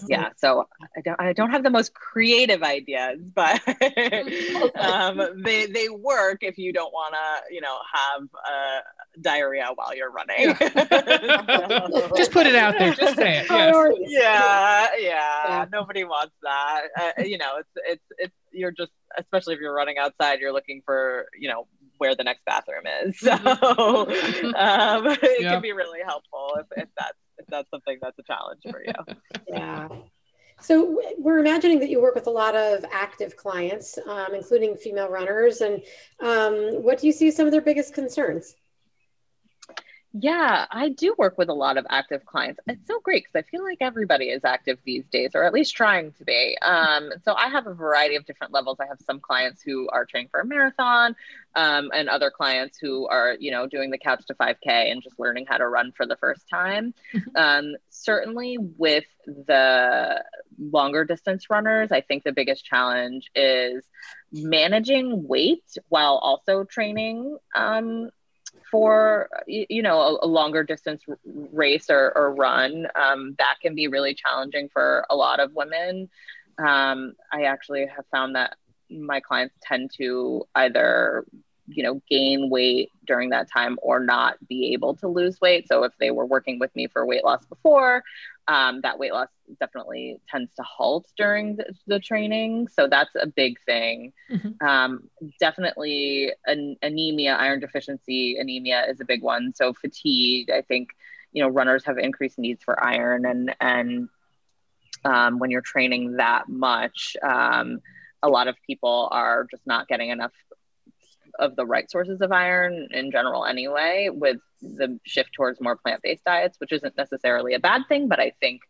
yeah 0.09 0.31
so 0.37 0.67
I 0.97 1.01
don't, 1.01 1.21
I 1.21 1.33
don't 1.33 1.51
have 1.51 1.62
the 1.62 1.71
most 1.71 1.95
creative 1.95 2.62
ideas 2.62 3.21
but 3.35 3.61
um, 4.77 5.43
they, 5.45 5.67
they 5.67 5.88
work 5.88 6.38
if 6.43 6.59
you 6.59 6.73
don't 6.73 6.93
want 6.93 7.14
to 7.14 7.55
you 7.55 7.61
know 7.61 7.79
have 7.93 8.23
uh, 8.23 8.81
diarrhea 9.21 9.69
while 9.75 9.95
you're 9.95 10.11
running. 10.11 10.55
So. 10.55 12.11
just 12.17 12.33
put 12.33 12.47
it 12.47 12.55
out 12.55 12.79
there. 12.79 12.95
Just 12.95 13.17
say 13.17 13.38
it. 13.38 13.47
Yes. 13.49 13.97
yeah, 14.01 14.88
yeah, 14.99 15.09
yeah. 15.49 15.67
Nobody 15.73 16.05
wants 16.05 16.35
that. 16.43 16.83
Uh, 16.99 17.23
you 17.23 17.38
know 17.38 17.59
it's 17.59 17.71
it's 17.87 18.05
it's 18.19 18.35
you're 18.53 18.73
just 18.73 18.93
especially 19.19 19.55
if 19.55 19.61
you're 19.61 19.75
running 19.75 19.99
outside 19.99 20.41
you're 20.41 20.53
looking 20.53 20.83
for 20.85 21.27
you 21.38 21.49
know 21.49 21.67
where 21.99 22.14
the 22.14 22.25
next 22.25 22.45
bathroom 22.45 22.85
is. 23.05 23.17
So 23.29 23.33
um, 24.55 25.07
it 25.07 25.41
can 25.41 25.61
be 25.61 25.73
really 25.73 26.01
helpful 26.05 26.57
if, 26.61 26.67
if 26.77 26.88
that's 26.97 27.11
if 27.11 27.28
that's 27.49 27.71
something 27.71 27.99
that's 28.01 28.19
a 28.19 28.23
challenge 28.23 28.63
for 28.71 28.83
you. 28.83 28.93
yeah. 29.49 29.89
So 30.61 31.01
we're 31.19 31.39
imagining 31.39 31.79
that 31.81 31.89
you 31.89 32.01
work 32.01 32.15
with 32.15 32.27
a 32.27 32.31
lot 32.31 32.57
of 32.57 32.85
active 32.91 33.37
clients, 33.37 33.97
um, 34.09 34.35
including 34.35 34.77
female 34.77 35.09
runners. 35.09 35.61
And 35.61 35.83
um, 36.21 36.83
what 36.83 36.99
do 36.99 37.07
you 37.07 37.13
see 37.13 37.31
some 37.31 37.47
of 37.47 37.53
their 37.53 37.61
biggest 37.61 37.95
concerns? 37.95 38.57
Yeah, 40.20 40.66
I 40.70 40.88
do 40.88 41.14
work 41.16 41.38
with 41.38 41.48
a 41.48 41.54
lot 41.54 41.76
of 41.76 41.87
active 41.90 42.24
clients. 42.26 42.61
It's 42.66 42.87
so 42.87 42.98
great 43.00 43.24
because 43.24 43.44
I 43.44 43.50
feel 43.50 43.62
like 43.62 43.78
everybody 43.81 44.26
is 44.26 44.44
active 44.44 44.78
these 44.85 45.04
days, 45.07 45.33
or 45.35 45.44
at 45.44 45.52
least 45.52 45.76
trying 45.76 46.12
to 46.12 46.24
be. 46.24 46.57
Um, 46.61 47.11
so 47.24 47.35
I 47.35 47.48
have 47.48 47.66
a 47.66 47.74
variety 47.74 48.16
of 48.16 48.26
different 48.26 48.52
levels. 48.52 48.78
I 48.81 48.87
have 48.87 49.00
some 49.07 49.20
clients 49.20 49.62
who 49.62 49.88
are 49.90 50.04
training 50.04 50.28
for 50.31 50.40
a 50.40 50.46
marathon, 50.46 51.14
um, 51.54 51.90
and 51.94 52.09
other 52.09 52.31
clients 52.31 52.78
who 52.78 53.07
are, 53.07 53.37
you 53.38 53.50
know, 53.50 53.66
doing 53.66 53.90
the 53.90 53.98
couch 53.98 54.24
to 54.26 54.35
5K 54.35 54.90
and 54.90 55.02
just 55.02 55.18
learning 55.20 55.46
how 55.48 55.59
to 55.59 55.68
run 55.68 55.92
for 55.92 56.07
the 56.07 56.16
first 56.16 56.48
time. 56.48 56.94
Mm-hmm. 57.14 57.37
Um, 57.37 57.76
certainly, 57.90 58.59
with 58.59 59.07
the 59.26 60.24
longer 60.59 61.04
distance 61.04 61.50
runners, 61.50 61.92
I 61.92 62.00
think 62.00 62.24
the 62.24 62.33
biggest 62.33 62.64
challenge 62.64 63.31
is 63.35 63.85
managing 64.33 65.26
weight 65.26 65.64
while 65.88 66.16
also 66.16 66.64
training 66.64 67.38
um, 67.54 68.11
for 68.70 69.28
you 69.46 69.83
know 69.83 70.00
a, 70.00 70.26
a 70.26 70.28
longer 70.28 70.62
distance 70.62 71.02
race 71.24 71.90
or, 71.90 72.12
or 72.16 72.35
run 72.35 72.87
um, 72.94 73.35
that 73.38 73.57
can 73.61 73.74
be 73.74 73.88
really 73.88 74.14
challenging 74.14 74.68
for 74.72 75.04
a 75.11 75.16
lot 75.16 75.40
of 75.40 75.52
women. 75.54 76.09
Um, 76.59 77.14
i 77.33 77.44
actually 77.44 77.87
have 77.87 78.04
found 78.11 78.35
that 78.35 78.57
my 78.90 79.20
clients 79.20 79.54
tend 79.62 79.92
to 79.98 80.44
either 80.57 81.24
you 81.68 81.83
know 81.83 82.00
gain 82.09 82.50
weight 82.50 82.90
during 83.07 83.31
that 83.31 83.50
time 83.50 83.78
or 83.83 84.00
not 84.00 84.37
be 84.48 84.72
able 84.72 84.94
to 84.96 85.09
lose 85.09 85.40
weight. 85.40 85.68
So 85.68 85.85
if 85.85 85.92
they 86.00 86.11
were 86.11 86.26
working 86.26 86.59
with 86.59 86.74
me 86.74 86.88
for 86.88 87.07
weight 87.07 87.24
loss 87.24 87.44
before 87.46 88.02
um, 88.49 88.81
that 88.81 88.99
weight 88.99 89.13
loss 89.13 89.29
definitely 89.61 90.21
tends 90.29 90.55
to 90.55 90.63
halt 90.63 91.07
during 91.17 91.57
the, 91.57 91.67
the 91.87 92.01
training. 92.01 92.67
So 92.69 92.89
that's 92.89 93.15
a 93.15 93.27
big 93.27 93.61
thing. 93.67 94.13
Mm-hmm. 94.31 94.67
Um, 94.67 95.11
definitely 95.39 96.33
an, 96.47 96.77
anemia, 96.83 97.35
iron 97.35 97.61
deficiency 97.61 98.39
anemia 98.39 98.87
is 98.89 99.01
a 99.01 99.05
big 99.05 99.23
one. 99.23 99.53
So 99.55 99.75
fatigue, 99.75 100.51
I 100.51 100.63
think, 100.63 100.89
you 101.33 101.43
know, 101.43 101.51
runners 101.51 101.85
have 101.85 101.99
increased 101.99 102.39
needs 102.39 102.65
for 102.65 102.83
iron 102.83 103.27
and, 103.27 103.55
and 103.61 104.09
um, 105.05 105.39
when 105.39 105.51
you're 105.51 105.61
training 105.61 106.17
that 106.17 106.49
much. 106.49 107.17
Um, 107.23 107.81
a 108.23 108.29
lot 108.29 108.49
of 108.49 108.57
people 108.67 109.09
are 109.13 109.46
just 109.51 109.67
not 109.67 109.88
getting 109.88 110.09
enough 110.09 110.33
of 111.39 111.57
the 111.57 111.67
right 111.67 111.91
sources 111.91 112.21
of 112.21 112.33
iron 112.33 112.89
in 112.91 113.11
general 113.11 113.45
anyway 113.45 114.09
with 114.13 114.39
the 114.61 114.99
shift 115.05 115.33
towards 115.33 115.61
more 115.61 115.77
plant-based 115.77 116.25
diets 116.25 116.59
which 116.61 116.73
isn't 116.73 116.97
necessarily 116.97 117.55
a 117.55 117.61
bad 117.61 117.83
thing 117.89 118.09
but 118.09 118.21
i 118.21 118.33
think 118.41 118.63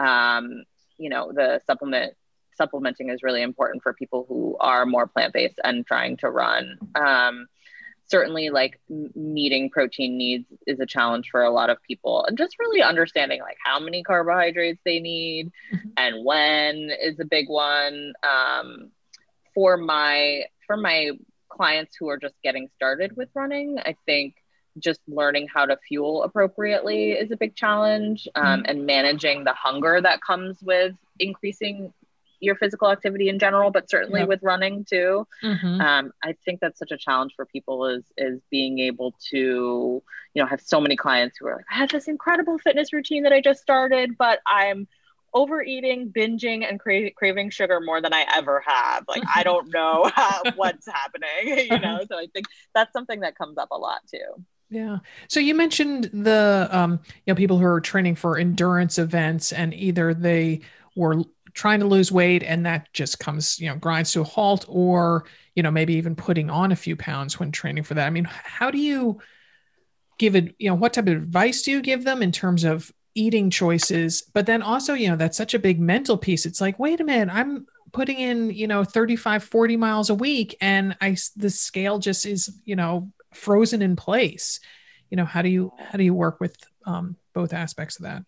um, 0.00 0.62
you 0.96 1.10
know 1.10 1.32
the 1.32 1.60
supplement 1.66 2.14
supplementing 2.56 3.08
is 3.08 3.22
really 3.22 3.42
important 3.42 3.82
for 3.82 3.92
people 3.92 4.26
who 4.28 4.56
are 4.58 4.84
more 4.84 5.06
plant-based 5.06 5.60
and 5.62 5.86
trying 5.86 6.16
to 6.16 6.28
run 6.28 6.76
um, 6.96 7.46
certainly 8.08 8.48
like 8.48 8.80
meeting 9.14 9.70
protein 9.70 10.16
needs 10.16 10.46
is 10.66 10.80
a 10.80 10.86
challenge 10.86 11.28
for 11.30 11.42
a 11.42 11.50
lot 11.50 11.70
of 11.70 11.82
people 11.82 12.24
and 12.26 12.38
just 12.38 12.58
really 12.58 12.82
understanding 12.82 13.40
like 13.40 13.58
how 13.62 13.78
many 13.78 14.02
carbohydrates 14.02 14.80
they 14.84 14.98
need 14.98 15.52
mm-hmm. 15.72 15.88
and 15.96 16.24
when 16.24 16.90
is 17.02 17.20
a 17.20 17.24
big 17.24 17.48
one 17.48 18.12
um, 18.22 18.90
for 19.54 19.76
my 19.76 20.42
for 20.66 20.76
my 20.76 21.10
clients 21.48 21.96
who 21.98 22.08
are 22.08 22.18
just 22.18 22.34
getting 22.42 22.68
started 22.76 23.16
with 23.16 23.28
running 23.34 23.78
i 23.80 23.94
think 24.06 24.34
just 24.78 25.00
learning 25.08 25.48
how 25.52 25.66
to 25.66 25.76
fuel 25.88 26.22
appropriately 26.22 27.12
is 27.12 27.30
a 27.30 27.36
big 27.36 27.54
challenge 27.56 28.28
um, 28.34 28.44
mm-hmm. 28.44 28.62
and 28.66 28.86
managing 28.86 29.44
the 29.44 29.52
hunger 29.52 30.00
that 30.00 30.20
comes 30.20 30.56
with 30.62 30.94
increasing 31.18 31.92
your 32.40 32.54
physical 32.54 32.90
activity 32.90 33.28
in 33.28 33.38
general, 33.38 33.70
but 33.70 33.90
certainly 33.90 34.20
yep. 34.20 34.28
with 34.28 34.42
running 34.42 34.84
too. 34.84 35.26
Mm-hmm. 35.42 35.80
Um, 35.80 36.12
I 36.22 36.36
think 36.44 36.60
that's 36.60 36.78
such 36.78 36.92
a 36.92 36.96
challenge 36.96 37.32
for 37.34 37.46
people 37.46 37.86
is 37.86 38.04
is 38.16 38.40
being 38.50 38.78
able 38.78 39.14
to, 39.30 40.02
you 40.34 40.42
know, 40.42 40.46
have 40.46 40.60
so 40.60 40.80
many 40.80 40.96
clients 40.96 41.36
who 41.38 41.48
are 41.48 41.56
like, 41.56 41.64
I 41.70 41.78
have 41.78 41.90
this 41.90 42.08
incredible 42.08 42.58
fitness 42.58 42.92
routine 42.92 43.24
that 43.24 43.32
I 43.32 43.40
just 43.40 43.60
started, 43.60 44.16
but 44.16 44.40
I'm 44.46 44.86
overeating, 45.34 46.10
binging, 46.10 46.68
and 46.68 46.80
cra- 46.80 47.10
craving 47.12 47.50
sugar 47.50 47.80
more 47.80 48.00
than 48.00 48.12
I 48.12 48.24
ever 48.34 48.62
have. 48.66 49.04
Like 49.08 49.22
I 49.32 49.42
don't 49.42 49.68
know 49.72 50.10
how, 50.14 50.42
what's 50.56 50.86
happening, 50.86 51.66
you 51.70 51.78
know. 51.78 52.00
So 52.08 52.18
I 52.18 52.26
think 52.32 52.46
that's 52.74 52.92
something 52.92 53.20
that 53.20 53.36
comes 53.36 53.58
up 53.58 53.70
a 53.70 53.76
lot 53.76 54.00
too. 54.10 54.44
Yeah. 54.70 54.98
So 55.28 55.40
you 55.40 55.54
mentioned 55.54 56.10
the 56.12 56.68
um, 56.70 57.00
you 57.26 57.32
know 57.32 57.34
people 57.34 57.58
who 57.58 57.64
are 57.64 57.80
training 57.80 58.16
for 58.16 58.38
endurance 58.38 58.98
events 58.98 59.52
and 59.52 59.72
either 59.72 60.12
they 60.12 60.60
were 60.94 61.22
trying 61.54 61.80
to 61.80 61.86
lose 61.86 62.12
weight 62.12 62.42
and 62.42 62.66
that 62.66 62.92
just 62.92 63.18
comes 63.18 63.58
you 63.58 63.68
know 63.68 63.76
grinds 63.76 64.12
to 64.12 64.20
a 64.20 64.24
halt 64.24 64.64
or 64.68 65.24
you 65.54 65.62
know 65.62 65.70
maybe 65.70 65.94
even 65.94 66.14
putting 66.14 66.50
on 66.50 66.70
a 66.70 66.76
few 66.76 66.94
pounds 66.94 67.40
when 67.40 67.50
training 67.50 67.82
for 67.82 67.94
that 67.94 68.06
i 68.06 68.10
mean 68.10 68.24
how 68.24 68.70
do 68.70 68.78
you 68.78 69.18
give 70.18 70.36
it 70.36 70.54
you 70.58 70.68
know 70.68 70.74
what 70.74 70.92
type 70.92 71.06
of 71.06 71.16
advice 71.16 71.62
do 71.62 71.70
you 71.70 71.80
give 71.80 72.04
them 72.04 72.22
in 72.22 72.30
terms 72.30 72.64
of 72.64 72.92
eating 73.14 73.50
choices 73.50 74.22
but 74.34 74.46
then 74.46 74.62
also 74.62 74.94
you 74.94 75.08
know 75.08 75.16
that's 75.16 75.36
such 75.36 75.54
a 75.54 75.58
big 75.58 75.80
mental 75.80 76.16
piece 76.16 76.46
it's 76.46 76.60
like 76.60 76.78
wait 76.78 77.00
a 77.00 77.04
minute 77.04 77.28
i'm 77.32 77.66
putting 77.92 78.18
in 78.18 78.50
you 78.50 78.66
know 78.66 78.84
35 78.84 79.42
40 79.42 79.76
miles 79.76 80.10
a 80.10 80.14
week 80.14 80.56
and 80.60 80.96
i 81.00 81.16
the 81.36 81.50
scale 81.50 81.98
just 81.98 82.26
is 82.26 82.60
you 82.64 82.76
know 82.76 83.10
frozen 83.32 83.82
in 83.82 83.96
place 83.96 84.60
you 85.10 85.16
know 85.16 85.24
how 85.24 85.42
do 85.42 85.48
you 85.48 85.72
how 85.78 85.96
do 85.96 86.04
you 86.04 86.14
work 86.14 86.40
with 86.40 86.56
um, 86.86 87.16
both 87.34 87.52
aspects 87.52 87.98
of 87.98 88.04
that 88.04 88.24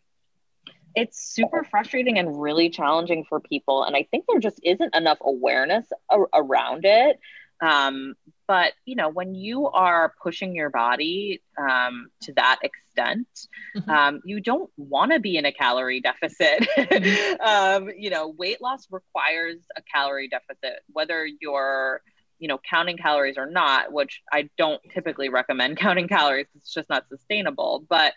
it's 0.94 1.20
super 1.20 1.64
frustrating 1.64 2.18
and 2.18 2.40
really 2.40 2.68
challenging 2.68 3.24
for 3.28 3.40
people. 3.40 3.84
And 3.84 3.96
I 3.96 4.06
think 4.10 4.24
there 4.28 4.40
just 4.40 4.60
isn't 4.62 4.94
enough 4.94 5.18
awareness 5.20 5.86
a- 6.10 6.18
around 6.34 6.84
it. 6.84 7.18
Um, 7.60 8.14
but 8.50 8.72
you 8.84 8.96
know, 8.96 9.08
when 9.08 9.36
you 9.36 9.68
are 9.68 10.12
pushing 10.20 10.56
your 10.56 10.70
body 10.70 11.40
um, 11.56 12.10
to 12.22 12.32
that 12.32 12.58
extent, 12.64 13.28
mm-hmm. 13.76 13.88
um, 13.88 14.20
you 14.24 14.40
don't 14.40 14.68
want 14.76 15.12
to 15.12 15.20
be 15.20 15.36
in 15.36 15.44
a 15.44 15.52
calorie 15.52 16.00
deficit. 16.00 16.66
Mm-hmm. 16.76 17.40
um, 17.46 17.92
you 17.96 18.10
know, 18.10 18.26
weight 18.26 18.60
loss 18.60 18.88
requires 18.90 19.58
a 19.76 19.82
calorie 19.82 20.26
deficit, 20.26 20.80
whether 20.92 21.24
you're 21.40 22.02
you 22.40 22.48
know 22.48 22.58
counting 22.68 22.96
calories 22.96 23.36
or 23.36 23.44
not 23.44 23.92
which 23.92 24.22
i 24.32 24.48
don't 24.56 24.80
typically 24.94 25.28
recommend 25.28 25.76
counting 25.86 26.08
calories 26.08 26.46
it's 26.56 26.72
just 26.72 26.88
not 26.88 27.06
sustainable 27.10 27.84
but 27.86 28.14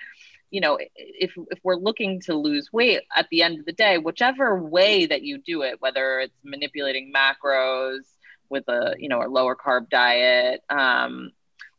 you 0.49 0.61
know 0.61 0.79
if 0.95 1.33
if 1.51 1.59
we're 1.61 1.75
looking 1.75 2.21
to 2.21 2.33
lose 2.33 2.71
weight 2.71 3.01
at 3.13 3.27
the 3.31 3.43
end 3.43 3.59
of 3.59 3.65
the 3.65 3.73
day 3.73 3.97
whichever 3.97 4.57
way 4.57 5.05
that 5.05 5.23
you 5.23 5.39
do 5.39 5.61
it 5.63 5.81
whether 5.81 6.21
it's 6.21 6.39
manipulating 6.41 7.11
macros 7.13 8.12
with 8.53 8.67
a 8.69 8.93
you 8.97 9.09
know 9.09 9.21
a 9.21 9.27
lower 9.27 9.55
carb 9.55 9.89
diet 9.89 10.61
um, 10.69 11.31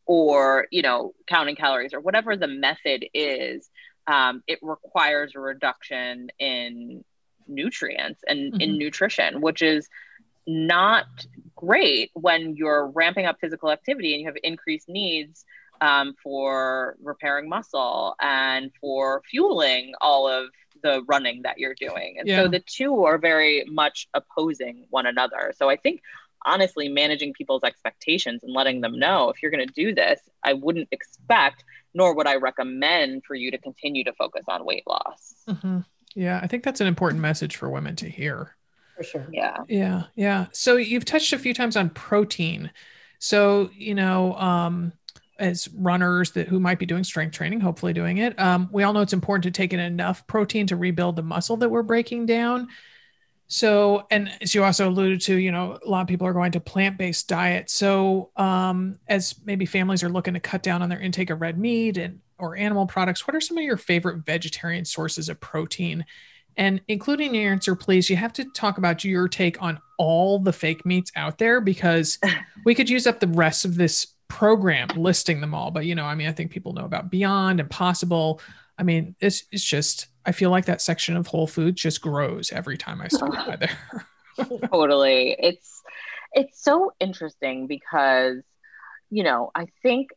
or 0.05 0.66
you 0.70 0.83
know 0.83 1.14
counting 1.27 1.57
calories 1.57 1.95
or 1.95 2.01
whatever 2.01 2.37
the 2.37 2.49
method 2.49 3.07
is 3.14 3.70
um, 4.07 4.43
it 4.47 4.59
requires 4.61 5.33
a 5.35 5.41
reduction 5.41 6.29
in 6.39 7.05
nutrients 7.47 8.20
and 8.27 8.53
mm-hmm. 8.53 8.61
in 8.61 8.77
nutrition 8.77 9.41
which 9.41 9.62
is 9.62 9.89
not 10.47 11.07
great 11.55 12.11
when 12.14 12.57
you're 12.57 12.89
ramping 12.89 13.25
up 13.25 13.39
physical 13.41 13.70
activity 13.70 14.12
and 14.12 14.20
you 14.20 14.27
have 14.27 14.37
increased 14.43 14.89
needs 14.89 15.45
um, 15.81 16.14
for 16.22 16.97
repairing 17.03 17.49
muscle 17.49 18.14
and 18.20 18.70
for 18.81 19.22
fueling 19.31 19.95
all 20.01 20.29
of 20.29 20.49
the 20.83 21.03
running 21.09 21.43
that 21.43 21.59
you're 21.59 21.75
doing. 21.75 22.16
And 22.18 22.29
yeah. 22.29 22.43
so 22.43 22.49
the 22.49 22.61
two 22.61 23.05
are 23.05 23.18
very 23.18 23.64
much 23.66 24.07
opposing 24.14 24.87
one 24.91 25.07
another. 25.07 25.53
So 25.57 25.68
I 25.68 25.77
think 25.77 26.03
honestly 26.45 26.89
managing 26.89 27.33
people's 27.33 27.63
expectations 27.65 28.43
and 28.43 28.53
letting 28.53 28.81
them 28.81 28.99
know 28.99 29.31
if 29.31 29.43
you're 29.43 29.51
going 29.51 29.67
to 29.67 29.75
do 29.75 29.95
this, 29.95 30.21
I 30.43 30.53
wouldn't 30.55 30.89
expect 30.91 31.65
nor 31.95 32.15
would 32.15 32.27
I 32.27 32.37
recommend 32.37 33.25
for 33.25 33.35
you 33.35 33.51
to 33.53 33.59
continue 33.59 34.05
to 34.05 34.13
focus 34.13 34.45
on 34.49 34.65
weight 34.65 34.83
loss. 34.87 35.35
Mm-hmm. 35.49 35.81
Yeah, 36.15 36.41
I 36.43 36.47
think 36.47 36.65
that's 36.65 36.81
an 36.81 36.87
important 36.87 37.23
message 37.23 37.57
for 37.57 37.71
women 37.71 37.97
to 37.97 38.09
hear. 38.09 38.57
For 38.97 39.03
sure. 39.03 39.29
Yeah. 39.33 39.59
Yeah. 39.69 40.05
Yeah. 40.15 40.47
So 40.53 40.77
you've 40.77 41.05
touched 41.05 41.33
a 41.33 41.39
few 41.39 41.55
times 41.55 41.77
on 41.77 41.91
protein. 41.91 42.71
So, 43.19 43.71
you 43.77 43.95
know, 43.95 44.35
um, 44.35 44.93
as 45.39 45.69
runners 45.75 46.33
that 46.33 46.47
who 46.47 46.61
might 46.61 46.79
be 46.79 46.87
doing 46.87 47.03
strength 47.03 47.35
training, 47.35 47.61
hopefully 47.61 47.93
doing 47.93 48.19
it. 48.19 48.39
Um, 48.39 48.69
we 48.71 48.85
all 48.85 48.93
know 48.93 49.01
it's 49.01 49.13
important 49.13 49.43
to 49.45 49.51
take 49.51 49.73
in 49.73 49.81
enough 49.81 50.27
protein 50.27 50.67
to 50.69 50.77
rebuild 50.77 51.17
the 51.17 51.23
muscle 51.23 51.57
that 51.57 51.71
we're 51.71 51.83
breaking 51.83 52.27
down. 52.27 52.69
So, 53.55 54.05
and 54.11 54.33
as 54.41 54.53
you 54.53 54.65
also 54.65 54.89
alluded 54.89 55.21
to, 55.21 55.37
you 55.37 55.53
know, 55.53 55.79
a 55.81 55.89
lot 55.89 56.01
of 56.01 56.09
people 56.09 56.27
are 56.27 56.33
going 56.33 56.51
to 56.51 56.61
plant-based 56.61 57.29
diets. 57.29 57.73
So, 57.73 58.33
um, 58.35 58.99
as 59.07 59.37
maybe 59.45 59.65
families 59.65 60.03
are 60.03 60.09
looking 60.09 60.35
to 60.35 60.41
cut 60.41 60.65
down 60.65 60.83
on 60.83 60.89
their 60.89 60.99
intake 60.99 61.31
of 61.31 61.41
red 61.41 61.57
meat 61.57 61.97
and 61.97 62.19
or 62.37 62.57
animal 62.57 62.85
products, 62.85 63.29
what 63.29 63.37
are 63.37 63.41
some 63.41 63.57
of 63.57 63.63
your 63.63 63.77
favorite 63.77 64.27
vegetarian 64.27 64.85
sources 64.85 65.29
of 65.29 65.39
protein? 65.39 66.05
And 66.57 66.81
including 66.89 67.33
your 67.33 67.53
answer, 67.53 67.77
please, 67.77 68.11
you 68.11 68.17
have 68.17 68.33
to 68.33 68.45
talk 68.57 68.79
about 68.79 69.05
your 69.05 69.29
take 69.29 69.63
on 69.63 69.81
all 69.99 70.41
the 70.41 70.53
fake 70.53 70.85
meats 70.85 71.13
out 71.15 71.39
there 71.39 71.61
because 71.61 72.19
we 72.65 72.75
could 72.75 72.91
use 72.91 73.07
up 73.07 73.21
the 73.21 73.29
rest 73.29 73.65
of 73.65 73.77
this 73.77 74.15
program 74.27 74.89
listing 74.97 75.41
them 75.41 75.55
all. 75.55 75.71
But 75.71 75.87
you 75.87 75.95
know, 75.95 76.07
I 76.07 76.17
mean, 76.17 76.27
I 76.27 76.33
think 76.33 76.51
people 76.51 76.73
know 76.73 76.87
about 76.87 77.09
Beyond, 77.09 77.61
Impossible. 77.61 78.41
I 78.77 78.83
mean, 78.83 79.15
it's 79.21 79.45
it's 79.53 79.63
just 79.63 80.09
I 80.27 80.33
feel 80.33 80.51
like 80.51 80.66
that 80.66 80.83
section 80.83 81.16
of 81.16 81.27
Whole 81.27 81.47
Foods 81.47 81.81
just 81.81 82.01
grows 82.01 82.53
every 82.53 82.77
time 82.79 83.01
I 83.01 83.09
stop 83.09 83.31
by 83.31 83.57
there. 84.37 84.59
totally. 84.70 85.37
It's 85.39 85.83
it's 86.33 86.62
so 86.62 86.93
interesting 87.01 87.66
because 87.66 88.43
you 89.11 89.22
know, 89.22 89.51
I 89.55 89.66
think 89.83 90.11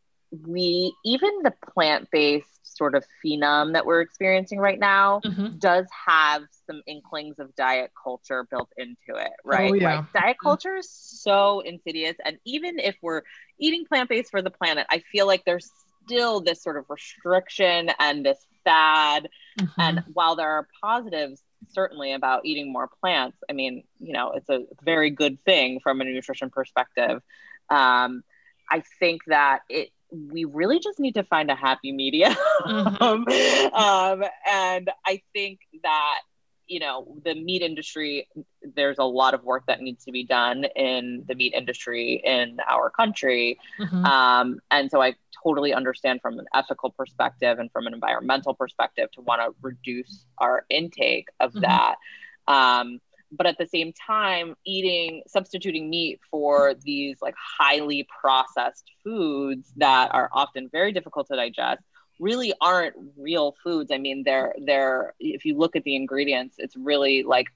we 0.45 0.93
even 1.05 1.29
the 1.43 1.53
plant-based 1.73 2.75
sort 2.77 2.95
of 2.95 3.05
phenom 3.23 3.73
that 3.73 3.85
we're 3.85 4.01
experiencing 4.01 4.59
right 4.59 4.79
now 4.79 5.21
mm-hmm. 5.25 5.57
does 5.57 5.85
have 6.05 6.43
some 6.65 6.81
inklings 6.85 7.39
of 7.39 7.55
diet 7.55 7.91
culture 8.01 8.45
built 8.49 8.69
into 8.77 9.19
it, 9.19 9.31
oh, 9.45 9.49
right? 9.49 9.71
Oh, 9.71 9.75
yeah. 9.75 9.95
Like 9.97 10.13
diet 10.13 10.25
mm-hmm. 10.37 10.47
culture 10.47 10.75
is 10.75 10.89
so 10.89 11.61
insidious. 11.61 12.15
And 12.23 12.37
even 12.45 12.79
if 12.79 12.95
we're 13.01 13.23
eating 13.59 13.85
plant 13.85 14.09
based 14.09 14.31
for 14.31 14.41
the 14.41 14.51
planet, 14.51 14.85
I 14.89 14.99
feel 15.11 15.27
like 15.27 15.43
there's 15.45 15.71
still 16.07 16.41
this 16.41 16.63
sort 16.63 16.77
of 16.77 16.85
restriction 16.89 17.91
and 17.99 18.25
this 18.25 18.45
fad. 18.63 19.29
Mm-hmm. 19.59 19.81
And 19.81 20.03
while 20.13 20.35
there 20.35 20.49
are 20.49 20.67
positives 20.81 21.41
certainly 21.69 22.13
about 22.13 22.45
eating 22.45 22.71
more 22.71 22.89
plants, 23.01 23.37
I 23.49 23.53
mean, 23.53 23.83
you 23.99 24.13
know, 24.13 24.31
it's 24.31 24.49
a 24.49 24.63
very 24.83 25.09
good 25.09 25.43
thing 25.45 25.79
from 25.81 26.01
a 26.01 26.05
nutrition 26.05 26.49
perspective. 26.49 27.21
Um, 27.69 28.23
I 28.69 28.83
think 28.99 29.21
that 29.27 29.59
it 29.69 29.89
we 30.09 30.45
really 30.45 30.79
just 30.79 30.99
need 30.99 31.15
to 31.15 31.23
find 31.23 31.51
a 31.51 31.55
happy 31.55 31.91
medium. 31.91 32.33
Mm-hmm. 32.61 33.73
um, 33.75 34.23
and 34.49 34.89
I 35.05 35.21
think 35.33 35.59
that, 35.83 36.19
you 36.67 36.79
know, 36.79 37.15
the 37.23 37.33
meat 37.35 37.61
industry, 37.61 38.27
there's 38.75 38.97
a 38.97 39.03
lot 39.03 39.33
of 39.33 39.43
work 39.43 39.63
that 39.67 39.81
needs 39.81 40.03
to 40.05 40.11
be 40.11 40.23
done 40.23 40.65
in 40.75 41.23
the 41.27 41.35
meat 41.35 41.53
industry 41.53 42.21
in 42.23 42.57
our 42.67 42.89
country. 42.89 43.57
Mm-hmm. 43.79 44.05
Um, 44.05 44.59
and 44.69 44.91
so 44.91 45.01
I 45.01 45.15
totally 45.43 45.73
understand 45.73 46.21
from 46.21 46.39
an 46.39 46.45
ethical 46.53 46.91
perspective 46.91 47.59
and 47.59 47.71
from 47.71 47.87
an 47.87 47.93
environmental 47.93 48.53
perspective 48.53 49.09
to 49.13 49.21
want 49.21 49.41
to 49.41 49.55
reduce 49.61 50.25
our 50.37 50.65
intake 50.69 51.27
of 51.39 51.51
mm-hmm. 51.51 51.61
that. 51.61 51.95
Um, 52.47 52.99
but 53.31 53.45
at 53.45 53.57
the 53.57 53.67
same 53.67 53.93
time 53.93 54.55
eating 54.65 55.21
substituting 55.27 55.89
meat 55.89 56.19
for 56.31 56.75
these 56.81 57.17
like 57.21 57.35
highly 57.37 58.07
processed 58.21 58.89
foods 59.03 59.73
that 59.77 60.13
are 60.13 60.29
often 60.31 60.69
very 60.71 60.91
difficult 60.93 61.27
to 61.27 61.35
digest 61.35 61.83
really 62.19 62.53
aren't 62.59 62.95
real 63.17 63.55
foods. 63.63 63.91
I 63.91 63.97
mean, 63.97 64.23
they're 64.23 64.53
they're 64.63 65.13
if 65.19 65.45
you 65.45 65.57
look 65.57 65.75
at 65.75 65.83
the 65.83 65.95
ingredients, 65.95 66.55
it's 66.57 66.75
really 66.75 67.23
like 67.23 67.47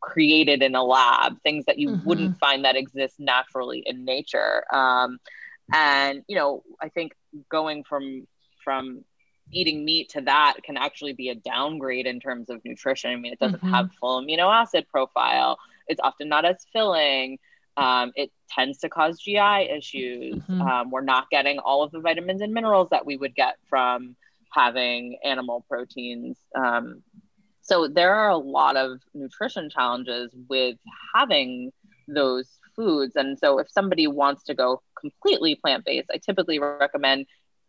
created 0.00 0.62
in 0.62 0.74
a 0.74 0.82
lab, 0.82 1.40
things 1.42 1.64
that 1.66 1.78
you 1.78 1.90
mm-hmm. 1.90 2.08
wouldn't 2.08 2.38
find 2.38 2.64
that 2.64 2.76
exist 2.76 3.16
naturally 3.18 3.82
in 3.84 4.04
nature. 4.04 4.64
Um, 4.72 5.18
and 5.72 6.22
you 6.28 6.36
know, 6.36 6.62
I 6.80 6.88
think 6.88 7.12
going 7.50 7.84
from 7.84 8.26
from 8.64 9.04
eating 9.50 9.84
meat 9.84 10.10
to 10.10 10.20
that 10.22 10.56
can 10.62 10.76
actually 10.76 11.14
be 11.14 11.30
a 11.30 11.34
downgrade 11.34 12.06
in 12.06 12.20
terms 12.20 12.50
of 12.50 12.64
nutrition. 12.64 13.10
I 13.10 13.16
mean, 13.16 13.32
it 13.32 13.38
doesn't 13.38 13.60
mm-hmm. 13.60 13.74
have 13.74 13.90
full 14.00 14.22
amino 14.22 14.52
acid 14.54 14.86
profile. 14.90 15.58
It's 15.86 16.00
often 16.02 16.28
not 16.28 16.44
as 16.44 16.66
filling. 16.72 17.38
Um, 17.78 18.12
it 18.16 18.32
tends 18.50 18.78
to 18.78 18.88
cause 18.88 19.20
GI 19.20 19.70
issues. 19.70 20.36
Mm-hmm. 20.36 20.62
Um, 20.62 20.90
we're 20.90 21.00
not 21.00 21.30
getting 21.30 21.60
all 21.60 21.84
of 21.84 21.92
the 21.92 22.00
vitamins 22.00 22.40
and 22.40 22.52
minerals 22.52 22.88
that 22.90 23.06
we 23.06 23.16
would 23.16 23.36
get 23.36 23.56
from 23.70 24.16
having 24.52 25.18
animal 25.24 25.64
proteins. 25.68 26.36
Um, 26.56 27.02
so 27.62 27.86
there 27.86 28.14
are 28.14 28.30
a 28.30 28.36
lot 28.36 28.76
of 28.76 29.00
nutrition 29.14 29.70
challenges 29.70 30.34
with 30.48 30.76
having 31.14 31.70
those 32.08 32.48
foods. 32.74 33.14
And 33.14 33.38
so 33.38 33.58
if 33.60 33.70
somebody 33.70 34.08
wants 34.08 34.42
to 34.44 34.54
go 34.54 34.82
completely 34.98 35.54
plant 35.54 35.84
based, 35.84 36.10
I 36.12 36.16
typically 36.16 36.58
recommend 36.58 37.26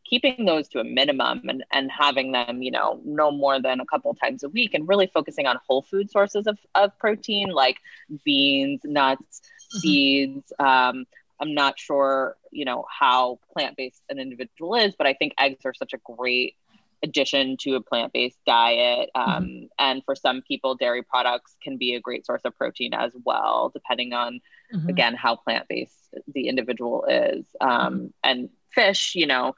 keeping 0.09 0.45
those 0.45 0.67
to 0.69 0.79
a 0.79 0.83
minimum 0.83 1.41
and, 1.47 1.63
and 1.71 1.91
having 1.91 2.31
them, 2.31 2.63
you 2.63 2.71
know, 2.71 2.99
no 3.05 3.31
more 3.31 3.61
than 3.61 3.79
a 3.79 3.85
couple 3.85 4.13
times 4.15 4.43
a 4.43 4.49
week 4.49 4.73
and 4.73 4.87
really 4.87 5.07
focusing 5.13 5.45
on 5.45 5.59
whole 5.67 5.83
food 5.83 6.09
sources 6.09 6.47
of, 6.47 6.57
of 6.75 6.97
protein 6.97 7.49
like 7.49 7.77
beans, 8.25 8.81
nuts. 8.83 9.41
seeds. 9.81 10.51
Um, 10.59 11.05
I'm 11.39 11.53
not 11.53 11.79
sure, 11.79 12.35
you 12.51 12.65
know, 12.65 12.85
how 12.89 13.39
plant-based 13.53 14.03
an 14.09 14.19
individual 14.19 14.75
is, 14.75 14.95
but 14.97 15.07
I 15.07 15.13
think 15.13 15.33
eggs 15.39 15.65
are 15.65 15.73
such 15.73 15.93
a 15.93 15.97
great 15.97 16.55
addition 17.01 17.55
to 17.61 17.75
a 17.75 17.81
plant-based 17.81 18.39
diet. 18.45 19.09
Um, 19.15 19.25
mm-hmm. 19.25 19.65
And 19.77 20.03
for 20.03 20.15
some 20.15 20.41
people, 20.41 20.75
dairy 20.75 21.01
products 21.01 21.55
can 21.63 21.77
be 21.77 21.95
a 21.95 22.01
great 22.01 22.25
source 22.25 22.41
of 22.43 22.57
protein 22.57 22.93
as 22.93 23.13
well, 23.23 23.71
depending 23.73 24.11
on, 24.11 24.41
mm-hmm. 24.73 24.89
again, 24.89 25.15
how 25.15 25.37
plant-based 25.37 26.13
the 26.33 26.49
individual 26.49 27.05
is. 27.05 27.45
Um, 27.61 27.69
mm-hmm. 27.69 28.05
and 28.23 28.49
fish, 28.73 29.15
you 29.15 29.27
know, 29.27 29.55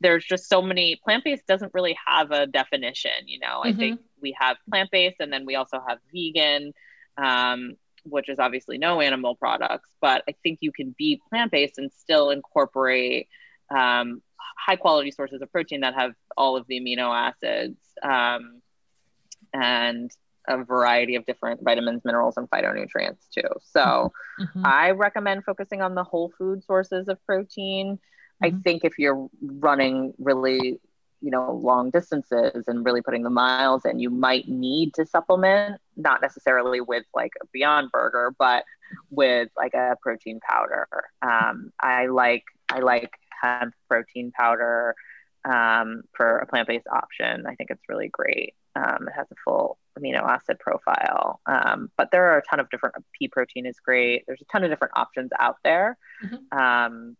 there's 0.00 0.24
just 0.24 0.48
so 0.48 0.60
many 0.60 0.96
plant-based 0.96 1.46
doesn't 1.46 1.72
really 1.72 1.96
have 2.06 2.30
a 2.30 2.46
definition 2.46 3.12
you 3.26 3.38
know 3.38 3.60
mm-hmm. 3.60 3.68
i 3.68 3.72
think 3.72 4.00
we 4.20 4.36
have 4.38 4.56
plant-based 4.68 5.16
and 5.20 5.32
then 5.32 5.46
we 5.46 5.54
also 5.54 5.80
have 5.86 5.98
vegan 6.12 6.74
um, 7.16 7.76
which 8.04 8.28
is 8.28 8.38
obviously 8.38 8.78
no 8.78 9.00
animal 9.00 9.34
products 9.34 9.90
but 10.00 10.22
i 10.28 10.34
think 10.42 10.58
you 10.60 10.72
can 10.72 10.94
be 10.98 11.20
plant-based 11.30 11.78
and 11.78 11.90
still 11.92 12.30
incorporate 12.30 13.28
um, 13.74 14.22
high 14.56 14.76
quality 14.76 15.10
sources 15.10 15.40
of 15.42 15.50
protein 15.50 15.80
that 15.80 15.94
have 15.94 16.12
all 16.36 16.56
of 16.56 16.66
the 16.66 16.80
amino 16.80 17.14
acids 17.14 17.78
um, 18.02 18.60
and 19.52 20.10
a 20.46 20.62
variety 20.62 21.16
of 21.16 21.24
different 21.24 21.62
vitamins, 21.62 22.02
minerals, 22.04 22.36
and 22.36 22.48
phytonutrients 22.50 23.28
too. 23.34 23.48
So 23.62 24.12
mm-hmm. 24.40 24.62
I 24.64 24.90
recommend 24.90 25.44
focusing 25.44 25.80
on 25.80 25.94
the 25.94 26.04
whole 26.04 26.32
food 26.36 26.62
sources 26.64 27.08
of 27.08 27.24
protein. 27.24 27.98
Mm-hmm. 28.42 28.56
I 28.56 28.60
think 28.62 28.84
if 28.84 28.98
you're 28.98 29.28
running 29.42 30.12
really, 30.18 30.80
you 31.20 31.30
know, 31.30 31.52
long 31.52 31.90
distances 31.90 32.64
and 32.66 32.84
really 32.84 33.00
putting 33.00 33.22
the 33.22 33.30
miles 33.30 33.84
in, 33.84 33.98
you 33.98 34.10
might 34.10 34.48
need 34.48 34.94
to 34.94 35.06
supplement, 35.06 35.80
not 35.96 36.22
necessarily 36.22 36.80
with 36.80 37.04
like 37.14 37.32
a 37.42 37.46
Beyond 37.52 37.90
Burger, 37.92 38.34
but 38.38 38.64
with 39.10 39.48
like 39.56 39.74
a 39.74 39.96
protein 40.02 40.40
powder. 40.40 40.86
Um, 41.22 41.72
I 41.80 42.06
like 42.06 42.44
I 42.68 42.80
like 42.80 43.10
hemp 43.42 43.74
protein 43.88 44.32
powder 44.32 44.94
um, 45.44 46.02
for 46.16 46.38
a 46.38 46.46
plant-based 46.46 46.86
option. 46.90 47.46
I 47.46 47.54
think 47.54 47.70
it's 47.70 47.82
really 47.88 48.08
great. 48.08 48.54
Um, 48.76 49.06
it 49.06 49.12
has 49.14 49.26
a 49.30 49.36
full 49.44 49.78
amino 49.98 50.22
acid 50.28 50.58
profile, 50.58 51.40
um, 51.46 51.90
but 51.96 52.10
there 52.10 52.32
are 52.32 52.38
a 52.38 52.42
ton 52.42 52.60
of 52.60 52.68
different. 52.70 52.96
Pea 53.18 53.28
protein 53.28 53.66
is 53.66 53.78
great. 53.78 54.24
There's 54.26 54.42
a 54.42 54.52
ton 54.52 54.64
of 54.64 54.70
different 54.70 54.96
options 54.96 55.30
out 55.38 55.56
there. 55.62 55.96
Mm-hmm. 56.24 56.58
Um, 56.58 57.16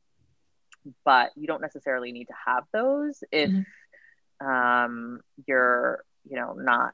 but 1.04 1.30
you 1.36 1.46
don't 1.46 1.62
necessarily 1.62 2.12
need 2.12 2.26
to 2.26 2.34
have 2.46 2.64
those 2.72 3.22
if 3.30 3.50
mm-hmm. 3.50 4.46
um, 4.46 5.20
you're, 5.46 6.04
you 6.28 6.36
know, 6.36 6.54
not 6.54 6.92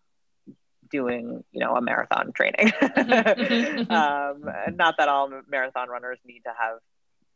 doing, 0.90 1.44
you 1.52 1.60
know, 1.60 1.74
a 1.76 1.80
marathon 1.80 2.32
training. 2.32 2.72
Mm-hmm. 2.80 3.92
Um, 3.92 4.76
not 4.76 4.96
that 4.98 5.08
all 5.08 5.30
marathon 5.48 5.88
runners 5.88 6.18
need 6.24 6.40
to 6.40 6.52
have, 6.58 6.78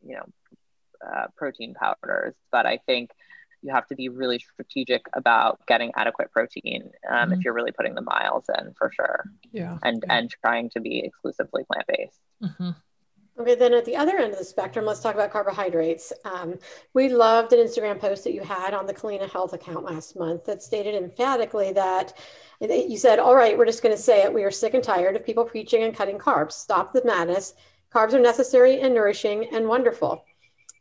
you 0.07 0.17
know, 0.17 0.25
uh, 1.07 1.27
protein 1.37 1.75
powders, 1.75 2.35
but 2.51 2.67
I 2.67 2.79
think 2.87 3.11
you 3.63 3.73
have 3.73 3.87
to 3.87 3.95
be 3.95 4.09
really 4.09 4.39
strategic 4.39 5.07
about 5.15 5.61
getting 5.67 5.93
adequate 5.97 6.31
protein 6.31 6.91
um, 7.09 7.17
mm-hmm. 7.17 7.33
if 7.33 7.45
you're 7.45 7.55
really 7.55 7.73
putting 7.73 7.95
the 7.95 8.03
miles 8.03 8.45
in 8.59 8.75
for 8.75 8.93
sure. 8.95 9.25
Yeah. 9.53 9.79
And 9.83 10.05
yeah. 10.07 10.17
and 10.17 10.31
trying 10.31 10.71
to 10.71 10.81
be 10.81 11.01
exclusively 11.01 11.65
plant 11.65 11.87
based. 11.89 12.21
Mm-hmm. 12.43 12.71
Okay, 13.37 13.57
then 13.57 13.75
at 13.75 13.85
the 13.85 13.97
other 13.97 14.17
end 14.17 14.33
of 14.33 14.39
the 14.39 14.45
spectrum, 14.45 14.85
let's 14.85 15.01
talk 15.01 15.17
about 15.17 15.33
carbohydrates. 15.33 16.13
Um, 16.25 16.57
we 16.93 17.09
loved 17.09 17.53
an 17.53 17.59
Instagram 17.59 17.99
post 17.99 18.23
that 18.25 18.33
you 18.33 18.43
had 18.43 18.75
on 18.75 18.87
the 18.87 18.95
Culina 18.95 19.29
Health 19.29 19.53
account 19.53 19.85
last 19.85 20.17
month 20.17 20.45
that 20.45 20.63
stated 20.63 20.95
emphatically 20.95 21.73
that 21.73 22.15
you 22.61 22.97
said, 22.97 23.19
All 23.19 23.35
right, 23.35 23.59
we're 23.59 23.67
just 23.67 23.83
going 23.83 23.95
to 23.95 24.01
say 24.01 24.23
it. 24.23 24.33
We 24.33 24.45
are 24.45 24.53
sick 24.53 24.75
and 24.75 24.85
tired 24.85 25.17
of 25.17 25.27
people 25.27 25.45
preaching 25.45 25.83
and 25.83 25.97
cutting 25.97 26.17
carbs. 26.17 26.53
Stop 26.53 26.93
the 26.93 27.05
madness. 27.05 27.55
Carbs 27.93 28.13
are 28.13 28.21
necessary 28.21 28.81
and 28.81 28.95
nourishing 28.95 29.49
and 29.53 29.69
wonderful. 29.69 30.25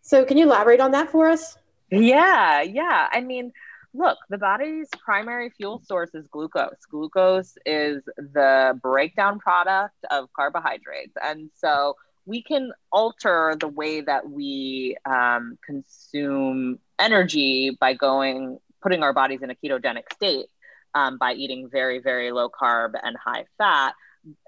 So, 0.04 0.24
can 0.24 0.38
you 0.38 0.46
elaborate 0.46 0.80
on 0.80 0.92
that 0.92 1.10
for 1.10 1.30
us? 1.30 1.58
Yeah, 1.90 2.62
yeah. 2.62 3.08
I 3.12 3.22
mean, 3.22 3.52
look, 3.96 4.18
the 4.30 4.38
body's 4.38 4.90
primary 5.04 5.50
fuel 5.50 5.82
source 5.88 6.14
is 6.14 6.28
glucose. 6.28 6.86
Glucose 6.90 7.58
is 7.66 8.04
the 8.18 8.80
breakdown 8.82 9.40
product 9.40 9.96
of 10.12 10.32
carbohydrates. 10.34 11.14
And 11.22 11.50
so, 11.56 11.96
we 12.26 12.42
can 12.42 12.72
alter 12.92 13.56
the 13.60 13.68
way 13.68 14.02
that 14.02 14.30
we 14.30 14.98
um, 15.06 15.58
consume 15.66 16.80
energy 17.00 17.78
by 17.80 17.94
going 17.94 18.60
putting 18.82 19.04
our 19.04 19.14
bodies 19.14 19.42
in 19.42 19.50
a 19.50 19.56
ketogenic 19.56 20.12
state 20.14 20.48
um, 20.94 21.18
by 21.18 21.34
eating 21.34 21.70
very 21.70 22.00
very 22.00 22.32
low 22.32 22.50
carb 22.50 22.94
and 23.02 23.18
high 23.18 23.46
fat. 23.58 23.94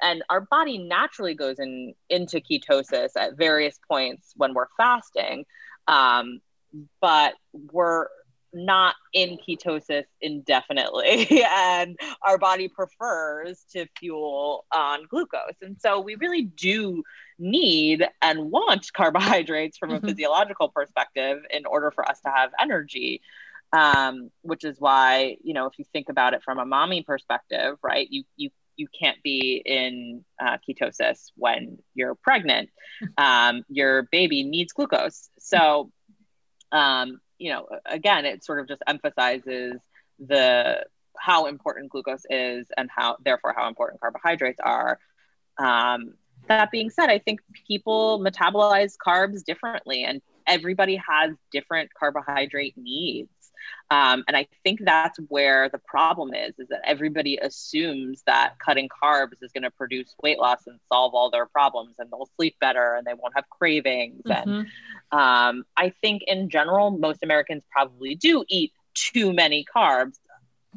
And 0.01 0.23
our 0.29 0.39
body 0.39 0.77
naturally 0.77 1.33
goes 1.33 1.59
in 1.59 1.95
into 2.09 2.39
ketosis 2.39 3.09
at 3.17 3.35
various 3.37 3.77
points 3.89 4.33
when 4.37 4.53
we're 4.53 4.67
fasting 4.77 5.45
um, 5.87 6.41
but 7.01 7.35
we're 7.71 8.07
not 8.53 8.95
in 9.13 9.37
ketosis 9.37 10.05
indefinitely 10.21 11.43
and 11.51 11.97
our 12.21 12.37
body 12.37 12.69
prefers 12.69 13.65
to 13.71 13.85
fuel 13.97 14.65
on 14.73 15.05
glucose. 15.09 15.57
And 15.61 15.77
so 15.79 15.99
we 15.99 16.15
really 16.15 16.43
do 16.43 17.03
need 17.37 18.05
and 18.21 18.51
want 18.51 18.91
carbohydrates 18.93 19.77
from 19.77 19.91
mm-hmm. 19.91 20.05
a 20.05 20.09
physiological 20.09 20.69
perspective 20.69 21.39
in 21.49 21.65
order 21.65 21.91
for 21.91 22.07
us 22.07 22.19
to 22.21 22.29
have 22.29 22.51
energy 22.59 23.21
um, 23.73 24.29
which 24.41 24.63
is 24.63 24.79
why 24.79 25.35
you 25.43 25.53
know 25.53 25.65
if 25.65 25.77
you 25.77 25.85
think 25.91 26.09
about 26.09 26.33
it 26.33 26.43
from 26.43 26.59
a 26.59 26.65
mommy 26.65 27.03
perspective 27.03 27.77
right 27.81 28.07
you 28.09 28.23
you 28.35 28.49
you 28.77 28.87
can't 28.87 29.21
be 29.23 29.61
in 29.65 30.23
uh, 30.41 30.57
ketosis 30.67 31.31
when 31.35 31.77
you're 31.93 32.15
pregnant 32.15 32.69
um, 33.17 33.63
your 33.69 34.03
baby 34.11 34.43
needs 34.43 34.73
glucose 34.73 35.29
so 35.39 35.91
um, 36.71 37.19
you 37.37 37.51
know, 37.51 37.67
again, 37.85 38.25
it 38.25 38.43
sort 38.43 38.59
of 38.59 38.67
just 38.67 38.81
emphasizes 38.87 39.81
the 40.19 40.85
how 41.17 41.45
important 41.47 41.89
glucose 41.89 42.25
is 42.29 42.67
and 42.77 42.89
how 42.93 43.17
therefore 43.23 43.53
how 43.55 43.67
important 43.67 44.01
carbohydrates 44.01 44.59
are. 44.63 44.99
Um, 45.57 46.15
that 46.47 46.71
being 46.71 46.89
said, 46.89 47.09
I 47.09 47.19
think 47.19 47.41
people 47.67 48.19
metabolize 48.19 48.95
carbs 48.97 49.43
differently 49.43 50.03
and 50.03 50.21
everybody 50.47 50.95
has 50.95 51.31
different 51.51 51.93
carbohydrate 51.93 52.77
needs. 52.77 53.29
Um, 53.89 54.23
and 54.27 54.35
I 54.35 54.47
think 54.63 54.79
that's 54.83 55.19
where 55.27 55.69
the 55.69 55.79
problem 55.79 56.33
is, 56.33 56.53
is 56.59 56.67
that 56.69 56.81
everybody 56.83 57.37
assumes 57.37 58.23
that 58.25 58.57
cutting 58.59 58.89
carbs 58.89 59.41
is 59.41 59.51
going 59.51 59.63
to 59.63 59.71
produce 59.71 60.13
weight 60.21 60.39
loss 60.39 60.67
and 60.67 60.79
solve 60.91 61.13
all 61.13 61.29
their 61.29 61.45
problems 61.45 61.95
and 61.99 62.09
they'll 62.11 62.29
sleep 62.35 62.55
better 62.59 62.95
and 62.95 63.05
they 63.05 63.13
won't 63.13 63.33
have 63.35 63.49
cravings. 63.49 64.21
Mm-hmm. 64.25 64.49
And 64.49 64.67
um, 65.11 65.65
I 65.77 65.93
think 66.01 66.23
in 66.27 66.49
general, 66.49 66.91
most 66.91 67.23
Americans 67.23 67.63
probably 67.71 68.15
do 68.15 68.43
eat 68.47 68.73
too 68.93 69.33
many 69.33 69.65
carbs, 69.75 70.15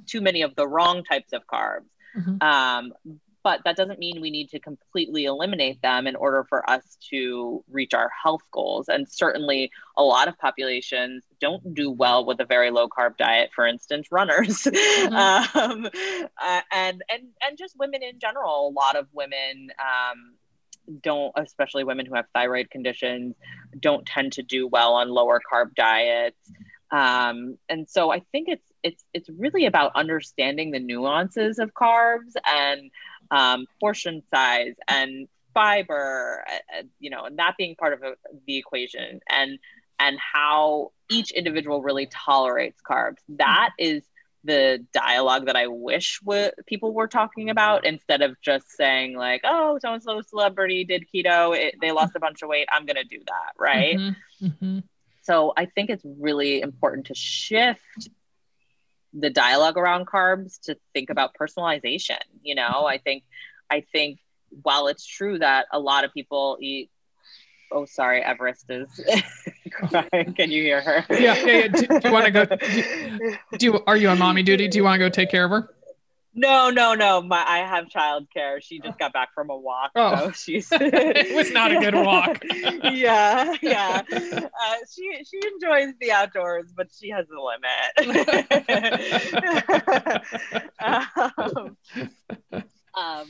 too 0.07 0.21
many 0.21 0.43
of 0.43 0.55
the 0.55 0.67
wrong 0.67 1.05
types 1.05 1.33
of 1.33 1.43
carbs. 1.47 1.87
Mm-hmm. 2.17 2.43
Um, 2.43 2.93
but 3.43 3.61
that 3.65 3.77
doesn't 3.77 3.99
mean 3.99 4.21
we 4.21 4.31
need 4.31 4.51
to 4.51 4.59
completely 4.59 5.25
eliminate 5.25 5.81
them 5.83 6.07
in 6.07 6.17
order 6.17 6.45
for 6.49 6.69
us 6.69 6.97
to 7.11 7.65
reach 7.71 7.95
our 7.95 8.11
health 8.23 8.43
goals. 8.51 8.89
And 8.89 9.09
certainly, 9.09 9.71
a 9.97 10.03
lot 10.03 10.29
of 10.29 10.39
populations 10.39 11.25
don't 11.41 11.75
do 11.75 11.91
well 11.91 12.25
with 12.25 12.41
a 12.41 12.45
very 12.45 12.71
low 12.71 12.89
carb 12.89 13.17
diet. 13.17 13.51
For 13.55 13.67
instance, 13.67 14.09
runners, 14.11 14.63
mm-hmm. 14.65 15.15
um, 15.59 15.87
uh, 16.41 16.61
and 16.73 17.03
and 17.11 17.23
and 17.43 17.59
just 17.59 17.79
women 17.79 18.03
in 18.03 18.19
general. 18.19 18.69
A 18.69 18.73
lot 18.73 18.97
of 18.97 19.07
women. 19.13 19.71
Um, 19.81 20.35
don't 21.03 21.33
especially 21.37 21.85
women 21.85 22.07
who 22.07 22.15
have 22.15 22.25
thyroid 22.33 22.71
conditions 22.71 23.37
don't 23.79 24.07
tend 24.07 24.33
to 24.33 24.43
do 24.43 24.67
well 24.67 24.95
on 24.95 25.11
lower 25.11 25.39
carb 25.53 25.75
diets 25.75 26.51
Um, 26.91 27.59
and 27.69 27.89
so 27.89 28.11
I 28.11 28.21
think 28.33 28.49
it's 28.49 28.73
it's 28.83 29.05
it's 29.13 29.29
really 29.29 29.67
about 29.67 29.93
understanding 29.95 30.71
the 30.71 30.79
nuances 30.79 31.59
of 31.59 31.75
carbs 31.75 32.33
and 32.47 32.91
um, 33.31 33.67
portion 33.81 34.23
size 34.33 34.75
and 34.87 35.29
fiber, 35.55 36.45
uh, 36.49 36.83
you 37.01 37.11
know, 37.11 37.25
and 37.25 37.39
that 37.39 37.55
being 37.59 37.75
part 37.77 37.93
of 37.93 38.03
a, 38.03 38.13
the 38.47 38.57
equation, 38.57 39.21
and 39.29 39.59
and 39.99 40.19
how 40.19 40.93
each 41.11 41.31
individual 41.33 41.83
really 41.83 42.07
tolerates 42.07 42.81
carbs. 42.89 43.19
That 43.29 43.71
is 43.79 44.03
the 44.45 44.85
dialogue 44.95 45.47
that 45.47 45.57
I 45.57 45.67
wish 45.67 46.21
w- 46.21 46.51
people 46.67 46.95
were 46.95 47.09
talking 47.09 47.51
about 47.51 47.85
instead 47.85 48.23
of 48.23 48.41
just 48.41 48.71
saying 48.71 49.17
like, 49.17 49.41
"Oh, 49.45 49.79
so 49.81 49.93
and 49.93 50.03
so 50.03 50.21
celebrity 50.23 50.85
did 50.85 51.05
keto, 51.13 51.57
it, 51.57 51.75
they 51.81 51.93
lost 51.93 52.15
a 52.15 52.21
bunch 52.21 52.43
of 52.43 52.49
weight. 52.49 52.69
I'm 52.71 52.87
gonna 52.87 53.05
do 53.05 53.19
that," 53.27 53.53
right? 53.59 53.99
Mm-hmm. 53.99 54.47
Mm-hmm. 54.47 54.79
So 55.23 55.53
I 55.57 55.67
think 55.67 55.91
it's 55.91 56.05
really 56.05 56.63
important 56.63 57.07
to 57.07 57.15
shift 57.15 58.09
the 59.13 59.31
dialogue 59.31 59.77
around 59.77 60.07
carbs 60.07 60.61
to 60.63 60.77
think 60.93 61.11
about 61.11 61.35
personalization. 61.35 62.19
You 62.43 62.55
know, 62.55 62.63
mm-hmm. 62.63 62.87
I 62.87 62.99
think 62.99 63.25
I 63.71 63.85
think 63.93 64.19
while 64.63 64.89
it's 64.89 65.07
true 65.07 65.39
that 65.39 65.67
a 65.73 65.79
lot 65.79 66.05
of 66.05 66.13
people 66.13 66.57
eat 66.61 66.91
oh 67.71 67.85
sorry 67.85 68.23
everest 68.23 68.65
is 68.71 68.89
crying. 69.71 70.35
Can 70.35 70.51
you 70.51 70.63
hear 70.63 70.81
her? 70.81 71.05
Yeah 71.11 71.19
yeah, 71.19 71.47
yeah. 71.47 71.69
Do, 71.69 71.87
do, 71.87 72.01
you 72.05 72.13
want 72.13 72.25
to 72.25 72.31
go 72.31 72.45
do, 72.45 73.37
do 73.59 73.67
you 73.67 73.85
are 73.87 73.97
you 73.97 74.09
on 74.09 74.19
mommy 74.19 74.43
duty? 74.43 74.69
Do 74.69 74.79
you 74.79 74.85
want 74.85 74.95
to 74.95 74.99
go 74.99 75.09
take 75.09 75.31
care 75.31 75.45
of 75.45 75.51
her 75.51 75.75
no, 76.39 76.71
no, 76.71 76.95
no. 76.95 77.21
My 77.21 77.45
I 77.47 77.59
have 77.59 77.87
childcare. 77.87 78.63
She 78.63 78.81
just 78.81 78.99
got 78.99 79.13
back 79.13 79.35
from 79.35 79.51
a 79.51 79.57
walk. 79.57 79.91
Oh, 79.97 80.27
so 80.27 80.33
she's 80.33 80.69
it 80.73 81.35
was 81.35 81.51
not 81.51 81.73
a 81.73 81.81
good 81.81 81.95
walk. 81.95 82.43
yeah, 82.93 83.55
yeah. 83.61 84.03
Uh, 84.11 84.77
she 84.95 85.25
she 85.25 85.41
enjoys 85.53 85.95
the 86.01 86.13
outdoors, 86.13 86.73
but 86.75 86.89
she 86.99 87.11
has 87.11 87.27
a 87.31 87.41
limit. 87.41 88.23
um, 90.79 91.77
um, 92.95 93.27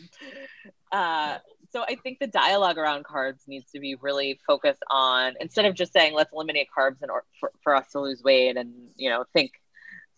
uh, 0.93 1.39
so 1.71 1.83
I 1.83 1.97
think 1.97 2.19
the 2.19 2.27
dialogue 2.27 2.79
around 2.79 3.05
carbs 3.05 3.47
needs 3.47 3.71
to 3.73 3.81
be 3.81 3.95
really 3.97 4.39
focused 4.47 4.83
on 4.91 5.35
instead 5.41 5.65
of 5.65 5.75
just 5.75 5.93
saying 5.93 6.15
let's 6.15 6.33
eliminate 6.33 6.69
carbs 6.77 7.03
in 7.03 7.11
order 7.11 7.27
for, 7.41 7.53
for 7.63 7.75
us 7.75 7.91
to 7.93 8.01
lose 8.01 8.23
weight 8.23 8.57
and 8.57 8.73
you 8.97 9.11
know 9.11 9.25
think 9.33 9.53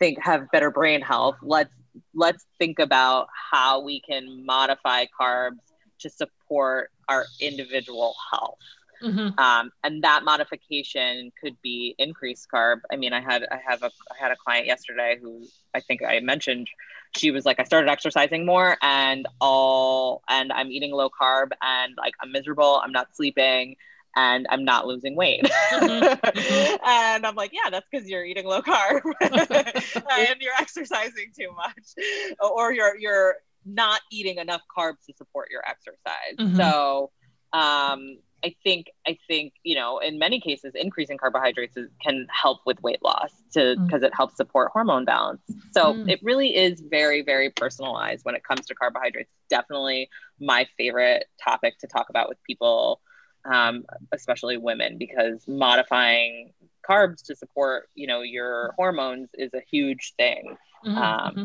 think 0.01 0.18
have 0.22 0.51
better 0.51 0.70
brain 0.70 1.01
health. 1.01 1.36
Let's 1.43 1.72
let's 2.14 2.47
think 2.59 2.78
about 2.78 3.28
how 3.51 3.80
we 3.80 4.01
can 4.01 4.45
modify 4.45 5.07
carbs 5.18 5.59
to 6.01 6.11
support 6.11 6.91
our 7.09 7.24
individual 7.41 8.14
health. 8.30 8.59
Mm-hmm. 9.03 9.38
Um, 9.38 9.70
and 9.82 10.05
that 10.05 10.24
modification 10.24 11.32
could 11.41 11.57
be 11.62 11.95
increased 11.99 12.49
carb. 12.53 12.80
I 12.93 12.97
mean, 12.97 13.12
I 13.12 13.20
had 13.20 13.47
I 13.51 13.59
have 13.66 13.82
a 13.82 13.91
I 14.11 14.16
had 14.18 14.30
a 14.30 14.36
client 14.36 14.66
yesterday 14.66 15.16
who 15.20 15.47
I 15.74 15.80
think 15.80 16.03
I 16.03 16.20
mentioned 16.20 16.68
she 17.16 17.30
was 17.30 17.45
like, 17.45 17.59
I 17.59 17.64
started 17.64 17.91
exercising 17.91 18.47
more 18.47 18.76
and 18.82 19.26
all, 19.41 20.22
and 20.28 20.53
I'm 20.53 20.70
eating 20.70 20.93
low 20.93 21.09
carb 21.09 21.49
and 21.62 21.95
like 21.97 22.14
I'm 22.22 22.30
miserable. 22.30 22.80
I'm 22.84 22.93
not 22.93 23.16
sleeping 23.16 23.76
and 24.17 24.47
I'm 24.51 24.65
not 24.65 24.87
losing 24.87 25.17
weight. 25.17 25.45
Mm-hmm. 25.45 26.77
and 26.87 27.27
I'm 27.27 27.35
like, 27.35 27.53
yeah, 27.53 27.71
that's 27.71 27.87
because 27.91 28.09
you're 28.09 28.25
eating 28.25 28.47
low 28.47 28.63
carb 28.63 29.03
and 29.21 30.41
you're 30.41 30.55
exercising 30.59 31.33
too 31.39 31.53
much, 31.57 32.05
or 32.41 32.73
you're 32.73 32.97
you're 32.97 33.37
not 33.65 34.01
eating 34.11 34.39
enough 34.39 34.63
carbs 34.77 35.05
to 35.07 35.15
support 35.17 35.49
your 35.51 35.63
exercise. 35.67 36.37
Mm-hmm. 36.39 36.57
So 36.57 37.11
um, 37.53 38.19
I 38.45 38.55
think 38.65 38.87
I 39.07 39.19
think 39.29 39.55
you 39.63 39.75
know 39.75 39.99
in 39.99 40.19
many 40.19 40.41
cases 40.41 40.73
increasing 40.75 41.19
carbohydrates 41.19 41.77
is, 41.77 41.89
can 42.03 42.27
help 42.31 42.61
with 42.67 42.83
weight 42.83 43.03
loss 43.03 43.31
to 43.53 43.77
because 43.85 44.03
mm. 44.03 44.07
it 44.07 44.15
helps 44.15 44.37
support 44.37 44.71
hormone 44.73 45.05
balance. 45.05 45.43
So 45.73 45.95
mm. 45.95 46.09
it 46.09 46.21
really 46.23 46.57
is 46.57 46.81
very 46.81 47.23
very 47.23 47.51
personalized 47.51 48.25
when 48.25 48.35
it 48.35 48.43
comes 48.45 48.67
to 48.67 48.75
carbohydrates. 48.75 49.31
Definitely 49.49 50.09
my 50.41 50.67
favorite 50.79 51.27
topic 51.43 51.79
to 51.81 51.87
talk 51.87 52.09
about 52.09 52.29
with 52.29 52.39
people, 52.45 53.01
um, 53.45 53.84
especially 54.12 54.57
women, 54.57 54.99
because 54.99 55.47
modifying 55.47 56.53
carbs 56.88 57.22
to 57.22 57.36
support 57.36 57.88
you 57.95 58.07
know 58.07 58.22
your 58.22 58.74
hormones 58.76 59.28
is 59.34 59.53
a 59.55 59.61
huge 59.70 60.14
thing, 60.16 60.57
mm-hmm. 60.84 60.97
Um, 60.97 61.34
mm-hmm. 61.34 61.45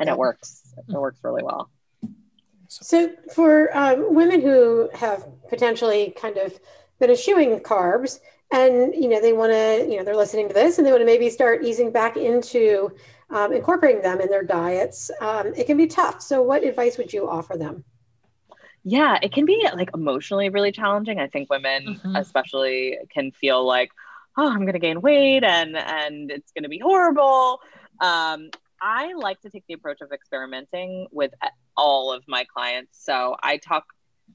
and 0.00 0.08
it 0.08 0.16
works. 0.16 0.74
It 0.88 0.92
works 0.92 1.18
really 1.22 1.42
well. 1.42 1.70
So, 2.68 3.12
for 3.34 3.76
um, 3.76 4.14
women 4.14 4.40
who 4.40 4.90
have 4.94 5.26
potentially 5.48 6.12
kind 6.20 6.36
of 6.36 6.58
been 6.98 7.10
eschewing 7.10 7.60
carbs, 7.60 8.20
and 8.52 8.94
you 8.94 9.08
know 9.08 9.20
they 9.20 9.32
want 9.32 9.52
to, 9.52 9.86
you 9.88 9.96
know, 9.96 10.04
they're 10.04 10.16
listening 10.16 10.48
to 10.48 10.54
this, 10.54 10.78
and 10.78 10.86
they 10.86 10.90
want 10.90 11.02
to 11.02 11.06
maybe 11.06 11.30
start 11.30 11.64
easing 11.64 11.92
back 11.92 12.16
into 12.16 12.90
um, 13.30 13.52
incorporating 13.52 14.02
them 14.02 14.20
in 14.20 14.28
their 14.28 14.44
diets, 14.44 15.10
um, 15.20 15.52
it 15.56 15.66
can 15.66 15.76
be 15.76 15.86
tough. 15.86 16.22
So, 16.22 16.42
what 16.42 16.64
advice 16.64 16.98
would 16.98 17.12
you 17.12 17.28
offer 17.28 17.56
them? 17.56 17.84
Yeah, 18.88 19.18
it 19.20 19.32
can 19.32 19.46
be 19.46 19.66
like 19.74 19.90
emotionally 19.94 20.48
really 20.48 20.70
challenging. 20.70 21.18
I 21.18 21.26
think 21.26 21.50
women, 21.50 21.96
mm-hmm. 21.96 22.14
especially, 22.14 22.96
can 23.12 23.32
feel 23.32 23.66
like, 23.66 23.90
oh, 24.36 24.48
I'm 24.48 24.60
going 24.60 24.74
to 24.74 24.78
gain 24.78 25.00
weight, 25.00 25.42
and 25.42 25.76
and 25.76 26.30
it's 26.30 26.52
going 26.52 26.62
to 26.62 26.68
be 26.68 26.78
horrible. 26.78 27.58
Um, 28.00 28.50
I 28.80 29.12
like 29.14 29.40
to 29.40 29.50
take 29.50 29.64
the 29.66 29.74
approach 29.74 30.02
of 30.02 30.12
experimenting 30.12 31.08
with 31.10 31.32
all 31.76 32.12
of 32.12 32.22
my 32.28 32.44
clients. 32.44 33.04
So 33.04 33.34
I 33.42 33.56
talk 33.56 33.86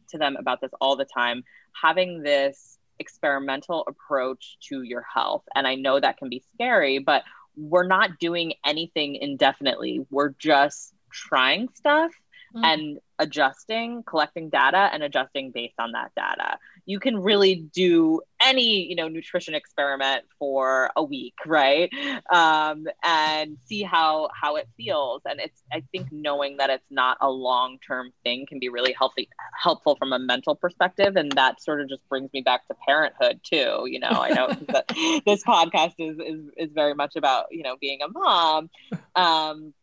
to 0.10 0.18
them 0.18 0.36
about 0.38 0.60
this 0.60 0.72
all 0.82 0.98
the 0.98 1.06
time, 1.06 1.46
having 1.82 2.22
this 2.22 2.78
experimental 3.00 3.86
approach 3.88 4.58
to 4.68 4.82
your 4.82 5.06
health. 5.14 5.44
And 5.56 5.66
I 5.66 5.76
know 5.76 5.98
that 5.98 6.18
can 6.18 6.28
be 6.28 6.44
scary, 6.54 7.00
but 7.00 7.24
we're 7.56 7.88
not 7.88 8.20
doing 8.20 8.52
anything 8.66 9.16
indefinitely. 9.16 10.06
We're 10.10 10.34
just 10.38 10.94
trying 11.10 11.70
stuff 11.74 12.12
mm. 12.56 12.66
and 12.66 13.00
adjusting, 13.22 14.02
collecting 14.04 14.50
data 14.50 14.90
and 14.92 15.04
adjusting 15.04 15.52
based 15.52 15.76
on 15.80 15.92
that 15.92 16.12
data. 16.16 16.58
You 16.88 17.00
can 17.00 17.22
really 17.22 17.68
do 17.72 18.22
any, 18.42 18.88
you 18.88 18.96
know, 18.96 19.08
nutrition 19.08 19.54
experiment 19.54 20.26
for 20.40 20.90
a 20.96 21.04
week, 21.04 21.36
right? 21.46 21.92
Um, 22.34 22.88
and 23.04 23.58
see 23.66 23.84
how 23.84 24.30
how 24.34 24.56
it 24.56 24.68
feels. 24.76 25.22
And 25.26 25.40
it's 25.40 25.62
I 25.72 25.84
think 25.92 26.08
knowing 26.12 26.58
that 26.58 26.72
it's 26.72 26.90
not 26.90 27.18
a 27.22 27.30
long 27.30 27.78
term 27.88 28.12
thing 28.24 28.48
can 28.50 28.60
be 28.60 28.70
really 28.70 28.94
healthy 28.98 29.30
helpful 29.62 29.96
from 29.96 30.12
a 30.12 30.20
mental 30.20 30.56
perspective. 30.56 31.16
And 31.16 31.32
that 31.34 31.62
sort 31.62 31.82
of 31.82 31.90
just 31.90 32.08
brings 32.10 32.34
me 32.34 32.42
back 32.42 32.68
to 32.68 32.76
parenthood 32.88 33.42
too. 33.44 33.86
You 33.86 34.00
know, 34.00 34.10
I 34.10 34.30
know 34.30 34.48
that 34.70 34.88
this 35.26 35.44
podcast 35.44 35.94
is, 36.00 36.18
is 36.18 36.42
is 36.58 36.70
very 36.74 36.96
much 36.96 37.16
about 37.16 37.46
you 37.52 37.62
know 37.62 37.76
being 37.80 38.00
a 38.02 38.08
mom. 38.10 38.72
Um, 39.16 39.74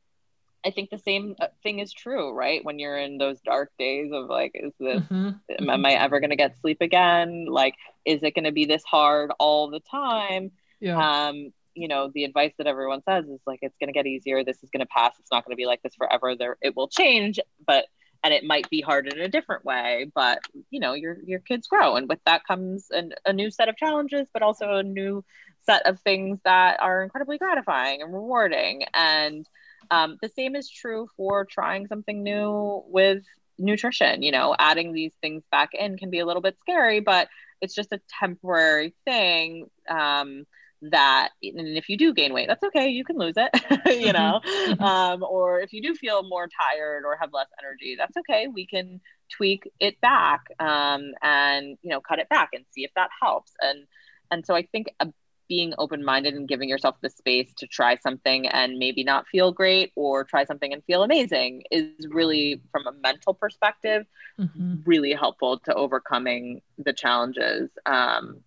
I 0.66 0.72
think 0.72 0.90
the 0.90 0.98
same 0.98 1.36
uh, 1.40 1.46
thing 1.62 1.78
is 1.78 1.92
true, 1.92 2.32
right? 2.32 2.64
When 2.64 2.80
you're 2.80 2.98
in 2.98 3.16
those 3.16 3.40
dark 3.40 3.70
days 3.78 4.10
of 4.12 4.28
like, 4.28 4.52
is 4.54 4.72
this, 4.80 5.02
mm-hmm. 5.02 5.70
am 5.70 5.86
I 5.86 5.92
ever 5.92 6.18
going 6.18 6.30
to 6.30 6.36
get 6.36 6.60
sleep 6.60 6.80
again? 6.80 7.46
Like, 7.48 7.74
is 8.04 8.24
it 8.24 8.34
going 8.34 8.44
to 8.44 8.52
be 8.52 8.64
this 8.64 8.82
hard 8.82 9.30
all 9.38 9.70
the 9.70 9.78
time? 9.78 10.50
Yeah. 10.80 10.98
Um, 10.98 11.52
you 11.74 11.86
know, 11.86 12.10
the 12.12 12.24
advice 12.24 12.52
that 12.58 12.66
everyone 12.66 13.02
says 13.04 13.26
is 13.26 13.40
like, 13.46 13.60
it's 13.62 13.76
going 13.78 13.86
to 13.86 13.92
get 13.92 14.08
easier. 14.08 14.42
This 14.42 14.64
is 14.64 14.70
going 14.70 14.80
to 14.80 14.86
pass. 14.86 15.14
It's 15.20 15.30
not 15.30 15.44
going 15.44 15.52
to 15.52 15.56
be 15.56 15.66
like 15.66 15.80
this 15.82 15.94
forever. 15.94 16.34
There, 16.34 16.56
it 16.60 16.74
will 16.74 16.88
change, 16.88 17.38
but, 17.64 17.86
and 18.24 18.34
it 18.34 18.42
might 18.42 18.68
be 18.68 18.80
hard 18.80 19.06
in 19.06 19.20
a 19.20 19.28
different 19.28 19.64
way, 19.64 20.10
but 20.12 20.40
you 20.70 20.80
know, 20.80 20.94
your, 20.94 21.18
your 21.24 21.38
kids 21.38 21.68
grow. 21.68 21.94
And 21.94 22.08
with 22.08 22.18
that 22.26 22.44
comes 22.44 22.88
an, 22.90 23.12
a 23.24 23.32
new 23.32 23.52
set 23.52 23.68
of 23.68 23.76
challenges, 23.76 24.26
but 24.32 24.42
also 24.42 24.72
a 24.72 24.82
new 24.82 25.24
set 25.66 25.86
of 25.86 26.00
things 26.00 26.40
that 26.44 26.82
are 26.82 27.04
incredibly 27.04 27.38
gratifying 27.38 28.02
and 28.02 28.12
rewarding. 28.12 28.82
And, 28.92 29.48
um, 29.90 30.18
the 30.20 30.28
same 30.28 30.56
is 30.56 30.70
true 30.70 31.08
for 31.16 31.44
trying 31.44 31.86
something 31.86 32.22
new 32.22 32.82
with 32.86 33.24
nutrition. 33.58 34.22
You 34.22 34.32
know, 34.32 34.54
adding 34.58 34.92
these 34.92 35.14
things 35.20 35.42
back 35.50 35.70
in 35.74 35.96
can 35.96 36.10
be 36.10 36.20
a 36.20 36.26
little 36.26 36.42
bit 36.42 36.56
scary, 36.60 37.00
but 37.00 37.28
it's 37.60 37.74
just 37.74 37.92
a 37.92 38.00
temporary 38.20 38.94
thing. 39.04 39.66
Um, 39.88 40.44
that 40.80 41.30
and 41.42 41.76
if 41.76 41.88
you 41.88 41.96
do 41.96 42.14
gain 42.14 42.32
weight 42.32 42.46
that's 42.46 42.62
okay 42.62 42.88
you 42.88 43.04
can 43.04 43.18
lose 43.18 43.34
it 43.36 43.50
you 44.00 44.12
know 44.12 44.40
mm-hmm. 44.44 44.82
um, 44.82 45.24
or 45.24 45.60
if 45.60 45.72
you 45.72 45.82
do 45.82 45.94
feel 45.94 46.22
more 46.28 46.48
tired 46.48 47.02
or 47.04 47.16
have 47.16 47.32
less 47.32 47.48
energy 47.60 47.96
that's 47.98 48.16
okay 48.16 48.46
we 48.46 48.64
can 48.64 49.00
tweak 49.28 49.68
it 49.80 50.00
back 50.00 50.44
um, 50.60 51.12
and 51.22 51.76
you 51.82 51.90
know 51.90 52.00
cut 52.00 52.20
it 52.20 52.28
back 52.28 52.50
and 52.52 52.64
see 52.70 52.84
if 52.84 52.92
that 52.94 53.10
helps 53.20 53.52
and 53.60 53.86
and 54.30 54.46
so 54.46 54.54
i 54.54 54.62
think 54.62 54.86
a 55.00 55.08
being 55.48 55.72
open 55.78 56.04
minded 56.04 56.34
and 56.34 56.46
giving 56.46 56.68
yourself 56.68 56.96
the 57.00 57.10
space 57.10 57.52
to 57.54 57.66
try 57.66 57.96
something 57.96 58.46
and 58.48 58.78
maybe 58.78 59.02
not 59.02 59.26
feel 59.28 59.50
great 59.50 59.92
or 59.96 60.24
try 60.24 60.44
something 60.44 60.72
and 60.72 60.84
feel 60.84 61.02
amazing 61.02 61.62
is 61.70 62.06
really, 62.10 62.60
from 62.70 62.86
a 62.86 62.92
mental 62.92 63.34
perspective, 63.34 64.06
mm-hmm. 64.38 64.76
really 64.84 65.12
helpful 65.12 65.58
to 65.60 65.74
overcoming 65.74 66.60
the 66.78 66.92
challenges 66.92 67.70
um, 67.86 68.40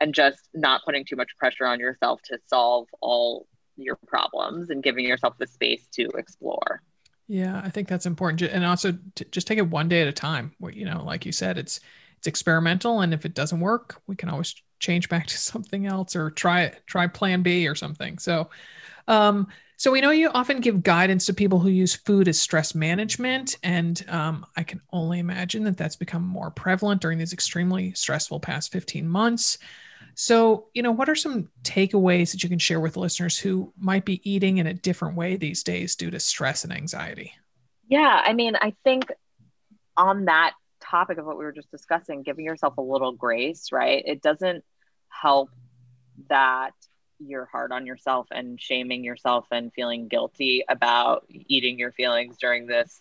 and 0.00 0.14
just 0.14 0.48
not 0.54 0.82
putting 0.84 1.04
too 1.04 1.16
much 1.16 1.36
pressure 1.38 1.66
on 1.66 1.78
yourself 1.78 2.20
to 2.22 2.38
solve 2.46 2.88
all 3.00 3.46
your 3.76 3.98
problems 4.06 4.70
and 4.70 4.82
giving 4.82 5.04
yourself 5.04 5.34
the 5.38 5.46
space 5.46 5.86
to 5.92 6.08
explore. 6.16 6.82
Yeah, 7.28 7.60
I 7.62 7.68
think 7.68 7.88
that's 7.88 8.06
important. 8.06 8.42
And 8.42 8.64
also 8.64 8.98
just 9.30 9.46
take 9.46 9.58
it 9.58 9.68
one 9.68 9.88
day 9.88 10.00
at 10.00 10.08
a 10.08 10.12
time. 10.12 10.52
You 10.72 10.86
know, 10.86 11.04
like 11.04 11.26
you 11.26 11.32
said, 11.32 11.58
it's 11.58 11.80
it's 12.16 12.26
experimental 12.26 13.00
and 13.00 13.14
if 13.14 13.24
it 13.24 13.34
doesn't 13.34 13.60
work, 13.60 14.00
we 14.08 14.16
can 14.16 14.28
always 14.28 14.54
change 14.78 15.08
back 15.08 15.26
to 15.26 15.38
something 15.38 15.86
else 15.86 16.16
or 16.16 16.30
try 16.30 16.72
try 16.86 17.06
plan 17.06 17.42
B 17.42 17.66
or 17.68 17.74
something. 17.74 18.18
So 18.18 18.50
um, 19.06 19.48
so 19.78 19.92
we 19.92 20.00
know 20.00 20.10
you 20.10 20.28
often 20.30 20.60
give 20.60 20.82
guidance 20.82 21.24
to 21.26 21.34
people 21.34 21.60
who 21.60 21.68
use 21.68 21.94
food 21.94 22.26
as 22.26 22.40
stress 22.40 22.74
management, 22.74 23.56
and 23.62 24.04
um, 24.08 24.44
I 24.56 24.64
can 24.64 24.80
only 24.92 25.20
imagine 25.20 25.62
that 25.64 25.76
that's 25.76 25.94
become 25.94 26.24
more 26.24 26.50
prevalent 26.50 27.00
during 27.00 27.16
these 27.16 27.32
extremely 27.32 27.92
stressful 27.92 28.40
past 28.40 28.72
15 28.72 29.08
months. 29.08 29.58
So, 30.16 30.66
you 30.74 30.82
know, 30.82 30.90
what 30.90 31.08
are 31.08 31.14
some 31.14 31.48
takeaways 31.62 32.32
that 32.32 32.42
you 32.42 32.48
can 32.48 32.58
share 32.58 32.80
with 32.80 32.96
listeners 32.96 33.38
who 33.38 33.72
might 33.78 34.04
be 34.04 34.20
eating 34.28 34.58
in 34.58 34.66
a 34.66 34.74
different 34.74 35.16
way 35.16 35.36
these 35.36 35.62
days 35.62 35.94
due 35.94 36.10
to 36.10 36.18
stress 36.18 36.64
and 36.64 36.72
anxiety? 36.72 37.32
Yeah, 37.86 38.20
I 38.24 38.32
mean, 38.32 38.56
I 38.60 38.74
think 38.82 39.12
on 39.96 40.24
that 40.24 40.54
topic 40.90 41.18
of 41.18 41.26
what 41.26 41.38
we 41.38 41.44
were 41.44 41.52
just 41.52 41.70
discussing, 41.70 42.22
giving 42.22 42.44
yourself 42.44 42.76
a 42.78 42.82
little 42.82 43.12
grace, 43.12 43.72
right? 43.72 44.02
It 44.06 44.22
doesn't 44.22 44.64
help 45.08 45.50
that 46.28 46.72
you're 47.18 47.46
hard 47.46 47.72
on 47.72 47.86
yourself 47.86 48.26
and 48.30 48.60
shaming 48.60 49.04
yourself 49.04 49.46
and 49.50 49.72
feeling 49.72 50.08
guilty 50.08 50.64
about 50.68 51.26
eating 51.30 51.78
your 51.78 51.92
feelings 51.92 52.36
during 52.38 52.66
this 52.66 53.00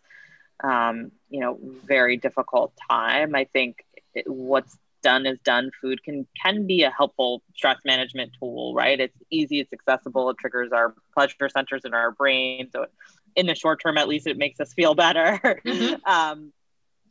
um, 0.63 1.11
you 1.29 1.39
know 1.39 1.59
very 1.85 2.17
difficult 2.17 2.73
time. 2.89 3.35
I 3.35 3.45
think 3.45 3.77
it, 4.15 4.25
what's 4.27 4.77
done 5.03 5.25
is 5.27 5.37
done. 5.43 5.71
Food 5.81 6.03
can 6.03 6.27
can 6.41 6.65
be 6.65 6.83
a 6.83 6.89
helpful 6.89 7.43
stress 7.55 7.77
management 7.85 8.31
tool 8.39 8.73
right? 8.73 8.99
It's 8.99 9.17
easy 9.29 9.59
it's 9.59 9.73
accessible 9.73 10.29
it 10.31 10.37
triggers 10.39 10.71
our 10.71 10.95
pleasure 11.13 11.49
centers 11.49 11.81
in 11.85 11.93
our 11.93 12.11
brain. 12.11 12.69
So 12.71 12.87
in 13.35 13.45
the 13.45 13.55
short 13.55 13.81
term 13.81 13.97
at 13.97 14.07
least 14.07 14.25
it 14.27 14.37
makes 14.37 14.59
us 14.59 14.73
feel 14.73 14.95
better. 14.95 15.39
Mm-hmm. 15.65 16.11
um, 16.11 16.53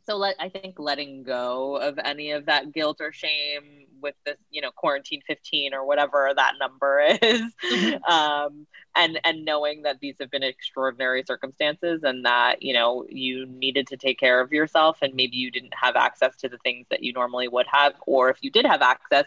so 0.07 0.15
let 0.15 0.35
i 0.39 0.47
think 0.47 0.79
letting 0.79 1.23
go 1.23 1.75
of 1.77 1.99
any 2.03 2.31
of 2.31 2.45
that 2.45 2.71
guilt 2.71 3.01
or 3.01 3.11
shame 3.11 3.85
with 4.01 4.15
this 4.25 4.37
you 4.49 4.61
know 4.61 4.71
quarantine 4.71 5.21
15 5.27 5.73
or 5.73 5.85
whatever 5.85 6.31
that 6.35 6.53
number 6.59 6.99
is 7.21 7.41
mm-hmm. 7.71 8.11
um, 8.11 8.65
and 8.95 9.19
and 9.23 9.43
knowing 9.43 9.81
that 9.83 9.99
these 9.99 10.15
have 10.19 10.31
been 10.31 10.43
extraordinary 10.43 11.23
circumstances 11.27 12.03
and 12.03 12.25
that 12.25 12.61
you 12.61 12.73
know 12.73 13.05
you 13.09 13.45
needed 13.45 13.87
to 13.87 13.97
take 13.97 14.19
care 14.19 14.39
of 14.39 14.51
yourself 14.51 14.97
and 15.01 15.13
maybe 15.13 15.35
you 15.35 15.51
didn't 15.51 15.73
have 15.73 15.95
access 15.95 16.35
to 16.37 16.47
the 16.47 16.57
things 16.59 16.85
that 16.89 17.03
you 17.03 17.11
normally 17.13 17.47
would 17.47 17.67
have 17.69 17.93
or 18.05 18.29
if 18.29 18.37
you 18.41 18.49
did 18.49 18.65
have 18.65 18.81
access 18.81 19.25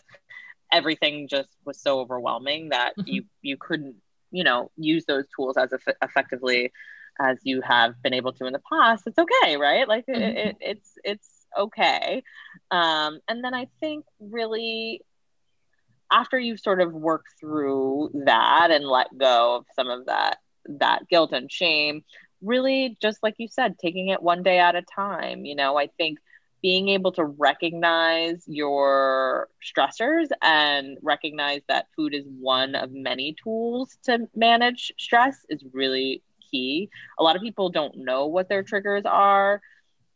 everything 0.73 1.29
just 1.29 1.51
was 1.65 1.79
so 1.81 2.01
overwhelming 2.01 2.71
that 2.71 2.93
mm-hmm. 2.97 3.09
you 3.09 3.25
you 3.43 3.57
couldn't 3.57 3.97
you 4.31 4.45
know 4.45 4.71
use 4.77 5.05
those 5.05 5.25
tools 5.35 5.57
as 5.57 5.73
eff- 5.73 5.97
effectively 6.03 6.73
as 7.21 7.39
you 7.43 7.61
have 7.63 8.01
been 8.03 8.15
able 8.15 8.33
to 8.35 8.47
in 8.47 8.53
the 8.53 8.63
past, 8.73 9.05
it's 9.07 9.19
okay, 9.19 9.57
right? 9.57 9.87
Like 9.87 10.07
mm-hmm. 10.07 10.21
it, 10.21 10.37
it, 10.37 10.57
it's 10.61 10.91
it's 11.05 11.29
okay. 11.59 12.23
Um, 12.71 13.21
and 13.29 13.45
then 13.45 13.55
I 13.55 13.69
think 13.81 14.05
really 14.19 15.03
after 16.11 16.39
you've 16.39 16.61
sort 16.61 16.81
of 16.81 16.93
worked 16.93 17.29
through 17.39 18.11
that 18.27 18.71
and 18.71 18.85
let 18.85 19.17
go 19.17 19.57
of 19.57 19.67
some 19.77 19.89
of 19.89 20.07
that 20.07 20.39
that 20.67 21.09
guilt 21.09 21.33
and 21.33 21.51
shame, 21.51 22.03
really 22.43 22.97
just 23.01 23.19
like 23.23 23.35
you 23.39 23.49
said, 23.49 23.79
taking 23.79 24.09
it 24.09 24.23
one 24.23 24.43
day 24.43 24.59
at 24.59 24.75
a 24.75 24.83
time. 24.83 25.45
You 25.45 25.55
know, 25.55 25.79
I 25.79 25.89
think 25.99 26.19
being 26.63 26.89
able 26.91 27.13
to 27.13 27.25
recognize 27.25 28.45
your 28.47 29.49
stressors 29.65 30.29
and 30.43 30.99
recognize 31.03 31.63
that 31.69 31.87
food 31.97 32.15
is 32.15 32.25
one 32.39 32.75
of 32.75 32.93
many 32.93 33.35
tools 33.43 33.97
to 34.05 34.29
manage 34.35 34.93
stress 34.99 35.39
is 35.49 35.65
really 35.73 36.23
key. 36.51 36.91
A 37.19 37.23
lot 37.23 37.37
of 37.37 37.43
people 37.43 37.71
don't 37.71 37.97
know 37.99 38.27
what 38.27 38.49
their 38.49 38.63
triggers 38.63 39.05
are. 39.05 39.61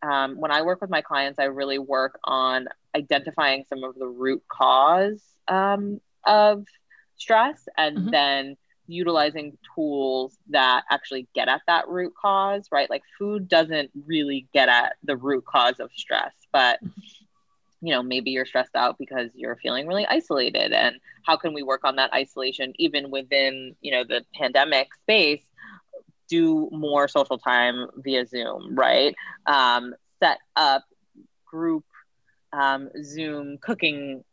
Um, 0.03 0.37
when 0.37 0.51
I 0.51 0.62
work 0.62 0.80
with 0.80 0.91
my 0.91 1.01
clients, 1.01 1.39
I 1.39 1.45
really 1.45 1.78
work 1.78 2.18
on 2.24 2.68
identifying 2.95 3.64
some 3.68 3.85
of 3.85 3.95
the 3.95 4.07
root 4.07 4.43
cause 4.49 5.22
um, 5.49 6.01
of 6.24 6.66
stress 7.16 7.68
and 7.76 7.99
mm-hmm. 7.99 8.11
then 8.11 8.57
utilizing 8.87 9.57
tools 9.74 10.37
that 10.51 10.85
actually 10.91 11.26
get 11.35 11.49
at 11.49 11.62
that 11.66 11.89
root 11.89 12.12
cause, 12.20 12.68
right? 12.70 12.91
Like 12.91 13.03
food 13.18 13.49
doesn't 13.49 13.91
really 14.07 14.47
get 14.53 14.68
at 14.68 14.97
the 15.03 15.16
root 15.16 15.45
cause 15.47 15.80
of 15.80 15.91
stress, 15.97 16.32
but 16.53 16.80
you 17.80 17.93
know, 17.93 18.03
maybe 18.03 18.30
you're 18.30 18.47
stressed 18.47 18.74
out 18.74 18.97
because 18.99 19.30
you're 19.35 19.57
feeling 19.57 19.87
really 19.87 20.07
isolated 20.07 20.72
and 20.72 20.97
how 21.22 21.37
can 21.37 21.53
we 21.53 21.62
work 21.62 21.82
on 21.85 21.97
that 21.97 22.12
isolation 22.14 22.72
even 22.78 23.11
within, 23.11 23.76
you 23.82 23.93
know, 23.93 24.05
the 24.05 24.24
pandemic 24.35 24.89
space 25.03 25.43
do 26.29 26.68
more 26.72 27.09
social 27.09 27.39
time 27.39 27.89
via 27.97 28.27
Zoom, 28.27 28.75
right? 28.75 29.14
Um, 29.47 29.95
set 30.20 30.39
up 30.57 30.85
group 31.45 31.85
um, 32.53 32.91
Zoom 33.03 33.59
cooking 33.59 34.25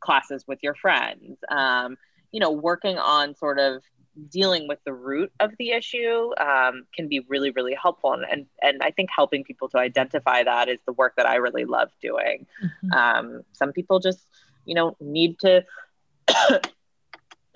classes 0.00 0.44
with 0.46 0.58
your 0.62 0.74
friends. 0.74 1.38
Um, 1.50 1.96
you 2.32 2.40
know, 2.40 2.50
working 2.50 2.98
on 2.98 3.34
sort 3.34 3.58
of 3.58 3.82
dealing 4.30 4.66
with 4.66 4.78
the 4.84 4.92
root 4.92 5.30
of 5.40 5.52
the 5.58 5.70
issue 5.70 6.30
um, 6.38 6.86
can 6.94 7.08
be 7.08 7.20
really, 7.28 7.50
really 7.50 7.74
helpful. 7.74 8.12
And, 8.12 8.24
and, 8.30 8.46
and 8.62 8.82
I 8.82 8.90
think 8.90 9.10
helping 9.14 9.44
people 9.44 9.68
to 9.70 9.78
identify 9.78 10.42
that 10.42 10.68
is 10.68 10.78
the 10.86 10.92
work 10.92 11.14
that 11.16 11.26
I 11.26 11.36
really 11.36 11.64
love 11.64 11.90
doing. 12.00 12.46
Mm-hmm. 12.62 12.92
Um, 12.92 13.42
some 13.52 13.72
people 13.72 14.00
just, 14.00 14.26
you 14.64 14.74
know, 14.74 14.96
need 15.00 15.38
to 15.40 15.64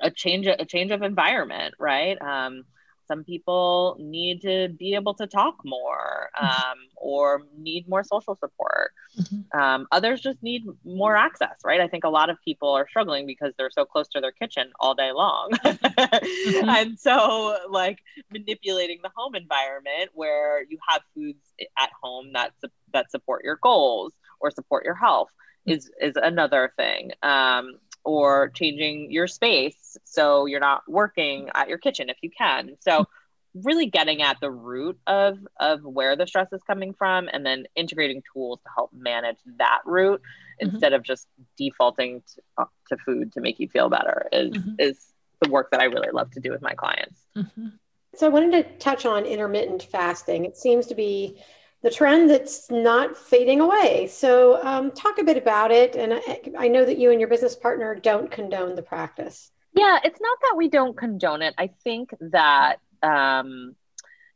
a 0.01 0.11
change, 0.11 0.47
a 0.47 0.65
change 0.65 0.91
of 0.91 1.03
environment, 1.03 1.75
right? 1.79 2.21
Um, 2.21 2.65
some 3.11 3.25
people 3.25 3.97
need 3.99 4.41
to 4.43 4.69
be 4.79 4.95
able 4.95 5.15
to 5.15 5.27
talk 5.27 5.57
more 5.65 6.31
mm-hmm. 6.41 6.47
um, 6.47 6.79
or 6.97 7.43
need 7.59 7.89
more 7.89 8.05
social 8.05 8.37
support. 8.37 8.93
Mm-hmm. 9.19 9.61
Um, 9.61 9.89
others 9.91 10.21
just 10.21 10.41
need 10.43 10.65
more 10.85 11.17
access, 11.17 11.57
right? 11.65 11.81
I 11.81 11.89
think 11.89 12.05
a 12.05 12.09
lot 12.09 12.31
of 12.31 12.37
people 12.45 12.71
are 12.71 12.87
struggling 12.89 13.27
because 13.27 13.53
they're 13.59 13.71
so 13.71 13.85
close 13.85 14.07
to 14.11 14.21
their 14.21 14.31
kitchen 14.31 14.71
all 14.79 14.95
day 14.95 15.11
long. 15.13 15.51
mm-hmm. 15.65 16.69
And 16.69 16.99
so, 16.99 17.57
like, 17.69 17.99
manipulating 18.31 19.01
the 19.03 19.11
home 19.17 19.35
environment 19.35 20.11
where 20.15 20.63
you 20.63 20.79
have 20.89 21.03
foods 21.15 21.43
at 21.77 21.91
home 22.01 22.31
that, 22.35 22.53
su- 22.61 22.71
that 22.93 23.11
support 23.11 23.43
your 23.43 23.59
goals 23.61 24.13
or 24.39 24.53
support 24.53 24.85
your 24.85 24.95
health 24.95 25.31
is, 25.67 25.91
is 26.01 26.15
another 26.17 26.73
thing. 26.77 27.11
Um, 27.23 27.75
or 28.05 28.51
changing 28.51 29.11
your 29.11 29.27
space 29.27 29.97
so 30.05 30.47
you're 30.47 30.61
not 30.61 30.83
working 30.89 31.51
at 31.55 31.69
your 31.69 31.79
kitchen 31.79 32.09
if 32.09 32.17
you 32.23 32.31
can. 32.31 32.77
So 32.81 33.07
really 33.55 33.87
getting 33.87 34.23
at 34.23 34.39
the 34.41 34.51
root 34.51 34.99
of 35.07 35.39
of 35.59 35.83
where 35.83 36.17
the 36.17 36.27
stress 36.27 36.53
is 36.53 36.63
coming 36.63 36.95
from 36.95 37.29
and 37.33 37.45
then 37.45 37.65
integrating 37.75 38.23
tools 38.33 38.61
to 38.63 38.71
help 38.75 38.91
manage 38.93 39.39
that 39.59 39.81
root 39.85 40.21
mm-hmm. 40.21 40.71
instead 40.71 40.93
of 40.93 41.03
just 41.03 41.27
defaulting 41.57 42.23
to, 42.35 42.43
uh, 42.59 42.65
to, 42.89 42.97
food 42.99 43.33
to 43.33 43.41
make 43.41 43.59
you 43.59 43.69
feel 43.69 43.89
better 43.89 44.29
is 44.33 44.53
mm-hmm. 44.53 44.75
is 44.79 45.13
the 45.41 45.51
work 45.51 45.71
that 45.71 45.81
I 45.81 45.85
really 45.85 46.11
love 46.13 46.31
to 46.33 46.41
do 46.41 46.51
with 46.51 46.63
my 46.63 46.75
clients. 46.75 47.21
Mm-hmm. 47.37 47.69
So 48.15 48.27
I 48.27 48.31
wanted 48.31 48.53
to 48.53 48.79
touch 48.79 49.07
on 49.07 49.25
intermittent 49.25 49.85
fasting. 49.85 50.45
It 50.45 50.57
seems 50.57 50.87
to 50.87 50.95
be 50.95 51.41
the 51.83 51.91
trend 51.91 52.31
that's 52.31 52.71
not 52.71 53.17
fading 53.17 53.61
away. 53.61 54.07
So, 54.07 54.63
um, 54.65 54.91
talk 54.91 55.19
a 55.19 55.25
bit 55.25 55.37
about 55.37 55.71
it. 55.71 55.97
And 55.97 56.15
I, 56.15 56.41
I, 56.59 56.69
know 56.69 56.85
that 56.85 56.99
you 56.99 57.11
and 57.11 57.21
your 57.21 57.29
business 57.29 57.57
partner 57.57 57.95
don't 57.95 58.31
condone 58.31 58.75
the 58.75 58.83
practice. 58.83 59.51
Yeah, 59.75 59.99
it's 60.05 60.21
not 60.21 60.39
that 60.43 60.57
we 60.57 60.69
don't 60.69 60.97
condone 60.97 61.43
it. 61.43 61.55
I 61.57 61.71
think 61.83 62.15
that 62.21 62.77
um, 63.03 63.77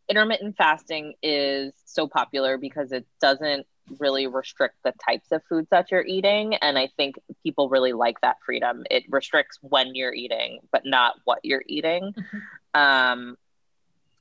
intermittent 0.09 0.57
fasting 0.57 1.15
is 1.23 1.73
so 1.85 2.07
popular 2.07 2.57
because 2.57 2.93
it 2.93 3.07
doesn't 3.21 3.67
really 3.99 4.27
restrict 4.27 4.77
the 4.85 4.93
types 5.05 5.31
of 5.31 5.43
foods 5.49 5.69
that 5.71 5.91
you're 5.91 6.05
eating. 6.05 6.55
And 6.55 6.79
I 6.79 6.89
think 6.97 7.17
people 7.43 7.69
really 7.69 7.93
like 7.93 8.21
that 8.23 8.37
freedom. 8.45 8.85
It 8.91 9.05
restricts 9.09 9.59
when 9.61 9.95
you're 9.95 10.15
eating, 10.15 10.61
but 10.73 10.83
not 10.85 11.17
what 11.25 11.41
you're 11.43 11.65
eating. 11.67 12.15
Mm-hmm. 12.17 12.39
Um, 12.81 13.37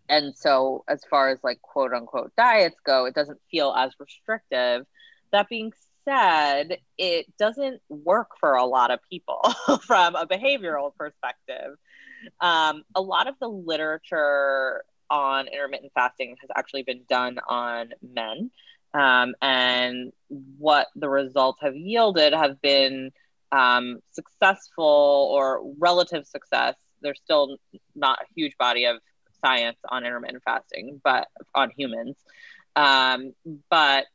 and 0.10 0.36
so 0.36 0.84
as 0.88 1.04
far 1.10 1.30
as 1.30 1.40
like 1.44 1.62
quote 1.62 1.94
unquote 1.94 2.32
diets 2.36 2.76
go 2.86 3.06
it 3.06 3.16
doesn't 3.16 3.40
feel 3.50 3.74
as 3.78 3.92
restrictive. 4.00 4.86
That 5.32 5.50
being 5.50 5.72
said 6.06 6.78
it 6.98 7.26
doesn't 7.38 7.82
work 7.90 8.32
for 8.40 8.54
a 8.54 8.66
lot 8.66 8.92
of 8.92 9.00
people 9.10 9.42
from 9.82 10.16
a 10.16 10.28
behavioral 10.28 10.96
perspective. 10.96 11.76
Um, 12.40 12.84
a 12.96 13.02
lot 13.02 13.28
of 13.28 13.36
the 13.40 13.48
literature 13.48 14.84
on 15.10 15.48
intermittent 15.48 15.92
fasting 15.94 16.36
has 16.42 16.50
actually 16.56 16.84
been 16.84 17.02
done 17.08 17.38
on 17.48 17.90
men. 18.02 18.52
Um, 18.94 19.34
and 19.42 20.12
what 20.58 20.88
the 20.96 21.10
results 21.10 21.60
have 21.62 21.76
yielded 21.76 22.34
have 22.34 22.62
been 22.62 23.12
um, 23.52 24.00
successful 24.12 25.30
or 25.34 25.62
relative 25.80 26.26
success. 26.26 26.76
There's 27.02 27.20
still 27.24 27.58
not 27.96 28.20
a 28.22 28.26
huge 28.36 28.54
body 28.58 28.86
of 28.86 28.98
science 29.44 29.78
on 29.90 30.06
intermittent 30.06 30.44
fasting, 30.44 31.02
but 31.04 31.28
on 31.54 31.70
humans. 31.72 32.16
Um, 32.76 33.34
but 33.70 34.06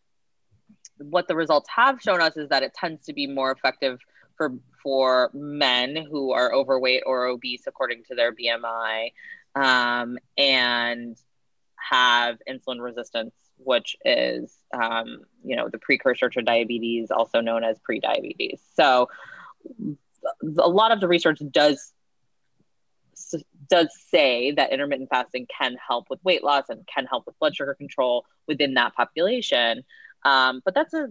what 0.99 1.29
the 1.29 1.37
results 1.37 1.69
have 1.75 2.01
shown 2.01 2.21
us 2.21 2.37
is 2.37 2.49
that 2.49 2.63
it 2.63 2.75
tends 2.75 3.07
to 3.07 3.13
be 3.13 3.27
more 3.27 3.51
effective 3.51 4.01
for 4.37 4.55
for 4.83 5.31
men 5.35 5.97
who 5.97 6.33
are 6.33 6.53
overweight 6.53 7.03
or 7.05 7.27
obese 7.27 7.63
according 7.67 8.05
to 8.05 8.15
their 8.15 8.33
BMI 8.33 9.13
um, 9.55 10.19
and 10.37 11.17
have 11.77 12.39
insulin 12.49 12.81
resistance, 12.81 13.35
which 13.59 13.97
is 14.05 14.57
um, 14.73 15.21
you 15.45 15.57
know 15.57 15.69
the 15.69 15.79
precursor 15.79 16.29
to 16.31 16.43
diabetes, 16.43 17.11
also 17.11 17.41
known 17.41 17.65
as 17.65 17.77
prediabetes. 17.79 18.61
So 18.75 19.09
a 20.59 20.69
lot 20.69 20.93
of 20.93 21.01
the 21.01 21.09
research 21.09 21.41
does 21.51 21.93
does 23.69 23.89
say 24.11 24.53
that 24.53 24.73
intermittent 24.73 25.11
fasting 25.11 25.47
can 25.47 25.77
help 25.87 26.07
with 26.11 26.23
weight 26.25 26.45
loss 26.45 26.65
and 26.69 26.87
can 26.93 27.07
help 27.07 27.27
with 27.27 27.39
blood 27.39 27.55
sugar 27.55 27.75
control 27.75 28.25
within 28.47 28.75
that 28.75 28.95
population. 28.95 29.85
Um, 30.25 30.63
but 30.65 30.75
that's 30.75 30.95
a 30.95 31.09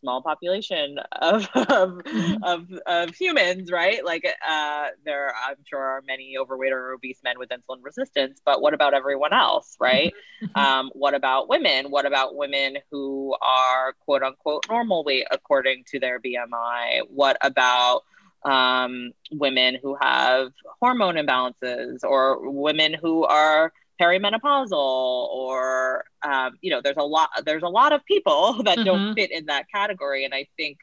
small 0.00 0.22
population 0.22 0.98
of 1.12 1.48
of, 1.54 1.90
mm-hmm. 1.98 2.42
of, 2.42 2.68
of 2.86 3.14
humans, 3.14 3.70
right? 3.70 4.04
Like 4.04 4.26
uh, 4.48 4.88
there, 5.04 5.32
I'm 5.46 5.56
sure 5.64 5.80
are 5.80 6.02
many 6.06 6.36
overweight 6.38 6.72
or 6.72 6.92
obese 6.92 7.20
men 7.22 7.38
with 7.38 7.50
insulin 7.50 7.82
resistance. 7.82 8.40
But 8.44 8.60
what 8.60 8.74
about 8.74 8.94
everyone 8.94 9.32
else, 9.32 9.76
right? 9.80 10.12
Mm-hmm. 10.42 10.46
Um, 10.60 10.90
what 10.94 11.14
about 11.14 11.48
women? 11.48 11.90
What 11.90 12.06
about 12.06 12.34
women 12.34 12.78
who 12.90 13.36
are 13.42 13.94
quote 14.04 14.22
unquote 14.22 14.64
normal 14.68 15.04
weight 15.04 15.26
according 15.30 15.84
to 15.88 16.00
their 16.00 16.18
BMI? 16.18 17.02
What 17.08 17.36
about 17.42 18.04
um, 18.44 19.12
women 19.30 19.78
who 19.82 19.96
have 20.00 20.52
hormone 20.80 21.16
imbalances 21.16 21.98
or 22.02 22.50
women 22.50 22.94
who 22.94 23.24
are 23.24 23.72
perimenopausal 24.00 24.72
or 24.72 26.04
um, 26.22 26.52
you 26.62 26.70
know 26.70 26.80
there's 26.82 26.96
a 26.96 27.04
lot 27.04 27.28
there's 27.44 27.62
a 27.62 27.68
lot 27.68 27.92
of 27.92 28.04
people 28.06 28.54
that 28.64 28.78
mm-hmm. 28.78 28.84
don't 28.84 29.14
fit 29.14 29.30
in 29.30 29.46
that 29.46 29.66
category 29.72 30.24
and 30.24 30.34
i 30.34 30.46
think 30.56 30.78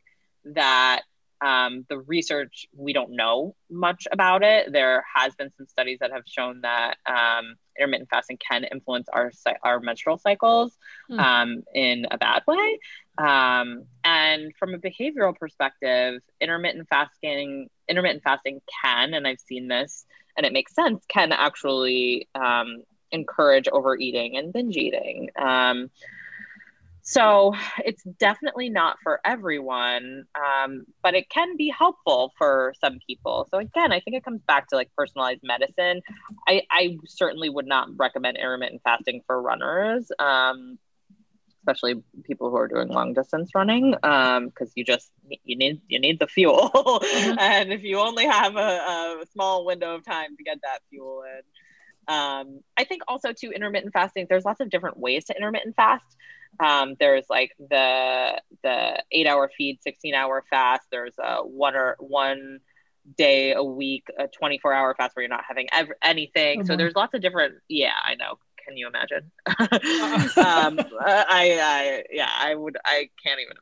that 0.46 1.02
um, 1.40 1.86
the 1.88 2.00
research 2.00 2.66
we 2.76 2.94
don't 2.94 3.12
know 3.12 3.56
much 3.70 4.08
about 4.12 4.44
it 4.44 4.72
there 4.72 5.04
has 5.16 5.36
been 5.36 5.52
some 5.56 5.68
studies 5.68 6.00
that 6.00 6.12
have 6.12 6.24
shown 6.26 6.62
that 6.62 6.98
um, 7.06 7.56
intermittent 7.78 8.10
fasting 8.10 8.38
can 8.38 8.64
influence 8.64 9.08
our 9.14 9.32
our 9.64 9.80
menstrual 9.80 10.18
cycles 10.18 10.76
mm. 11.12 11.64
in 11.76 12.08
a 12.10 12.18
bad 12.18 12.42
way 12.48 12.80
um, 13.18 13.84
and 14.04 14.54
from 14.58 14.74
a 14.74 14.78
behavioral 14.78 15.36
perspective 15.36 16.22
intermittent 16.42 16.88
fasting 16.90 17.70
intermittent 17.88 18.24
fasting 18.24 18.62
can 18.84 19.14
and 19.14 19.28
i've 19.28 19.40
seen 19.40 19.68
this 19.68 20.06
and 20.36 20.46
it 20.46 20.54
makes 20.54 20.74
sense 20.76 21.04
can 21.10 21.32
actually 21.32 22.28
um, 22.36 22.84
encourage 23.12 23.68
overeating 23.68 24.38
and 24.38 24.54
binge 24.54 24.76
eating. 24.78 25.30
Um, 25.40 25.90
so 27.02 27.54
it's 27.86 28.04
definitely 28.20 28.70
not 28.70 28.98
for 29.02 29.22
everyone, 29.24 30.26
um, 30.36 30.86
but 31.02 31.16
it 31.16 31.30
can 31.30 31.56
be 31.56 31.70
helpful 31.70 32.34
for 32.38 32.74
some 32.82 33.00
people. 33.08 33.48
So 33.50 33.60
again, 33.60 33.94
I 33.94 34.02
think 34.02 34.18
it 34.18 34.26
comes 34.26 34.42
back 34.46 34.68
to 34.70 34.76
like 34.76 34.90
personalized 34.96 35.40
medicine. 35.42 36.02
I, 36.48 36.64
I 36.70 36.98
certainly 37.06 37.50
would 37.50 37.66
not 37.66 37.88
recommend 37.96 38.36
intermittent 38.36 38.82
fasting 38.84 39.22
for 39.26 39.42
runners, 39.42 40.12
um, 40.20 40.78
especially 41.68 42.02
people 42.24 42.50
who 42.50 42.58
are 42.58 42.68
doing 42.68 42.88
long 42.88 43.14
distance 43.14 43.52
running, 43.54 43.92
because 43.92 44.38
um, 44.38 44.72
you 44.76 44.84
just 44.84 45.12
you 45.44 45.56
need 45.56 45.82
you 45.88 46.00
need 46.00 46.20
the 46.20 46.28
fuel, 46.28 46.70
mm-hmm. 46.74 47.40
and 47.40 47.72
if 47.72 47.84
you 47.84 48.00
only 48.00 48.26
have 48.26 48.56
a, 48.56 49.20
a 49.22 49.26
small 49.32 49.66
window 49.66 49.96
of 49.96 50.06
time 50.06 50.36
to 50.38 50.44
get 50.44 50.60
that 50.64 50.80
fuel 50.90 51.24
in 51.24 51.42
um, 52.08 52.62
I 52.78 52.86
think 52.86 53.02
also 53.08 53.34
to 53.34 53.52
intermittent 53.52 53.94
fasting, 53.94 54.28
there's 54.30 54.46
lots 54.46 54.62
of 54.62 54.70
different 54.70 54.98
ways 54.98 55.26
to 55.26 55.36
intermittent 55.36 55.76
fast. 55.76 56.16
Um, 56.60 56.96
there's 57.00 57.26
like 57.30 57.52
the 57.60 58.42
the 58.64 59.04
eight 59.12 59.28
hour 59.28 59.52
feed, 59.56 59.84
16 59.84 60.14
hour 60.14 60.44
fast. 60.50 60.88
There's 60.90 61.16
a 61.20 61.38
one 61.46 61.76
or 61.76 61.98
one 62.00 62.60
day 63.18 63.54
a 63.54 63.64
week, 63.64 64.08
a 64.18 64.28
24 64.28 64.74
hour 64.74 64.96
fast 64.98 65.16
where 65.16 65.24
you're 65.24 65.30
not 65.30 65.44
having 65.48 65.68
ever, 65.74 65.98
anything. 66.02 66.60
Mm-hmm. 66.60 66.68
So 66.68 66.78
there's 66.78 66.96
lots 66.96 67.14
of 67.14 67.22
different. 67.22 67.56
Yeah, 67.68 67.94
I 68.04 68.16
know. 68.16 68.40
Can 68.68 68.78
you 68.78 68.88
imagine? 68.88 69.32
um, 69.48 70.80
I, 71.00 71.60
I, 71.62 72.04
yeah, 72.12 72.30
I 72.38 72.54
would. 72.54 72.78
I 72.84 73.10
can't 73.24 73.40
even 73.40 73.56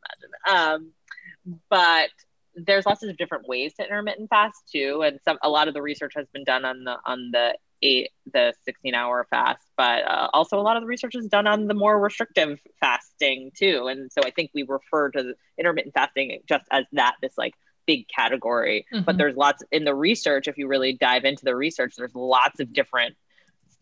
imagine. 0.50 0.82
Um, 0.82 1.60
but 1.70 2.10
there's 2.56 2.86
lots 2.86 3.04
of 3.04 3.16
different 3.18 3.48
ways 3.48 3.74
to 3.76 3.84
intermittent 3.84 4.30
fast 4.30 4.64
too, 4.72 5.04
and 5.04 5.20
some 5.24 5.38
a 5.44 5.50
lot 5.50 5.68
of 5.68 5.74
the 5.76 5.82
research 5.82 6.14
has 6.16 6.28
been 6.34 6.44
done 6.44 6.66
on 6.66 6.84
the 6.84 6.98
on 7.06 7.30
the 7.32 7.56
eight 7.82 8.10
the 8.34 8.54
16 8.64 8.96
hour 8.96 9.28
fast 9.30 9.62
but 9.78 10.04
uh, 10.06 10.30
also 10.34 10.60
a 10.60 10.62
lot 10.62 10.78
of 10.78 10.82
the 10.82 10.88
research 10.88 11.16
is 11.16 11.28
done 11.28 11.46
on 11.46 11.68
the 11.68 11.74
more 11.74 12.00
restrictive 12.00 12.60
fasting 12.80 13.52
too 13.56 13.88
and 13.88 14.12
so 14.12 14.22
i 14.26 14.32
think 14.32 14.50
we 14.54 14.64
refer 14.64 15.12
to 15.12 15.34
intermittent 15.58 15.94
fasting 15.94 16.40
just 16.48 16.66
as 16.72 16.86
that 16.94 17.16
this 17.22 17.34
like 17.38 17.54
big 17.86 18.08
category 18.08 18.86
mm-hmm. 18.94 19.04
but 19.04 19.18
there's 19.18 19.36
lots 19.36 19.62
in 19.72 19.84
the 19.84 19.94
research 19.94 20.48
if 20.48 20.58
you 20.58 20.68
really 20.68 20.94
dive 20.94 21.26
into 21.26 21.44
the 21.44 21.56
research 21.56 21.94
there's 21.98 22.16
lots 22.16 22.60
of 22.60 22.74
different 22.74 23.16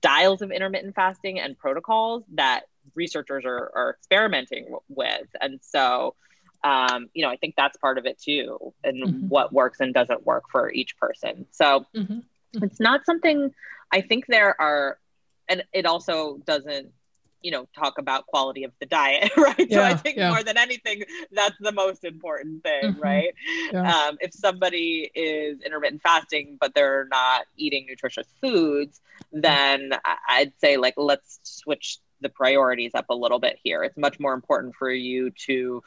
styles 0.03 0.41
of 0.41 0.51
intermittent 0.51 0.95
fasting 0.95 1.39
and 1.39 1.57
protocols 1.57 2.23
that 2.33 2.63
researchers 2.95 3.45
are, 3.45 3.71
are 3.75 3.95
experimenting 3.97 4.67
with 4.89 5.27
and 5.39 5.59
so 5.61 6.15
um, 6.63 7.09
you 7.13 7.23
know 7.23 7.29
i 7.29 7.37
think 7.37 7.55
that's 7.55 7.77
part 7.77 7.97
of 7.97 8.05
it 8.05 8.19
too 8.19 8.73
and 8.83 9.03
mm-hmm. 9.03 9.27
what 9.29 9.53
works 9.53 9.79
and 9.79 9.93
doesn't 9.93 10.25
work 10.25 10.43
for 10.51 10.71
each 10.71 10.97
person 10.97 11.45
so 11.51 11.85
mm-hmm. 11.95 12.19
it's 12.61 12.79
not 12.79 13.05
something 13.05 13.53
I 13.93 14.01
think 14.01 14.25
there 14.27 14.59
are, 14.59 14.97
and 15.47 15.63
it 15.71 15.85
also 15.85 16.39
doesn't, 16.45 16.91
you 17.43 17.51
know, 17.51 17.67
talk 17.77 17.97
about 17.99 18.25
quality 18.25 18.63
of 18.63 18.71
the 18.79 18.85
diet, 18.85 19.31
right? 19.37 19.55
Yeah, 19.69 19.77
so 19.77 19.83
I 19.83 19.95
think 19.95 20.17
yeah. 20.17 20.29
more 20.29 20.43
than 20.43 20.57
anything, 20.57 21.03
that's 21.31 21.55
the 21.59 21.71
most 21.71 22.03
important 22.03 22.63
thing, 22.63 22.93
mm-hmm. 22.93 23.01
right? 23.01 23.33
Yeah. 23.71 23.95
Um, 23.95 24.17
if 24.21 24.33
somebody 24.33 25.11
is 25.13 25.61
intermittent 25.61 26.01
fasting, 26.01 26.57
but 26.59 26.73
they're 26.73 27.07
not 27.11 27.45
eating 27.57 27.85
nutritious 27.87 28.27
foods, 28.41 29.01
then 29.31 29.91
I'd 30.27 30.53
say, 30.59 30.77
like, 30.77 30.95
let's 30.97 31.39
switch 31.43 31.99
the 32.21 32.29
priorities 32.29 32.91
up 32.95 33.07
a 33.09 33.15
little 33.15 33.39
bit 33.39 33.59
here. 33.61 33.83
It's 33.83 33.97
much 33.97 34.19
more 34.19 34.33
important 34.33 34.75
for 34.75 34.89
you 34.89 35.31
to 35.45 35.83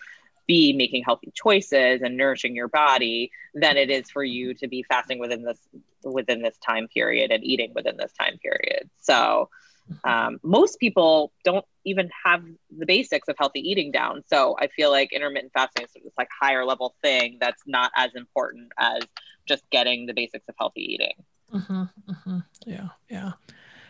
be 0.47 0.73
making 0.73 1.03
healthy 1.05 1.33
choices 1.35 2.03
and 2.03 2.17
nourishing 2.17 2.55
your 2.55 2.69
body 2.69 3.33
than 3.55 3.77
it 3.77 3.91
is 3.91 4.11
for 4.11 4.23
you 4.23 4.55
to 4.55 4.69
be 4.69 4.85
fasting 4.85 5.19
within 5.19 5.43
this 5.43 5.59
within 6.05 6.41
this 6.41 6.57
time 6.59 6.87
period 6.87 7.33
and 7.33 7.43
eating 7.43 7.73
within 7.75 7.97
this 7.97 8.13
time 8.13 8.39
period 8.39 8.89
so 9.01 9.49
um, 10.05 10.39
most 10.43 10.78
people 10.80 11.32
don't 11.45 11.64
even 11.84 12.11
have 12.24 12.43
the 12.76 12.87
basics 12.87 13.28
of 13.28 13.37
healthy 13.39 13.61
eating 13.61 13.91
down 13.91 14.22
so 14.26 14.57
i 14.61 14.66
feel 14.68 14.91
like 14.91 15.12
intermittent 15.12 15.53
fasting 15.53 15.84
is 15.84 15.93
sort 15.93 16.03
of 16.03 16.05
this 16.05 16.18
like 16.18 16.28
higher 16.41 16.64
level 16.64 16.95
thing 17.03 17.39
that's 17.41 17.62
not 17.66 17.91
as 17.97 18.14
important 18.14 18.70
as 18.78 19.03
just 19.47 19.68
getting 19.70 20.07
the 20.07 20.14
basics 20.14 20.45
of 20.49 20.55
healthy 20.59 20.95
eating 20.95 21.14
mm-hmm, 21.53 21.82
mm-hmm. 22.11 22.39
yeah 22.66 22.89
yeah 23.09 23.32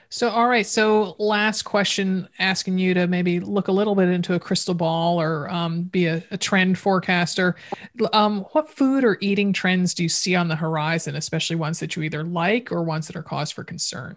so, 0.09 0.31
all 0.31 0.49
right. 0.49 0.67
So, 0.67 1.17
last 1.19 1.63
question 1.63 2.29
asking 2.39 2.79
you 2.79 2.95
to 2.95 3.07
maybe 3.07 3.41
look 3.41 3.69
a 3.69 3.73
little 3.73 3.95
bit 3.95 4.09
into 4.09 4.35
a 4.35 4.41
crystal 4.41 4.75
ball 4.75 5.21
or 5.21 5.51
um, 5.51 5.83
be 5.83 6.07
a, 6.07 6.23
a, 6.31 6.39
trend 6.39 6.79
forecaster. 6.79 7.57
Um, 8.13 8.43
what 8.53 8.71
food 8.71 9.05
or 9.05 9.19
eating 9.21 9.53
trends 9.53 9.95
do 9.95 10.05
you 10.05 10.09
see 10.09 10.35
on 10.35 10.49
the 10.49 10.57
horizon, 10.57 11.17
especially 11.17 11.57
ones 11.57 11.81
that 11.81 11.97
you 11.97 12.03
either 12.03 12.23
like 12.23 12.71
or 12.71 12.83
ones 12.83 13.09
that 13.09 13.17
are 13.17 13.23
cause 13.23 13.51
for 13.51 13.65
concern? 13.65 14.17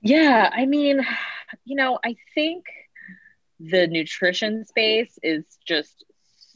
Yeah. 0.00 0.50
I 0.52 0.66
mean, 0.66 1.04
you 1.64 1.76
know, 1.76 1.98
I 2.04 2.16
think 2.34 2.64
the 3.60 3.86
nutrition 3.86 4.64
space 4.64 5.18
is 5.22 5.44
just 5.66 6.04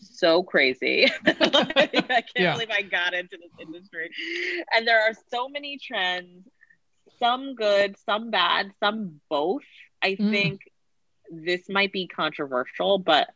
so 0.00 0.42
crazy. 0.42 1.06
I 1.26 1.32
can't 1.32 2.26
yeah. 2.36 2.52
believe 2.52 2.70
I 2.70 2.82
got 2.82 3.14
into 3.14 3.36
this 3.36 3.52
industry. 3.60 4.10
And 4.74 4.86
there 4.86 5.00
are 5.00 5.12
so 5.30 5.48
many 5.48 5.78
trends 5.78 6.48
some 7.22 7.54
good, 7.54 7.96
some 8.04 8.30
bad, 8.30 8.72
some 8.80 9.20
both. 9.30 9.62
I 10.02 10.16
mm. 10.16 10.30
think 10.30 10.60
this 11.30 11.68
might 11.68 11.92
be 11.92 12.08
controversial, 12.08 12.98
but 12.98 13.28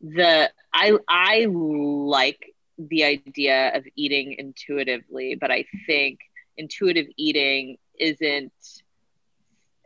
the 0.00 0.50
I 0.72 0.92
I 1.06 1.46
like 1.50 2.54
the 2.78 3.04
idea 3.04 3.76
of 3.76 3.84
eating 3.96 4.36
intuitively, 4.38 5.34
but 5.34 5.50
I 5.50 5.66
think 5.86 6.20
intuitive 6.56 7.06
eating 7.16 7.76
isn't 7.98 8.52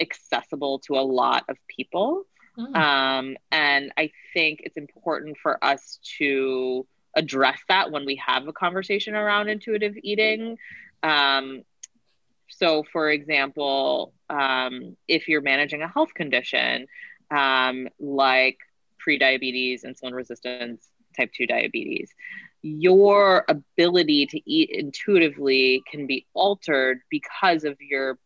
accessible 0.00 0.80
to 0.80 0.94
a 0.94 1.02
lot 1.02 1.44
of 1.48 1.56
people. 1.68 2.24
Mm. 2.58 2.76
Um, 2.76 3.36
and 3.52 3.92
I 3.96 4.10
think 4.34 4.60
it's 4.64 4.76
important 4.76 5.36
for 5.42 5.62
us 5.64 5.98
to 6.18 6.86
address 7.14 7.58
that 7.68 7.90
when 7.90 8.06
we 8.06 8.16
have 8.24 8.46
a 8.48 8.52
conversation 8.52 9.14
around 9.14 9.48
intuitive 9.48 9.94
eating. 10.02 10.56
Um, 11.02 11.62
so, 12.48 12.84
for 12.92 13.10
example, 13.10 14.12
um, 14.28 14.96
if 15.08 15.28
you're 15.28 15.40
managing 15.40 15.82
a 15.82 15.88
health 15.88 16.14
condition 16.14 16.86
um, 17.30 17.88
like 17.98 18.58
prediabetes, 19.06 19.84
insulin 19.84 20.12
resistance, 20.12 20.86
type 21.16 21.32
2 21.32 21.46
diabetes, 21.46 22.10
your 22.62 23.44
ability 23.48 24.26
to 24.26 24.50
eat 24.50 24.70
intuitively 24.70 25.82
can 25.90 26.06
be 26.06 26.26
altered 26.34 27.00
because 27.10 27.64
of 27.64 27.76
your 27.80 28.18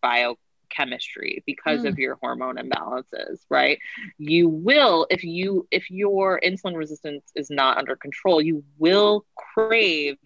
biochemistry 0.75 1.43
because 1.47 1.83
mm. 1.83 1.89
of 1.89 1.99
your 1.99 2.17
hormone 2.17 2.57
imbalances 2.57 3.41
right 3.49 3.79
you 4.19 4.49
will 4.49 5.07
if 5.11 5.25
you 5.25 5.67
if 5.71 5.91
your 5.91 6.41
insulin 6.41 6.77
resistance 6.77 7.25
is 7.35 7.51
not 7.51 7.79
under 7.79 7.97
control 7.97 8.41
you 8.41 8.65
will 8.79 9.25
crave 9.37 10.17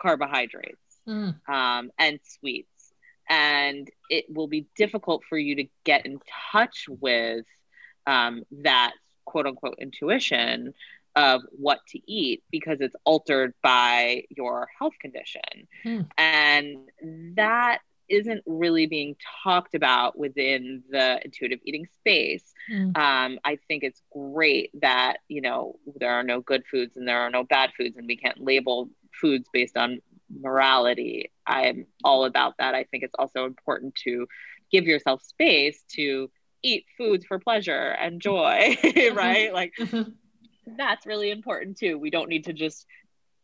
carbohydrates 0.00 0.76
mm. 1.08 1.34
um, 1.48 1.90
and 1.98 2.18
sweets 2.22 2.68
and 3.28 3.90
it 4.10 4.26
will 4.28 4.48
be 4.48 4.66
difficult 4.76 5.22
for 5.28 5.38
you 5.38 5.56
to 5.56 5.64
get 5.84 6.04
in 6.04 6.20
touch 6.52 6.86
with 6.88 7.46
um, 8.06 8.44
that 8.50 8.92
quote 9.24 9.46
unquote 9.46 9.76
intuition 9.80 10.74
of 11.16 11.42
what 11.52 11.78
to 11.88 12.00
eat 12.10 12.42
because 12.50 12.80
it's 12.80 12.96
altered 13.04 13.54
by 13.62 14.24
your 14.30 14.68
health 14.76 14.94
condition. 15.00 15.68
Hmm. 15.84 16.00
And 16.18 16.76
that 17.36 17.78
isn't 18.08 18.42
really 18.46 18.86
being 18.86 19.16
talked 19.42 19.74
about 19.74 20.18
within 20.18 20.82
the 20.90 21.20
intuitive 21.24 21.60
eating 21.64 21.86
space. 21.98 22.52
Mm. 22.70 22.96
Um, 22.96 23.38
I 23.44 23.58
think 23.68 23.82
it's 23.82 24.02
great 24.12 24.70
that, 24.80 25.18
you 25.28 25.40
know, 25.40 25.78
there 25.96 26.12
are 26.12 26.22
no 26.22 26.40
good 26.40 26.64
foods 26.70 26.96
and 26.96 27.06
there 27.06 27.20
are 27.20 27.30
no 27.30 27.44
bad 27.44 27.70
foods, 27.76 27.96
and 27.96 28.06
we 28.06 28.16
can't 28.16 28.40
label 28.40 28.90
foods 29.20 29.48
based 29.52 29.76
on 29.76 30.00
morality. 30.40 31.30
I'm 31.46 31.86
all 32.02 32.24
about 32.24 32.54
that. 32.58 32.74
I 32.74 32.84
think 32.84 33.04
it's 33.04 33.14
also 33.18 33.46
important 33.46 33.94
to 34.04 34.26
give 34.70 34.84
yourself 34.84 35.22
space 35.22 35.82
to 35.92 36.30
eat 36.62 36.86
foods 36.96 37.26
for 37.26 37.38
pleasure 37.38 37.94
and 38.00 38.20
joy, 38.20 38.76
right? 39.12 39.52
Like, 39.52 39.72
mm-hmm. 39.78 40.10
that's 40.76 41.06
really 41.06 41.30
important 41.30 41.78
too. 41.78 41.98
We 41.98 42.10
don't 42.10 42.28
need 42.28 42.46
to 42.46 42.52
just 42.52 42.86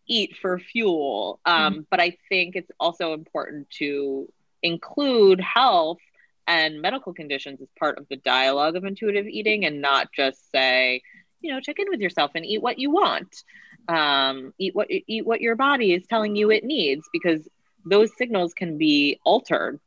eat 0.06 0.36
for 0.40 0.58
fuel. 0.58 1.40
Um, 1.46 1.72
mm-hmm. 1.72 1.80
But 1.90 2.00
I 2.00 2.16
think 2.28 2.56
it's 2.56 2.70
also 2.80 3.12
important 3.14 3.70
to 3.78 4.30
include 4.62 5.40
health 5.40 5.98
and 6.46 6.82
medical 6.82 7.12
conditions 7.12 7.60
as 7.60 7.68
part 7.78 7.98
of 7.98 8.06
the 8.08 8.16
dialogue 8.16 8.76
of 8.76 8.84
intuitive 8.84 9.26
eating 9.26 9.64
and 9.64 9.80
not 9.80 10.12
just 10.12 10.50
say, 10.50 11.02
you 11.40 11.52
know, 11.52 11.60
check 11.60 11.78
in 11.78 11.88
with 11.88 12.00
yourself 12.00 12.32
and 12.34 12.44
eat 12.44 12.60
what 12.60 12.78
you 12.78 12.90
want. 12.90 13.44
Um, 13.88 14.52
eat 14.58 14.74
what 14.74 14.88
eat 14.90 15.26
what 15.26 15.40
your 15.40 15.56
body 15.56 15.94
is 15.94 16.06
telling 16.06 16.36
you 16.36 16.50
it 16.50 16.64
needs 16.64 17.08
because 17.12 17.48
those 17.84 18.10
signals 18.16 18.52
can 18.52 18.78
be 18.78 19.18
altered 19.24 19.80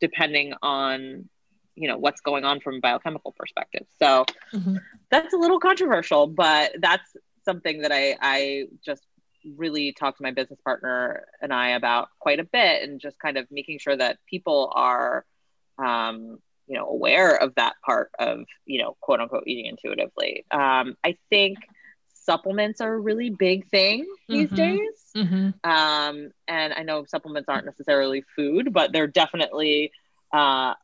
depending 0.00 0.52
on 0.62 1.28
you 1.74 1.88
know 1.88 1.96
what's 1.96 2.20
going 2.20 2.44
on 2.44 2.60
from 2.60 2.76
a 2.76 2.80
biochemical 2.80 3.32
perspective. 3.32 3.86
So 3.98 4.26
mm-hmm. 4.52 4.76
that's 5.10 5.32
a 5.32 5.36
little 5.36 5.60
controversial, 5.60 6.26
but 6.26 6.72
that's 6.78 7.16
something 7.44 7.82
that 7.82 7.92
I 7.92 8.16
I 8.20 8.64
just 8.84 9.02
really 9.56 9.92
talked 9.92 10.18
to 10.18 10.22
my 10.22 10.30
business 10.30 10.60
partner 10.64 11.24
and 11.40 11.52
I 11.52 11.70
about 11.70 12.08
quite 12.18 12.40
a 12.40 12.44
bit, 12.44 12.82
and 12.82 13.00
just 13.00 13.18
kind 13.18 13.36
of 13.36 13.46
making 13.50 13.78
sure 13.78 13.96
that 13.96 14.18
people 14.26 14.72
are, 14.74 15.24
um, 15.78 16.38
you 16.66 16.76
know, 16.76 16.86
aware 16.86 17.36
of 17.36 17.54
that 17.54 17.74
part 17.84 18.10
of 18.18 18.44
you 18.66 18.82
know, 18.82 18.96
quote 19.00 19.20
unquote, 19.20 19.44
eating 19.46 19.66
intuitively. 19.66 20.44
Um, 20.50 20.96
I 21.04 21.16
think 21.30 21.58
supplements 22.12 22.80
are 22.82 22.92
a 22.92 23.00
really 23.00 23.30
big 23.30 23.68
thing 23.70 24.06
these 24.28 24.48
mm-hmm. 24.48 24.56
days, 24.56 25.04
mm-hmm. 25.16 25.70
Um, 25.70 26.30
and 26.46 26.74
I 26.74 26.82
know 26.82 27.04
supplements 27.06 27.48
aren't 27.48 27.64
necessarily 27.64 28.22
food, 28.36 28.72
but 28.72 28.92
they're 28.92 29.06
definitely 29.06 29.92
uh, 30.32 30.74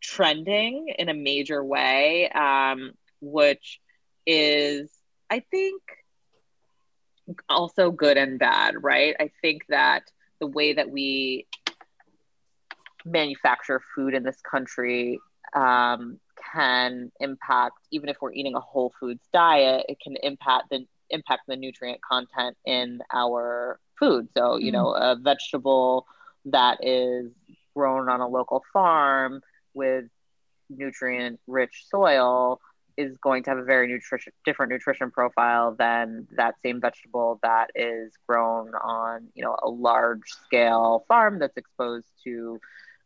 trending 0.00 0.92
in 0.98 1.08
a 1.08 1.14
major 1.14 1.64
way, 1.64 2.28
um, 2.30 2.92
which 3.20 3.80
is, 4.26 4.90
I 5.30 5.40
think 5.50 5.80
also 7.48 7.90
good 7.90 8.16
and 8.16 8.38
bad, 8.38 8.74
right? 8.82 9.14
I 9.18 9.30
think 9.40 9.62
that 9.68 10.10
the 10.40 10.46
way 10.46 10.72
that 10.74 10.90
we 10.90 11.46
manufacture 13.04 13.80
food 13.94 14.14
in 14.14 14.22
this 14.22 14.40
country 14.40 15.18
um, 15.54 16.18
can 16.52 17.12
impact, 17.20 17.78
even 17.90 18.08
if 18.08 18.16
we're 18.20 18.32
eating 18.32 18.54
a 18.54 18.60
whole 18.60 18.92
foods 18.98 19.22
diet, 19.32 19.86
it 19.88 19.98
can 20.00 20.16
impact 20.22 20.70
the 20.70 20.86
impact 21.10 21.42
the 21.46 21.56
nutrient 21.56 22.00
content 22.00 22.56
in 22.64 23.00
our 23.12 23.78
food. 23.98 24.28
So, 24.36 24.56
you 24.56 24.70
mm. 24.70 24.74
know, 24.74 24.92
a 24.92 25.16
vegetable 25.16 26.06
that 26.46 26.78
is 26.82 27.30
grown 27.76 28.08
on 28.08 28.20
a 28.20 28.28
local 28.28 28.62
farm 28.72 29.42
with 29.74 30.06
nutrient 30.70 31.38
rich 31.46 31.84
soil 31.90 32.60
is 32.96 33.16
going 33.18 33.42
to 33.44 33.50
have 33.50 33.58
a 33.58 33.64
very 33.64 33.88
nutrition 33.88 34.32
different 34.44 34.72
nutrition 34.72 35.10
profile 35.10 35.74
than 35.74 36.26
that 36.36 36.54
same 36.62 36.80
vegetable 36.80 37.38
that 37.42 37.70
is 37.74 38.12
grown 38.26 38.74
on 38.74 39.28
you 39.34 39.42
know 39.42 39.56
a 39.62 39.68
large 39.68 40.28
scale 40.44 41.04
farm 41.08 41.38
that's 41.38 41.56
exposed 41.56 42.06
to 42.24 42.58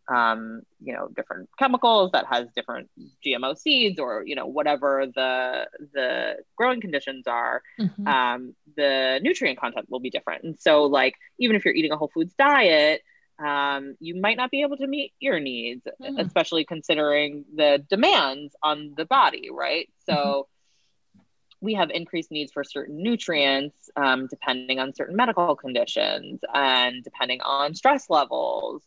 um, 0.09 0.63
you 0.81 0.93
know 0.93 1.09
different 1.09 1.49
chemicals 1.59 2.13
that 2.13 2.27
has 2.27 2.47
different 2.55 2.89
gmo 3.25 3.57
seeds 3.59 3.99
or 3.99 4.23
you 4.25 4.37
know 4.37 4.47
whatever 4.47 5.07
the 5.15 5.67
the 5.95 6.37
growing 6.57 6.81
conditions 6.81 7.27
are 7.27 7.63
mm-hmm. 7.79 8.07
um, 8.07 8.55
the 8.77 9.19
nutrient 9.23 9.59
content 9.59 9.87
will 9.91 10.01
be 10.01 10.11
different 10.11 10.45
and 10.45 10.59
so 10.59 10.85
like 10.85 11.15
even 11.39 11.57
if 11.57 11.65
you're 11.65 11.75
eating 11.75 11.93
a 11.93 11.97
whole 11.97 12.11
foods 12.15 12.35
diet 12.39 13.03
um, 13.39 13.97
you 14.01 14.21
might 14.21 14.37
not 14.37 14.51
be 14.51 14.63
able 14.63 14.77
to 14.79 14.87
meet 14.87 15.13
your 15.21 15.39
needs, 15.41 15.87
mm. 16.03 16.21
especially 16.21 16.65
considering 16.65 17.45
the 17.55 17.85
demands 17.89 18.55
on 18.63 18.95
the 18.97 19.05
body, 19.05 19.51
right? 19.53 19.89
So 20.07 20.15
mm-hmm. 20.15 21.21
we 21.61 21.75
have 21.75 21.91
increased 21.91 22.31
needs 22.31 22.53
for 22.53 22.65
certain 22.65 23.03
nutrients 23.03 23.91
um, 23.97 24.27
depending 24.27 24.79
on 24.79 24.95
certain 24.95 25.17
medical 25.17 25.55
conditions 25.55 26.41
and 26.53 27.05
depending 27.05 27.41
on 27.43 27.75
stress 27.75 28.09
levels. 28.09 28.83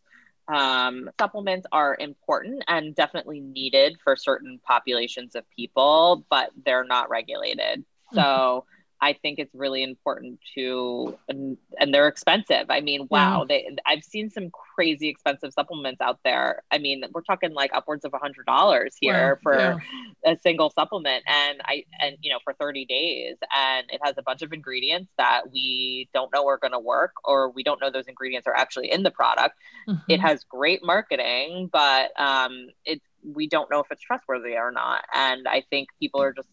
Um, 0.48 1.12
supplements 1.20 1.68
are 1.72 1.96
important 2.00 2.64
and 2.68 2.96
definitely 2.96 3.40
needed 3.40 3.98
for 4.04 4.16
certain 4.16 4.60
populations 4.66 5.36
of 5.36 5.44
people, 5.56 6.26
but 6.28 6.50
they're 6.66 6.86
not 6.86 7.12
regulated. 7.12 7.86
So, 8.14 8.22
mm-hmm 8.22 8.76
I 9.02 9.14
think 9.14 9.40
it's 9.40 9.56
really 9.56 9.84
important 9.84 10.40
to, 10.56 11.18
and, 11.30 11.58
and 11.80 11.94
they're 11.94 12.08
expensive. 12.08 12.66
I 12.70 12.82
mean, 12.82 13.08
wow, 13.10 13.42
yeah. 13.42 13.46
they, 13.48 13.76
I've 13.86 14.04
seen 14.04 14.30
some 14.30 14.50
crazy 14.76 15.08
expensive 15.08 15.54
supplements 15.54 16.02
out 16.02 16.20
there. 16.26 16.64
I 16.72 16.80
mean, 16.80 17.04
we're 17.14 17.22
talking 17.22 17.54
like 17.54 17.72
upwards 17.74 18.04
of 18.04 18.14
a 18.14 18.18
hundred 18.18 18.46
dollars 18.46 18.96
here 19.00 19.36
wow. 19.36 19.40
for 19.42 19.58
yeah. 19.58 20.34
a 20.34 20.38
single 20.38 20.70
supplement, 20.70 21.24
and 21.28 21.62
I, 21.64 21.86
and 22.02 22.18
you 22.22 22.32
know, 22.32 22.40
for 22.44 22.54
thirty 22.54 22.86
days, 22.86 23.38
and 23.56 23.86
it 23.90 24.02
has 24.04 24.16
a 24.18 24.22
bunch 24.22 24.42
of 24.42 24.52
ingredients 24.52 25.12
that 25.18 25.52
we 25.52 26.10
don't 26.14 26.32
know 26.34 26.46
are 26.48 26.58
going 26.58 26.74
to 26.74 26.80
work, 26.80 27.14
or 27.24 27.52
we 27.52 27.64
don't 27.64 27.80
know 27.80 27.90
those 27.90 28.08
ingredients 28.08 28.48
are 28.48 28.56
actually 28.56 28.92
in 28.92 29.04
the 29.04 29.12
product. 29.12 29.56
Mm-hmm. 29.88 30.12
It 30.12 30.20
has 30.20 30.44
great 30.44 30.84
marketing, 30.84 31.70
but 31.72 32.12
um, 32.20 32.68
it's 32.84 33.06
we 33.24 33.48
don't 33.48 33.70
know 33.72 33.80
if 33.80 33.88
it's 33.92 34.02
trustworthy 34.02 34.56
or 34.56 34.72
not, 34.72 35.06
and 35.14 35.48
I 35.48 35.64
think 35.70 35.90
people 36.00 36.22
are 36.22 36.34
just 36.34 36.50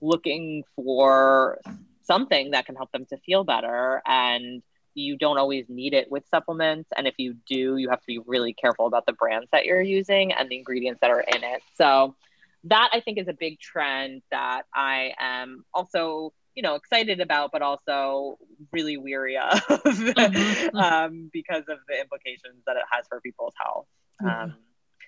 looking 0.00 0.64
for 0.74 1.58
something 2.02 2.52
that 2.52 2.66
can 2.66 2.76
help 2.76 2.90
them 2.92 3.04
to 3.06 3.16
feel 3.18 3.44
better 3.44 4.02
and 4.06 4.62
you 4.94 5.16
don't 5.16 5.38
always 5.38 5.66
need 5.68 5.92
it 5.92 6.10
with 6.10 6.24
supplements 6.30 6.88
and 6.96 7.06
if 7.06 7.14
you 7.18 7.36
do 7.46 7.76
you 7.76 7.88
have 7.90 8.00
to 8.00 8.06
be 8.06 8.18
really 8.26 8.52
careful 8.52 8.86
about 8.86 9.04
the 9.06 9.12
brands 9.12 9.46
that 9.52 9.64
you're 9.64 9.80
using 9.80 10.32
and 10.32 10.48
the 10.48 10.56
ingredients 10.56 11.00
that 11.00 11.10
are 11.10 11.20
in 11.20 11.44
it 11.44 11.62
so 11.74 12.14
that 12.64 12.88
i 12.92 13.00
think 13.00 13.18
is 13.18 13.28
a 13.28 13.34
big 13.34 13.60
trend 13.60 14.22
that 14.30 14.62
i 14.74 15.12
am 15.18 15.64
also 15.74 16.32
you 16.54 16.62
know 16.62 16.74
excited 16.74 17.20
about 17.20 17.50
but 17.52 17.60
also 17.60 18.38
really 18.72 18.96
weary 18.96 19.36
of 19.36 19.60
mm-hmm. 19.60 20.08
mm-hmm. 20.18 20.76
um, 20.76 21.30
because 21.32 21.64
of 21.68 21.78
the 21.88 22.00
implications 22.00 22.62
that 22.66 22.76
it 22.76 22.84
has 22.90 23.06
for 23.08 23.20
people's 23.20 23.54
health 23.62 23.86
um, 24.24 24.54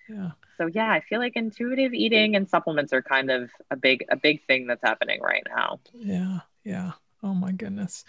yeah. 0.09 0.31
So 0.57 0.67
yeah, 0.67 0.91
I 0.91 1.01
feel 1.01 1.21
like 1.21 1.37
intuitive 1.37 1.95
eating 1.95 2.35
and 2.35 2.49
supplements 2.49 2.93
are 2.93 3.03
kind 3.03 3.31
of 3.31 3.51
a 3.71 3.77
big 3.77 4.05
a 4.11 4.17
big 4.17 4.45
thing 4.47 4.67
that's 4.67 4.83
happening 4.83 5.21
right 5.21 5.45
now. 5.55 5.79
Yeah. 5.95 6.41
Yeah. 6.65 6.93
Oh 7.23 7.35
my 7.35 7.53
goodness. 7.53 8.05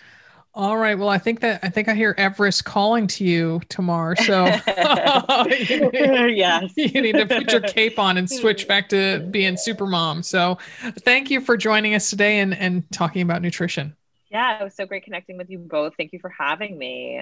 All 0.56 0.78
right. 0.78 0.98
Well, 0.98 1.10
I 1.10 1.20
think 1.20 1.42
that 1.42 1.60
I 1.64 1.70
think 1.70 1.88
I 1.88 1.94
hear 1.94 2.16
Everest 2.18 2.66
calling 2.66 3.06
to 3.08 3.24
you, 3.24 3.62
tomorrow. 3.70 4.16
So 4.16 4.46
you 4.48 5.92
need, 5.92 5.94
yes, 6.38 6.74
you 6.76 7.02
need 7.02 7.14
to 7.14 7.28
put 7.28 7.52
your 7.52 7.62
cape 7.62 8.00
on 8.00 8.18
and 8.18 8.28
switch 8.30 8.68
back 8.68 8.90
to 8.90 9.28
being 9.30 9.58
super 9.58 9.86
mom. 9.86 10.24
So 10.24 10.58
thank 11.02 11.30
you 11.30 11.40
for 11.40 11.56
joining 11.56 11.94
us 11.94 12.10
today 12.10 12.40
and, 12.40 12.56
and 12.58 12.92
talking 12.92 13.22
about 13.22 13.44
nutrition. 13.44 13.96
Yeah, 14.32 14.60
it 14.60 14.64
was 14.64 14.76
so 14.76 14.86
great 14.86 15.04
connecting 15.04 15.38
with 15.38 15.50
you 15.50 15.60
both. 15.60 15.94
Thank 15.98 16.14
you 16.14 16.20
for 16.20 16.30
having 16.30 16.78
me. 16.78 17.22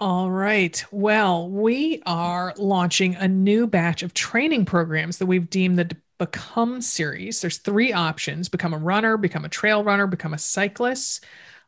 All 0.00 0.30
right. 0.30 0.84
Well, 0.90 1.48
we 1.48 2.02
are 2.04 2.52
launching 2.56 3.14
a 3.14 3.28
new 3.28 3.66
batch 3.66 4.02
of 4.02 4.12
training 4.12 4.64
programs 4.64 5.18
that 5.18 5.26
we've 5.26 5.48
deemed 5.48 5.78
the 5.78 5.96
Become 6.16 6.80
series. 6.80 7.40
There's 7.40 7.58
three 7.58 7.92
options 7.92 8.48
become 8.48 8.72
a 8.72 8.78
runner, 8.78 9.16
become 9.16 9.44
a 9.44 9.48
trail 9.48 9.82
runner, 9.82 10.06
become 10.06 10.32
a 10.32 10.38
cyclist. 10.38 11.24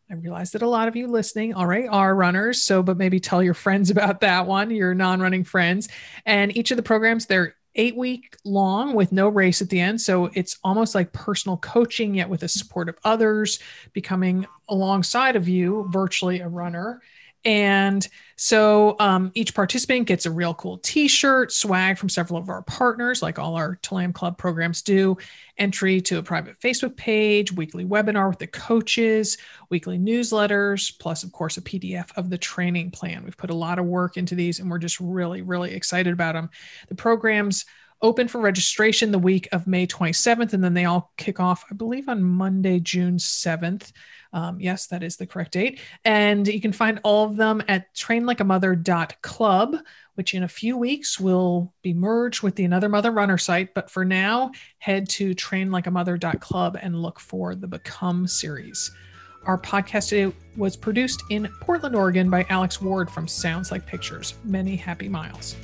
I 0.09 0.15
realize 0.15 0.53
that 0.53 0.63
a 0.63 0.69
lot 0.69 0.87
of 0.87 0.95
you 0.95 1.09
listening 1.09 1.53
already 1.53 1.89
are 1.89 2.15
runners. 2.15 2.63
So, 2.63 2.81
but 2.81 2.97
maybe 2.97 3.19
tell 3.19 3.43
your 3.43 3.55
friends 3.55 3.91
about 3.91 4.21
that 4.21 4.47
one, 4.47 4.71
your 4.71 4.95
non 4.95 5.21
running 5.21 5.43
friends. 5.43 5.89
And 6.25 6.57
each 6.57 6.71
of 6.71 6.77
the 6.77 6.85
programs, 6.85 7.27
they're 7.27 7.57
eight 7.75 7.97
week 7.97 8.37
long 8.45 8.95
with 8.95 9.11
no 9.11 9.29
race 9.29 9.61
at 9.61 9.69
the 9.69 9.81
end. 9.81 10.01
So 10.01 10.31
it's 10.35 10.59
almost 10.63 10.95
like 10.95 11.13
personal 11.13 11.57
coaching, 11.59 12.15
yet 12.15 12.29
with 12.29 12.41
the 12.41 12.49
support 12.49 12.89
of 12.89 12.97
others, 13.05 13.59
becoming 13.93 14.47
alongside 14.69 15.35
of 15.35 15.49
you, 15.49 15.89
virtually 15.91 16.39
a 16.41 16.49
runner. 16.49 17.03
And 17.47 18.07
so 18.35 18.97
um, 18.99 19.31
each 19.35 19.55
participant 19.55 20.09
gets 20.09 20.27
a 20.27 20.33
real 20.33 20.53
cool 20.53 20.79
t 20.79 21.07
shirt, 21.07 21.53
swag 21.53 21.97
from 21.97 22.09
several 22.09 22.41
of 22.41 22.49
our 22.49 22.63
partners, 22.63 23.23
like 23.23 23.39
all 23.39 23.55
our 23.55 23.77
TLAM 23.77 24.13
Club 24.13 24.37
programs 24.37 24.83
do, 24.83 25.17
entry 25.57 26.01
to 26.03 26.19
a 26.19 26.23
private 26.25 26.59
Facebook 26.59 26.97
page, 26.97 27.53
weekly 27.53 27.85
webinar 27.85 28.29
with 28.29 28.41
the 28.41 28.49
coaches, 28.49 29.39
weekly 29.71 29.97
newsletters, 29.97 30.99
plus, 30.99 31.23
of 31.23 31.31
course, 31.31 31.57
a 31.57 31.63
PDF 31.63 32.11
of 32.17 32.31
the 32.31 32.37
training 32.37 32.91
plan. 32.91 33.23
We've 33.23 33.37
put 33.37 33.51
a 33.51 33.55
lot 33.55 33.79
of 33.79 33.87
work 33.87 34.17
into 34.17 34.35
these 34.35 34.59
and 34.59 34.69
we're 34.69 34.79
just 34.79 34.99
really, 34.99 35.43
really 35.43 35.73
excited 35.73 36.13
about 36.13 36.35
them. 36.35 36.51
The 36.89 36.97
programs 36.97 37.65
open 38.03 38.27
for 38.27 38.41
registration 38.41 39.13
the 39.13 39.19
week 39.21 39.49
of 39.53 39.69
May 39.69 39.87
27th, 39.87 40.53
and 40.53 40.63
then 40.63 40.75
they 40.75 40.85
all 40.85 41.13
kick 41.17 41.39
off, 41.39 41.65
I 41.71 41.75
believe, 41.75 42.09
on 42.09 42.23
Monday, 42.23 42.81
June 42.81 43.17
7th. 43.17 43.93
Um, 44.37 44.61
yes, 44.61 44.87
that 44.89 45.03
is 45.03 45.17
the 45.17 45.27
correct 45.27 45.53
date. 45.53 45.81
And 46.05 46.47
you 46.47 46.61
can 46.61 46.73
find 46.73 47.01
all 47.05 47.25
of 47.25 47.37
them 47.37 47.63
at 47.69 47.95
trainlikeamother.club, 47.95 49.77
which 50.15 50.35
in 50.35 50.43
a 50.43 50.49
few 50.49 50.77
weeks 50.77 51.19
will 51.19 51.73
be 51.81 51.95
merged 51.95 52.43
with 52.43 52.55
the 52.55 52.65
Another 52.65 52.91
Mother 52.91 53.13
Runner 53.13 53.39
site. 53.39 53.73
But 53.73 53.91
for 53.91 54.05
now, 54.05 54.51
head 54.77 55.09
to 55.11 55.35
trainlikeamother.club 55.35 56.79
and 56.83 57.01
look 57.01 57.19
for 57.19 57.55
the 57.55 57.67
Become 57.67 58.27
series. 58.27 58.91
Our 59.47 59.57
podcast 59.57 60.11
today 60.11 60.37
was 60.55 60.77
produced 60.77 61.23
in 61.31 61.49
Portland, 61.63 61.97
Oregon 61.97 62.29
by 62.29 62.45
Alex 62.51 62.83
Ward 62.83 63.11
from 63.11 63.27
Sounds 63.27 63.71
Like 63.71 63.87
Pictures. 63.87 64.35
Many 64.45 64.77
happy 64.77 65.09
miles. 65.09 65.57